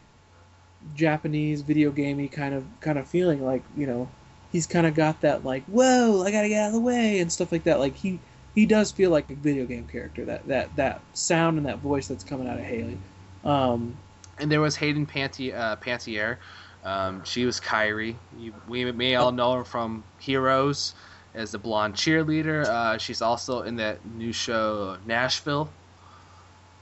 [0.94, 3.44] Japanese video gamey kind of kind of feeling.
[3.44, 4.08] Like you know,
[4.50, 7.32] he's kind of got that like whoa, I gotta get out of the way and
[7.32, 7.78] stuff like that.
[7.78, 8.20] Like he
[8.54, 10.24] he does feel like a video game character.
[10.24, 12.98] That that that sound and that voice that's coming out of Haley.
[13.44, 13.96] Um,
[14.38, 16.38] And there was Hayden Panti- uh, Pantier.
[16.84, 18.16] Um, she was Kairi.
[18.38, 20.94] You, we may all know her from Heroes
[21.34, 22.68] as the blonde cheerleader.
[22.68, 25.70] Uh, she's also in that new show Nashville.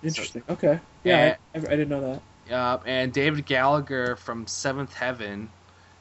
[0.03, 0.43] interesting.
[0.49, 0.81] Okay.
[1.05, 2.23] Yeah, I, I, I didn't know that.
[2.51, 5.51] Uh, and David Gallagher from Seventh Heaven.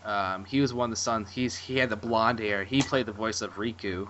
[0.04, 1.30] Um, he was one of the sons.
[1.30, 2.64] He's he had the blonde hair.
[2.64, 4.08] He played the voice of Riku.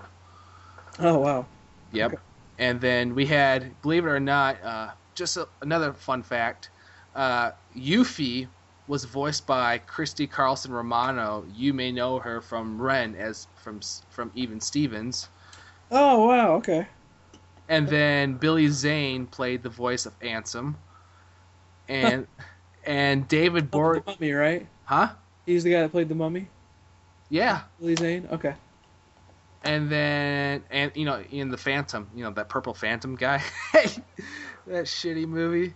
[0.99, 1.45] Oh wow.
[1.91, 2.13] Yep.
[2.13, 2.21] Okay.
[2.59, 6.69] And then we had, believe it or not, uh, just a, another fun fact.
[7.15, 8.47] Uh, Yuffie
[8.87, 11.45] was voiced by Christy Carlson Romano.
[11.55, 13.79] You may know her from Ren as from
[14.09, 15.29] from Even Stevens.
[15.91, 16.53] Oh wow.
[16.55, 16.87] Okay.
[17.67, 20.75] And then Billy Zane played the voice of Ansem.
[21.89, 22.27] And
[22.85, 24.67] and David Oh, Bor the Mummy, right?
[24.85, 25.09] huh?
[25.45, 26.47] He's the guy that played the Mummy.
[27.29, 27.61] Yeah.
[27.79, 28.27] Billy Zane.
[28.31, 28.53] Okay.
[29.63, 33.43] And then and you know in the Phantom, you know that purple Phantom guy,
[33.73, 35.73] that shitty movie.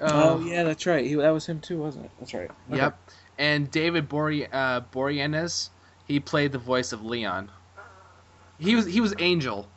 [0.00, 1.04] Oh, Um, yeah, that's right.
[1.04, 2.10] He, that was him too, wasn't it?
[2.18, 2.50] That's right.
[2.70, 2.78] Okay.
[2.78, 2.98] Yep.
[3.38, 5.68] And David Bori- uh, Boreanaz,
[6.06, 7.50] he played the voice of Leon.
[8.58, 9.68] He was he was Angel.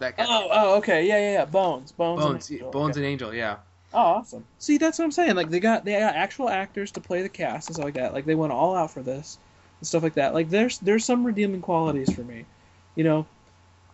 [0.00, 0.26] That guy.
[0.28, 1.06] Oh, oh, okay.
[1.06, 1.44] Yeah, yeah, yeah.
[1.44, 2.70] Bones, Bones, Bones, and Angel.
[2.72, 3.00] Bones Okay.
[3.06, 3.58] and Angel, yeah.
[3.94, 4.44] Oh, awesome.
[4.58, 5.34] See, that's what I'm saying.
[5.36, 8.14] Like they got they got actual actors to play the cast and stuff like that.
[8.14, 9.38] Like they went all out for this
[9.80, 10.34] and stuff like that.
[10.34, 12.46] Like there's there's some redeeming qualities for me,
[12.94, 13.26] you know.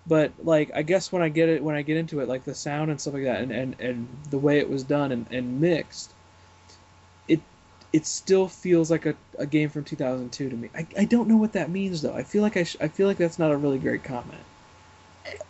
[0.07, 2.55] But like I guess when I get it when I get into it, like the
[2.55, 5.61] sound and stuff like that, and and, and the way it was done and, and
[5.61, 6.15] mixed,
[7.29, 7.41] it
[7.93, 10.71] it still feels like a, a game from 2002 to me.
[10.75, 12.15] I, I don't know what that means though.
[12.15, 14.45] I feel like I sh- I feel like that's not a really great comment.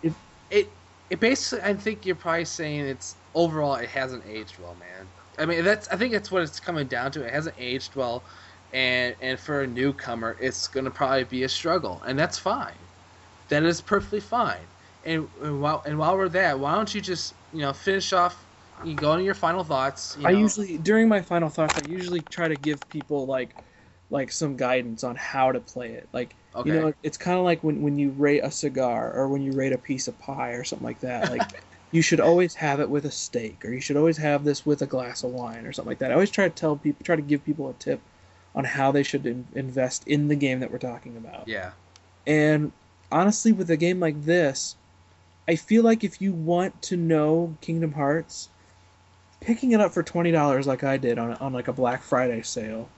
[0.03, 0.13] It
[0.51, 0.69] it
[1.17, 5.13] basically I think you're probably saying it's overall it hasn't aged well, man.
[5.39, 7.25] I mean that's I think that's what it's coming down to.
[7.25, 8.27] It hasn't aged well
[8.71, 12.03] and and for a newcomer it's gonna probably be a struggle.
[12.03, 12.89] And that's fine.
[13.49, 14.69] That is perfectly fine.
[15.03, 18.49] And, and while and while we're there, why don't you just, you know, finish off
[18.81, 20.17] you go into your final thoughts.
[20.17, 23.57] You I usually during my final thoughts, I usually try to give people like
[24.11, 26.09] like some guidance on how to play it.
[26.13, 26.71] Like Okay.
[26.71, 29.53] you know, it's kind of like when when you rate a cigar or when you
[29.53, 31.31] rate a piece of pie or something like that.
[31.31, 31.43] Like
[31.91, 34.83] you should always have it with a steak or you should always have this with
[34.83, 36.11] a glass of wine or something like that.
[36.11, 38.01] I always try to tell people, try to give people a tip
[38.55, 41.47] on how they should in, invest in the game that we're talking about.
[41.47, 41.73] yeah.
[42.27, 42.73] And
[43.11, 44.77] honestly, with a game like this,
[45.49, 48.51] I feel like if you want to know Kingdom Hearts,
[49.41, 52.43] picking it up for twenty dollars like I did on on like a Black Friday
[52.43, 52.91] sale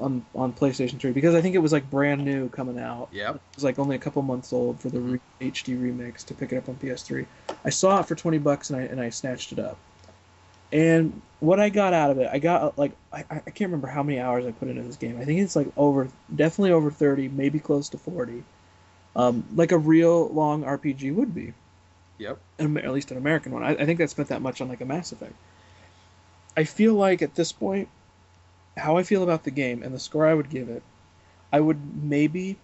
[0.00, 3.08] on on PlayStation 3 because I think it was like brand new coming out.
[3.12, 3.34] Yeah.
[3.34, 6.52] It was like only a couple months old for the re- HD remix to pick
[6.52, 7.26] it up on PS3.
[7.64, 9.78] I saw it for twenty bucks and I and I snatched it up.
[10.72, 14.02] And what I got out of it, I got like I, I can't remember how
[14.02, 15.18] many hours I put into this game.
[15.20, 18.44] I think it's like over, definitely over thirty, maybe close to forty,
[19.16, 21.54] um, like a real long RPG would be,
[22.18, 22.38] Yep.
[22.60, 23.64] an, at least an American one.
[23.64, 25.34] I, I think I spent that much on like a Mass Effect.
[26.56, 27.88] I feel like at this point,
[28.80, 30.82] how I feel about the game and the score I would give it,
[31.52, 32.58] I would maybe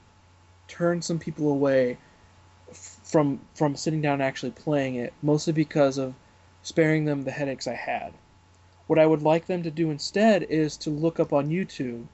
[0.69, 1.99] turn some people away
[2.73, 6.15] from from sitting down and actually playing it, mostly because of
[6.63, 8.13] sparing them the headaches I had.
[8.87, 12.07] What I would like them to do instead is to look up on YouTube,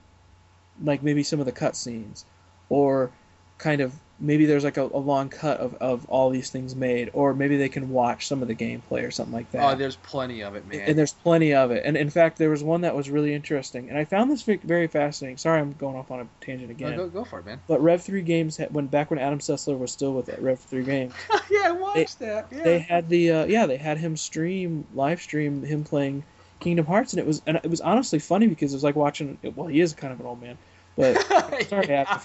[0.82, 2.24] like maybe some of the cutscenes,
[2.68, 3.10] or
[3.58, 7.10] kind of maybe there's like a, a long cut of, of all these things made,
[7.12, 9.96] or maybe they can watch some of the gameplay or something like that Oh, there's
[9.96, 10.80] plenty of it, man.
[10.88, 11.82] and there's plenty of it.
[11.84, 14.86] And in fact, there was one that was really interesting, and I found this very
[14.86, 15.36] fascinating.
[15.38, 16.96] Sorry, I'm going off on a tangent No, again.
[16.96, 17.60] go, go for it, man.
[17.66, 20.58] But Rev Three Games, had, when back when Adam Sessler was still with it, Rev
[20.60, 21.12] Three Games,
[21.50, 22.46] yeah, I watched that.
[22.52, 22.62] Yeah.
[22.62, 26.22] they had the uh, yeah they had him stream live stream him playing
[26.60, 29.36] Kingdom Hearts, and it was and it was honestly funny because it was like watching.
[29.56, 30.56] Well, he is kind of an old man,
[30.96, 31.20] but
[31.68, 32.18] sorry, Yeah.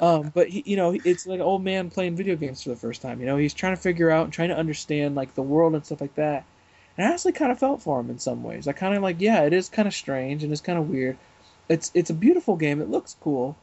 [0.00, 2.76] Um, but he, you know, it's like an old man playing video games for the
[2.76, 3.20] first time.
[3.20, 5.84] You know, he's trying to figure out and trying to understand like the world and
[5.84, 6.44] stuff like that.
[6.96, 8.66] And I honestly kind of felt for him in some ways.
[8.68, 11.18] I kind of like, yeah, it is kind of strange and it's kind of weird.
[11.68, 12.80] It's it's a beautiful game.
[12.80, 13.56] It looks cool,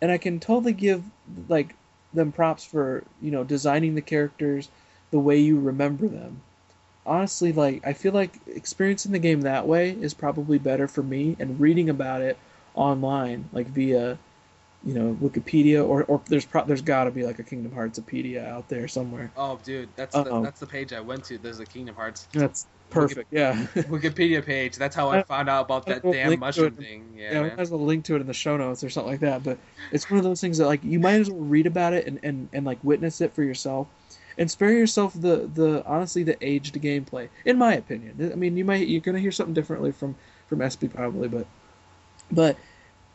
[0.00, 1.04] and I can totally give
[1.48, 1.74] like
[2.12, 4.68] them props for you know designing the characters
[5.10, 6.42] the way you remember them.
[7.06, 11.36] honestly, like I feel like experiencing the game that way is probably better for me,
[11.38, 12.38] and reading about it
[12.74, 14.18] online, like via,
[14.84, 18.46] you know, Wikipedia or or there's pro- there's got to be like a Kingdom Heartspedia
[18.46, 19.32] out there somewhere.
[19.36, 21.38] Oh, dude, that's the, that's the page I went to.
[21.38, 23.32] There's a Kingdom Hearts That's perfect.
[23.32, 23.66] Yeah.
[23.74, 24.76] Wikipedia page.
[24.76, 27.14] That's how I found out about that damn mushroom thing.
[27.16, 27.66] Yeah, Yeah, man.
[27.70, 29.42] well link to it in the show notes or something like that.
[29.42, 29.58] But
[29.92, 32.20] it's one of those things that like you might as well read about it and,
[32.22, 33.88] and, and like witness it for yourself,
[34.38, 37.28] and spare yourself the the honestly the aged gameplay.
[37.44, 40.14] In my opinion, I mean you might you're gonna hear something differently from
[40.48, 41.46] from SB probably, but
[42.30, 42.56] but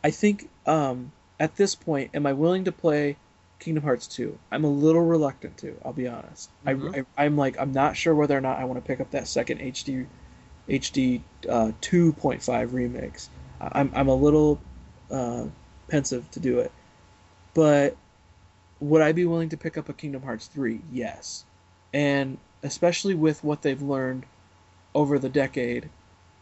[0.04, 3.16] I think um, at this point, am I willing to play
[3.58, 4.38] Kingdom Hearts 2?
[4.52, 5.76] I'm a little reluctant to.
[5.84, 6.50] I'll be honest.
[6.64, 6.94] Mhm.
[6.94, 9.10] I, I I'm like I'm not sure whether or not I want to pick up
[9.10, 10.06] that second HD
[10.68, 13.28] HD uh, 2.5 remix.
[13.60, 14.60] I'm I'm a little
[15.10, 15.46] uh,
[15.88, 16.70] pensive to do it,
[17.54, 17.96] but
[18.80, 20.80] would I be willing to pick up a Kingdom Hearts 3?
[20.92, 21.44] Yes,
[21.92, 24.26] and especially with what they've learned
[24.94, 25.90] over the decade,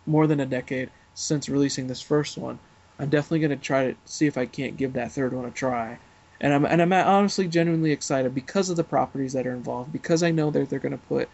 [0.04, 2.58] more than a decade since releasing this first one,
[3.00, 5.50] I'm definitely going to try to see if I can't give that third one a
[5.50, 5.98] try.
[6.40, 10.22] And I'm and I'm honestly genuinely excited because of the properties that are involved, because
[10.22, 11.28] I know that they're going to put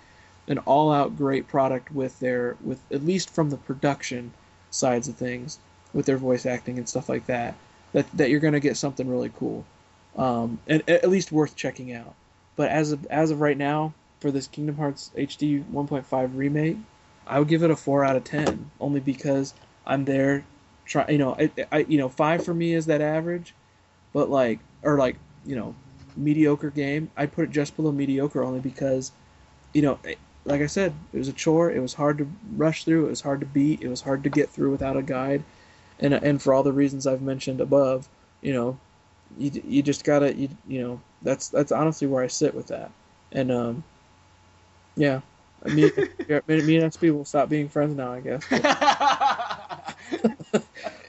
[0.49, 4.33] an all-out great product with their with at least from the production
[4.71, 5.59] sides of things,
[5.93, 7.55] with their voice acting and stuff like that.
[7.93, 9.65] That that you're going to get something really cool,
[10.17, 12.15] um, and at least worth checking out.
[12.55, 16.79] But as of as of right now, for this Kingdom Hearts HD 1.5 remake,
[17.27, 19.53] I would give it a four out of ten, only because
[19.85, 20.45] I'm there.
[20.87, 23.55] Try, you know, I, I, you know, five for me is that average,
[24.13, 25.75] but like, or like, you know,
[26.17, 27.11] mediocre game.
[27.17, 29.13] I'd put it just below mediocre only because,
[29.73, 31.73] you know, it- like I said, it was a chore.
[31.73, 33.07] It was hard to rush through.
[33.07, 33.83] It was hard to beat.
[33.83, 35.43] It was hard to get through without a guide,
[36.01, 38.09] and and for all the reasons I've mentioned above,
[38.43, 38.79] you know,
[39.39, 42.91] you you just gotta you you know that's that's honestly where I sit with that,
[43.33, 43.85] and um,
[44.97, 45.21] yeah,
[45.65, 45.91] me
[46.29, 48.45] me, me and SP will stop being friends now, I guess.
[48.51, 48.63] but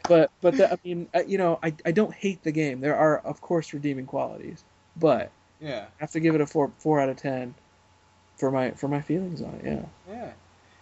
[0.08, 2.80] but the, I mean, you know, I, I don't hate the game.
[2.82, 4.64] There are of course redeeming qualities,
[4.96, 7.56] but yeah, I have to give it a four four out of ten
[8.38, 9.66] for my for my feelings on it.
[9.66, 9.86] Yeah.
[10.10, 10.32] yeah.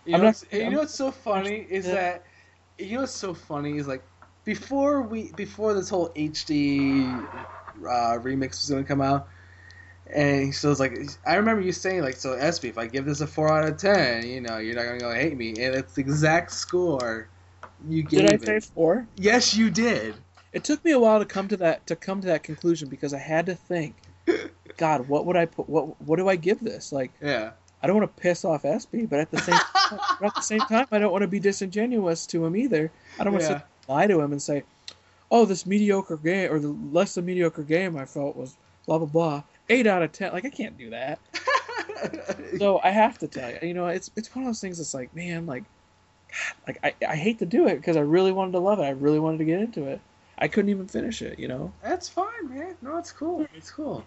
[0.06, 1.94] You I'm know, not- what's, you I'm- know what's so funny is Yeah.
[1.94, 2.24] that
[2.78, 4.04] you know what's so funny is like
[4.44, 7.28] before we before this whole HD
[7.84, 9.28] uh, remix was gonna come out,
[10.14, 13.22] and so it's like I remember you saying like so SB if I give this
[13.22, 15.94] a four out of ten, you know you're not gonna go hate me, and it's
[15.96, 17.30] the exact score
[17.88, 18.46] you gave Did I it.
[18.46, 19.08] say four?
[19.16, 20.16] Yes, you did.
[20.54, 23.14] It took me a while to come to that to come to that conclusion because
[23.14, 23.96] I had to think.
[24.78, 25.70] God, what would I put?
[25.70, 26.92] What what do I give this?
[26.92, 27.52] Like, Yeah.
[27.84, 29.60] I don't want to piss off SB, but at the same
[30.20, 32.92] but at the same time, I don't want to be disingenuous to him either.
[33.20, 34.64] I don't want to lie to him and say,
[35.30, 38.58] "Oh, this mediocre game or the less than mediocre game I felt was
[38.88, 40.32] blah blah blah." Eight out of ten.
[40.34, 41.20] Like I can't do that.
[42.58, 44.78] So I have to tell you, you know, it's it's one of those things.
[44.78, 45.64] that's like, man, like,
[46.68, 48.84] like I, I hate to do it because I really wanted to love it.
[48.84, 50.02] I really wanted to get into it.
[50.38, 51.40] I couldn't even finish it.
[51.40, 51.74] You know.
[51.82, 52.76] That's fine, man.
[52.82, 53.48] No, it's cool.
[53.56, 54.04] It's cool.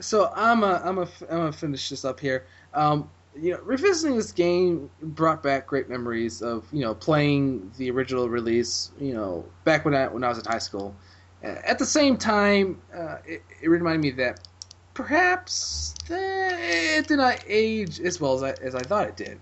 [0.00, 2.46] So I'm a, I'm a, I'm gonna finish this up here.
[2.74, 7.90] Um, you know, revisiting this game brought back great memories of you know playing the
[7.90, 8.90] original release.
[8.98, 10.94] You know, back when I when I was in high school.
[11.42, 14.48] At the same time, uh, it, it reminded me that
[14.94, 19.38] perhaps eh, it did not age as well as I as I thought it did.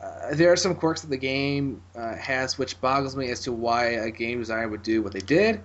[0.00, 3.52] Uh, there are some quirks that the game uh, has which boggles me as to
[3.52, 5.60] why a game designer would do what they did.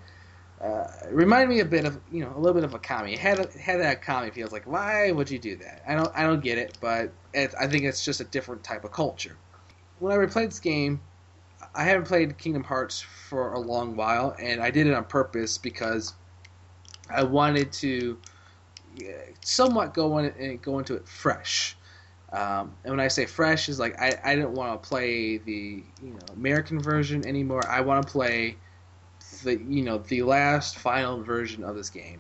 [0.62, 3.14] Uh, it reminded me a bit of you know a little bit of a Okami.
[3.14, 5.84] It had it had that Okami feels like why would you do that?
[5.88, 8.84] I don't I don't get it, but it, I think it's just a different type
[8.84, 9.38] of culture.
[10.00, 11.02] When I replayed this game,
[11.74, 15.58] I haven't played Kingdom Hearts for a long while, and I did it on purpose
[15.58, 16.14] because
[17.10, 18.18] I wanted to
[19.00, 21.78] uh, somewhat go in and go into it fresh.
[22.36, 25.84] Um, and when I say fresh, is like I, I didn't want to play the
[26.04, 27.66] you know American version anymore.
[27.66, 28.58] I want to play
[29.44, 32.20] the you know the last final version of this game,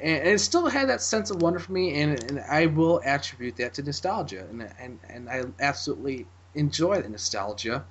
[0.00, 3.00] and, and it still had that sense of wonder for me, and, and I will
[3.04, 7.84] attribute that to nostalgia, and and and I absolutely enjoy the nostalgia,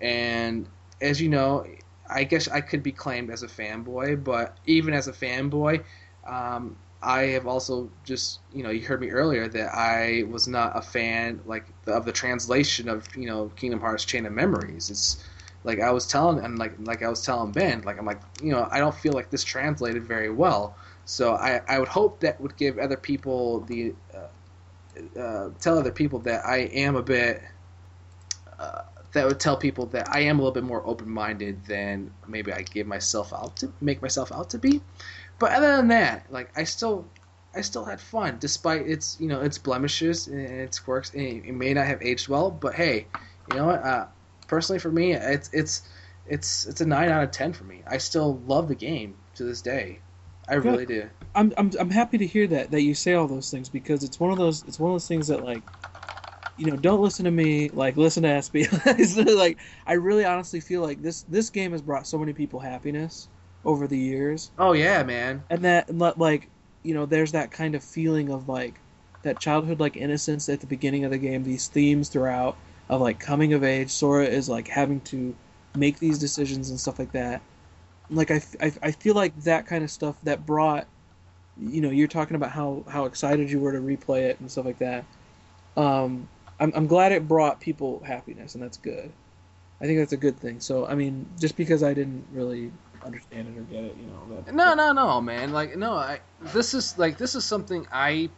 [0.00, 0.66] and
[1.02, 1.66] as you know,
[2.08, 5.84] I guess I could be claimed as a fanboy, but even as a fanboy,
[6.26, 10.76] um, I have also just you know you heard me earlier that I was not
[10.76, 14.90] a fan like of the translation of you know Kingdom Hearts Chain of Memories.
[14.90, 15.22] It's
[15.64, 18.52] like I was telling and like like I was telling Ben like I'm like you
[18.52, 20.76] know I don't feel like this translated very well.
[21.04, 25.92] So I I would hope that would give other people the uh, uh, tell other
[25.92, 27.42] people that I am a bit.
[28.58, 28.82] Uh,
[29.12, 32.62] that would tell people that I am a little bit more open-minded than maybe I
[32.62, 34.80] give myself out to make myself out to be.
[35.38, 37.06] But other than that, like I still,
[37.54, 41.12] I still had fun despite its you know its blemishes and its quirks.
[41.14, 43.06] And it may not have aged well, but hey,
[43.50, 43.82] you know what?
[43.82, 44.06] Uh,
[44.46, 45.82] personally, for me, it's it's
[46.26, 47.82] it's it's a nine out of ten for me.
[47.86, 50.00] I still love the game to this day.
[50.48, 50.64] I Good.
[50.64, 51.10] really do.
[51.34, 54.20] I'm, I'm I'm happy to hear that that you say all those things because it's
[54.20, 55.62] one of those it's one of those things that like
[56.56, 60.82] you know don't listen to me like listen to SB like I really honestly feel
[60.82, 63.28] like this this game has brought so many people happiness
[63.64, 64.50] over the years.
[64.58, 65.42] Oh yeah, man.
[65.50, 66.48] and that like
[66.82, 68.74] you know there's that kind of feeling of like
[69.22, 72.56] that childhood like innocence at the beginning of the game these themes throughout
[72.90, 75.34] of like coming of age Sora is like having to
[75.74, 77.40] make these decisions and stuff like that.
[78.10, 78.42] Like I,
[78.82, 80.86] I feel like that kind of stuff that brought
[81.56, 84.66] you know you're talking about how how excited you were to replay it and stuff
[84.66, 85.04] like that.
[85.76, 86.28] Um
[86.60, 89.12] I'm, I'm glad it brought people happiness and that's good.
[89.80, 90.60] I think that's a good thing.
[90.60, 92.72] So i mean just because i didn't really
[93.04, 95.52] understand it or get it you know that, No, no, no, man.
[95.52, 98.30] Like no, I this is like this is something I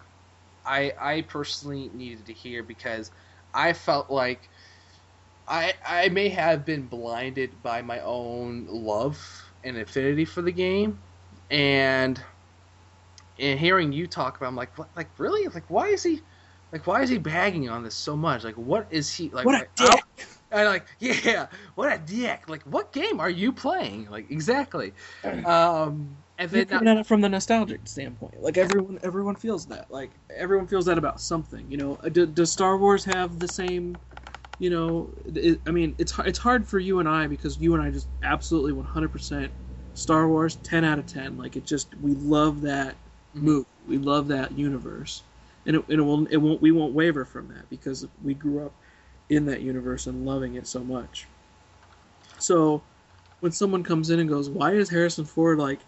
[0.64, 3.10] I I personally needed to hear because
[3.54, 4.50] I felt like
[5.46, 11.02] I I may have been blinded by my own love and affinity for the game.
[11.50, 12.22] And
[13.38, 15.46] and hearing you talk about it, I'm like what like really?
[15.48, 16.20] Like why is he
[16.72, 18.44] like why is he bagging on this so much?
[18.44, 20.04] Like what is he like what a like, dick
[20.56, 22.48] and like, yeah, what a dick!
[22.48, 24.10] Like, what game are you playing?
[24.10, 24.94] Like, exactly.
[25.44, 28.42] Um, and You're then coming at it from the nostalgic standpoint.
[28.42, 29.90] Like everyone, everyone feels that.
[29.90, 31.70] Like everyone feels that about something.
[31.70, 33.98] You know, Do, does Star Wars have the same?
[34.58, 37.82] You know, it, I mean, it's it's hard for you and I because you and
[37.82, 39.52] I just absolutely 100%
[39.94, 41.36] Star Wars, 10 out of 10.
[41.36, 42.96] Like it just we love that
[43.34, 43.42] Mhm.
[43.42, 43.66] movie.
[43.88, 45.22] We love that universe,
[45.66, 48.66] and it, and it will it won't we won't waver from that because we grew
[48.66, 48.72] up
[49.28, 51.26] in that universe and loving it so much.
[52.38, 52.82] So
[53.40, 55.80] when someone comes in and goes, "Why is Harrison Ford like?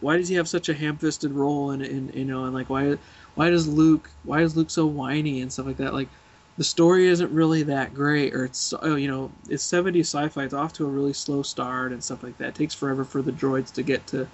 [0.00, 2.98] Why does he have such a ham-fisted role?" And, and you know, and like, why
[3.34, 5.94] why does Luke why is Luke so whiny and stuff like that?
[5.94, 6.08] Like,
[6.56, 10.44] the story isn't really that great, or it's oh, you know, it's 70 sci-fi.
[10.44, 12.50] It's off to a really slow start and stuff like that.
[12.50, 14.28] It takes forever for the droids to get to,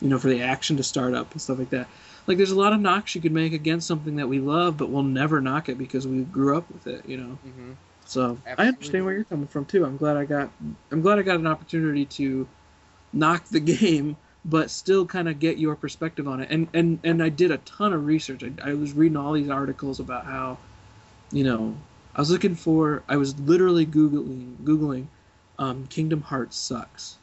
[0.00, 1.88] you know, for the action to start up and stuff like that.
[2.26, 4.90] Like, there's a lot of knocks you could make against something that we love, but
[4.90, 7.06] we'll never knock it because we grew up with it.
[7.06, 7.38] You know.
[7.46, 7.76] Mhm.
[8.04, 9.84] So I understand where you're coming from too.
[9.84, 10.50] I'm glad I got
[10.90, 12.46] I'm glad I got an opportunity to
[13.12, 16.50] knock the game, but still kind of get your perspective on it.
[16.50, 18.42] And and and I did a ton of research.
[18.44, 20.58] I, I was reading all these articles about how,
[21.32, 21.74] you know,
[22.14, 23.02] I was looking for.
[23.08, 25.06] I was literally googling googling,
[25.58, 27.18] um, Kingdom Hearts sucks.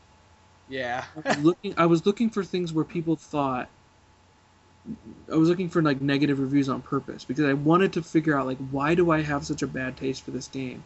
[0.68, 3.70] yeah, I looking I was looking for things where people thought
[5.32, 8.46] I was looking for like negative reviews on purpose because I wanted to figure out
[8.46, 10.84] like why do I have such a bad taste for this game,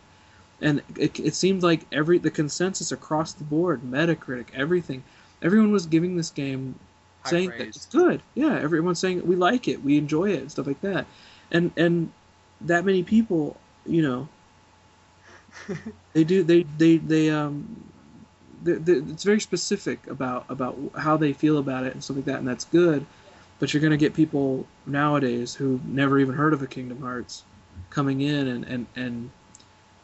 [0.62, 5.04] and it, it seemed like every the consensus across the board, Metacritic, everything,
[5.42, 6.76] everyone was giving this game
[7.24, 8.22] High saying that it's good.
[8.36, 11.06] Yeah, everyone's saying we like it, we enjoy it, and stuff like that,
[11.52, 12.12] and and
[12.62, 14.28] that many people, you know,
[16.14, 17.84] they do they they they um
[18.64, 22.26] they, they, it's very specific about about how they feel about it and stuff like
[22.26, 23.06] that and that's good
[23.62, 27.44] but you're going to get people nowadays who never even heard of a kingdom hearts
[27.92, 29.30] coming in and and and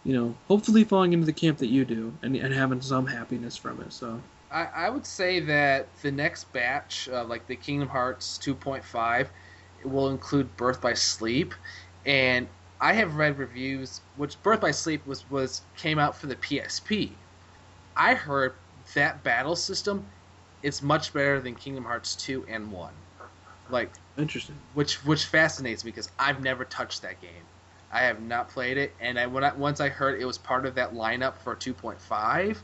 [0.06, 3.58] you know hopefully falling into the camp that you do and, and having some happiness
[3.58, 4.22] from it so
[4.52, 9.28] I, I would say that the next batch, uh, like the Kingdom Hearts 2.5,
[9.84, 11.54] will include Birth by Sleep,
[12.06, 12.48] and
[12.80, 17.10] I have read reviews which Birth by Sleep was was came out for the PSP.
[17.98, 18.54] I heard
[18.94, 20.06] that battle system
[20.64, 22.94] is much better than Kingdom Hearts 2 and 1.
[23.70, 27.44] Like interesting which which fascinates me because I've never touched that game.
[27.92, 30.66] I have not played it, and I when I, once I heard it was part
[30.66, 32.58] of that lineup for 2.5,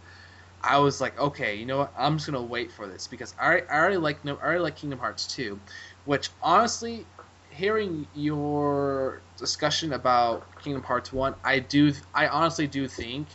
[0.61, 1.93] I was like, okay, you know what?
[1.97, 4.75] I'm just gonna wait for this because I, I already like no, I already like
[4.75, 5.59] Kingdom Hearts 2,
[6.05, 7.05] which honestly,
[7.49, 13.27] hearing your discussion about Kingdom Hearts 1, I do I honestly do think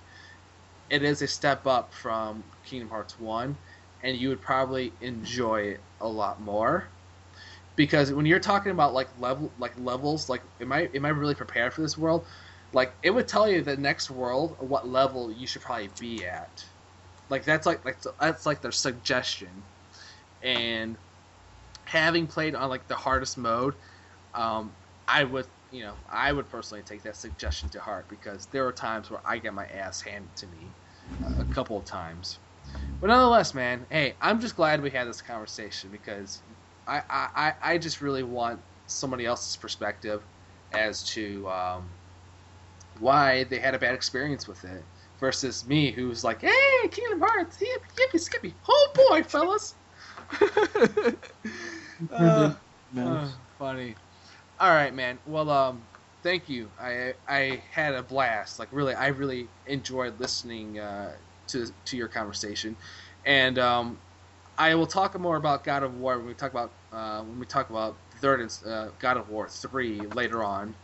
[0.90, 3.56] it is a step up from Kingdom Hearts 1,
[4.02, 6.84] and you would probably enjoy it a lot more
[7.78, 11.36] because when you're talking about like level like levels like am i am i really
[11.36, 12.26] prepared for this world?
[12.72, 16.64] Like it would tell you the next world what level you should probably be at.
[17.30, 19.62] Like that's like like that's like their suggestion.
[20.42, 20.98] And
[21.84, 23.74] having played on like the hardest mode
[24.34, 24.74] um
[25.06, 28.72] i would you know i would personally take that suggestion to heart because there are
[28.72, 30.74] times where i get my ass handed to me
[31.38, 32.40] a couple of times.
[33.00, 36.42] But nonetheless man hey i'm just glad we had this conversation because
[36.88, 37.02] I,
[37.36, 40.26] I, I just really want somebody else's perspective
[40.72, 41.96] as to um,
[42.98, 44.88] why they had a bad experience with it
[45.20, 48.58] versus me who's like, hey, Kingdom Hearts, yippee, yippee, skippy.
[48.68, 49.76] Oh boy, fellas.
[52.10, 52.54] uh.
[53.04, 53.96] Uh, funny.
[54.58, 55.20] All right, man.
[55.24, 55.88] Well, um,
[56.22, 56.72] thank you.
[56.80, 58.58] I I had a blast.
[58.58, 61.16] Like really, I really enjoyed listening uh,
[61.48, 62.76] to to your conversation,
[63.24, 64.02] and um,
[64.58, 67.46] I will talk more about God of War when we talk about uh, when we
[67.46, 70.74] talk about third uh, God of War three later on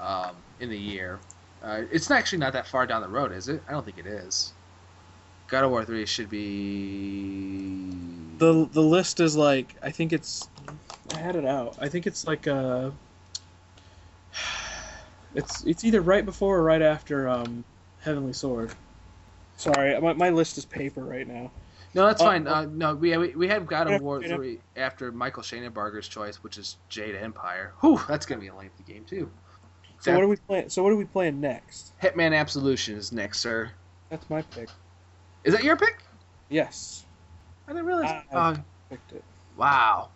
[0.00, 1.18] um, in the year.
[1.62, 3.62] Uh, it's actually not that far down the road, is it?
[3.68, 4.52] I don't think it is.
[5.48, 7.98] God of War three should be
[8.38, 10.48] The the list is like I think it's
[11.12, 11.76] I had it out.
[11.80, 12.90] I think it's like uh
[15.34, 17.64] it's it's either right before or right after um
[18.00, 18.72] Heavenly Sword.
[19.56, 21.50] Sorry, my, my list is paper right now.
[21.98, 22.46] No, that's Uh, fine.
[22.46, 26.44] uh, Uh, no, we we, we have God of War three after Michael Shanenbarger's choice,
[26.44, 27.72] which is Jade Empire.
[27.80, 29.28] Whew, that's gonna be a lengthy game too.
[30.00, 30.68] So what are we playing?
[30.68, 31.94] So what are we playing next?
[32.00, 33.72] Hitman Absolution is next, sir.
[34.10, 34.68] That's my pick.
[35.42, 35.98] Is that your pick?
[36.50, 37.04] Yes,
[37.66, 38.22] I didn't realize.
[38.32, 38.56] I- uh,
[38.90, 39.24] picked it.
[39.56, 40.10] wow.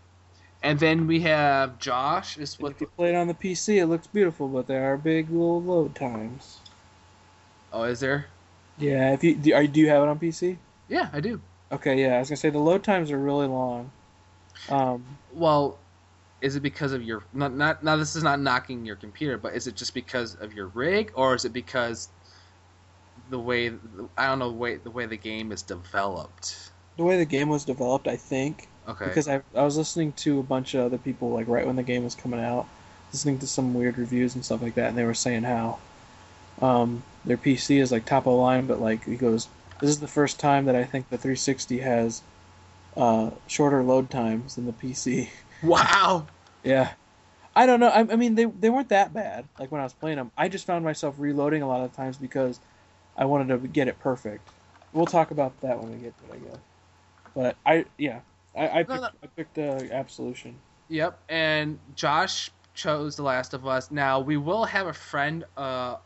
[0.62, 3.86] And then we have Josh is what if you play it on the PC, it
[3.86, 6.60] looks beautiful, but there are big little load times.
[7.72, 8.26] Oh, is there?
[8.78, 10.58] Yeah, if you do, are, do you have it on PC?
[10.88, 11.40] Yeah, I do.
[11.72, 13.90] Okay, yeah, I was gonna say the load times are really long.
[14.68, 15.78] Um, Well,
[16.40, 17.96] is it because of your not not now?
[17.96, 21.34] This is not knocking your computer, but is it just because of your rig, or
[21.34, 22.08] is it because
[23.30, 23.68] the way
[24.18, 26.70] I don't know the way the way the game is developed?
[26.96, 29.04] the way the game was developed, I think, Okay.
[29.04, 31.82] because I I was listening to a bunch of other people like right when the
[31.82, 32.66] game was coming out,
[33.12, 35.78] listening to some weird reviews and stuff like that, and they were saying how
[36.60, 39.48] um, their PC is like top of the line, but like he goes,
[39.82, 42.22] this is the first time that I think the 360 has
[42.96, 45.28] uh, shorter load times than the PC.
[45.62, 46.26] wow.
[46.62, 46.92] Yeah.
[47.54, 47.88] I don't know.
[47.88, 49.44] I, I mean, they they weren't that bad.
[49.58, 52.16] Like when I was playing them, I just found myself reloading a lot of times
[52.16, 52.60] because
[53.16, 54.48] I wanted to get it perfect.
[54.92, 56.60] We'll talk about that when we get to it, I guess.
[57.34, 58.20] But I, yeah,
[58.56, 59.08] I, I No, picked, no.
[59.22, 60.54] I picked uh, Absolution.
[60.88, 63.90] Yep, and Josh chose The Last of Us.
[63.90, 65.96] Now we will have a friend uh,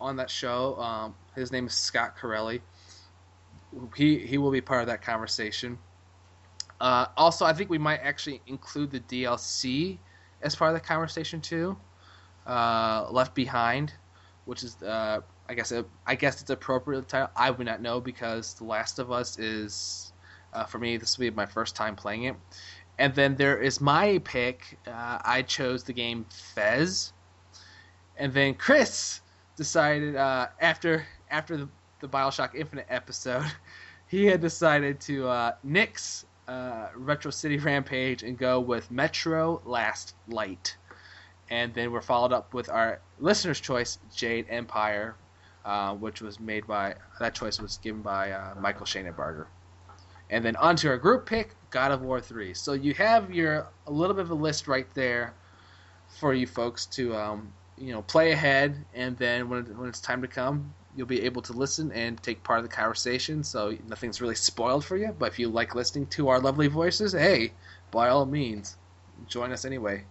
[0.00, 0.76] on that show.
[0.76, 2.62] Um, his name is Scott Corelli.
[3.96, 5.78] He he will be part of that conversation.
[6.80, 9.98] Uh, also, I think we might actually include the DLC
[10.42, 11.76] as part of the conversation too.
[12.46, 13.92] Uh, Left Behind,
[14.46, 17.30] which is uh, I guess it, I guess it's appropriate title.
[17.36, 20.12] I would not know because The Last of Us is
[20.52, 20.96] uh, for me.
[20.96, 22.36] This will be my first time playing it.
[22.98, 24.78] And then there is my pick.
[24.86, 27.12] Uh, I chose the game Fez.
[28.16, 29.20] And then Chris
[29.56, 31.68] decided uh, after after the,
[32.00, 33.44] the Bioshock Infinite episode,
[34.06, 40.14] he had decided to uh, nix uh, Retro City Rampage and go with Metro Last
[40.28, 40.76] Light.
[41.50, 45.16] And then we're followed up with our listener's choice, Jade Empire,
[45.64, 49.46] uh, which was made by that choice was given by uh, Michael Shanenbarger.
[50.30, 52.54] And then onto our group pick, God of War 3.
[52.54, 55.34] So you have your a little bit of a list right there
[56.18, 60.22] for you folks to um, you know play ahead, and then when when it's time
[60.22, 63.42] to come, you'll be able to listen and take part of the conversation.
[63.42, 65.16] So nothing's really spoiled for you.
[65.18, 67.52] But if you like listening to our lovely voices, hey,
[67.90, 68.76] by all means,
[69.26, 70.04] join us anyway.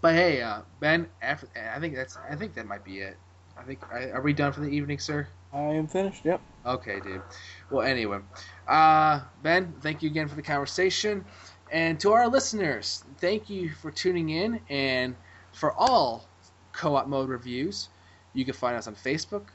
[0.00, 3.16] But hey, uh, Ben, after, I think that's I think that might be it.
[3.58, 5.26] I think are we done for the evening, sir?
[5.52, 6.24] I am finished.
[6.24, 6.40] Yep.
[6.64, 7.22] Okay, dude.
[7.68, 8.20] Well, anyway,
[8.68, 11.24] uh, Ben, thank you again for the conversation,
[11.72, 14.60] and to our listeners, thank you for tuning in.
[14.68, 15.16] And
[15.52, 16.28] for all
[16.72, 17.88] co-op mode reviews,
[18.34, 19.46] you can find us on Facebook,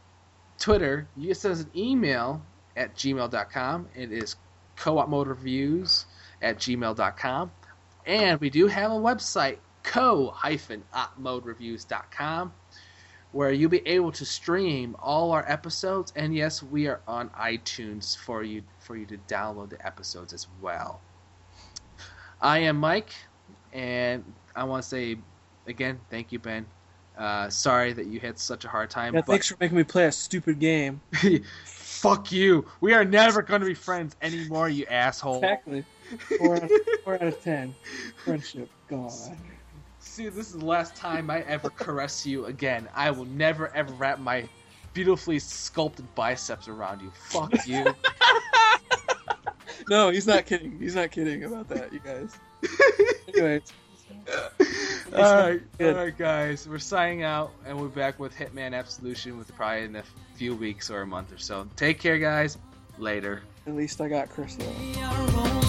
[0.61, 1.07] Twitter.
[1.17, 2.41] You can send us an email
[2.77, 3.89] at gmail.com.
[3.95, 4.35] It is
[4.77, 6.05] co-op mode reviews
[6.41, 7.51] at gmail.com,
[8.05, 12.53] and we do have a website, co-opmodereviews.com
[13.31, 18.17] where you'll be able to stream all our episodes and yes we are on itunes
[18.17, 20.99] for you for you to download the episodes as well
[22.41, 23.13] i am mike
[23.71, 24.23] and
[24.55, 25.17] i want to say
[25.65, 26.65] again thank you ben
[27.21, 29.83] uh, sorry that you had such a hard time Yeah, but thanks for making me
[29.83, 31.01] play a stupid game.
[31.65, 35.85] fuck you we are never going to be friends anymore you asshole Exactly.
[36.39, 36.71] Four out,
[37.03, 37.75] four out of ten.
[38.23, 39.11] Friendship gone.
[39.99, 42.89] See, this is the last time I ever caress you again.
[42.95, 44.49] I will never ever wrap my
[44.93, 47.11] beautifully sculpted biceps around you.
[47.29, 47.85] Fuck you.
[49.89, 50.79] No, he's not kidding.
[50.79, 52.37] He's not kidding about that, you guys.
[53.27, 53.73] Anyways,
[55.13, 56.67] all right, all guys.
[56.67, 60.03] We're signing out, and we're back with Hitman Absolution with probably in a
[60.35, 61.67] few weeks or a month or so.
[61.75, 62.57] Take care, guys.
[62.97, 63.41] Later.
[63.65, 65.60] at least I got Chris though.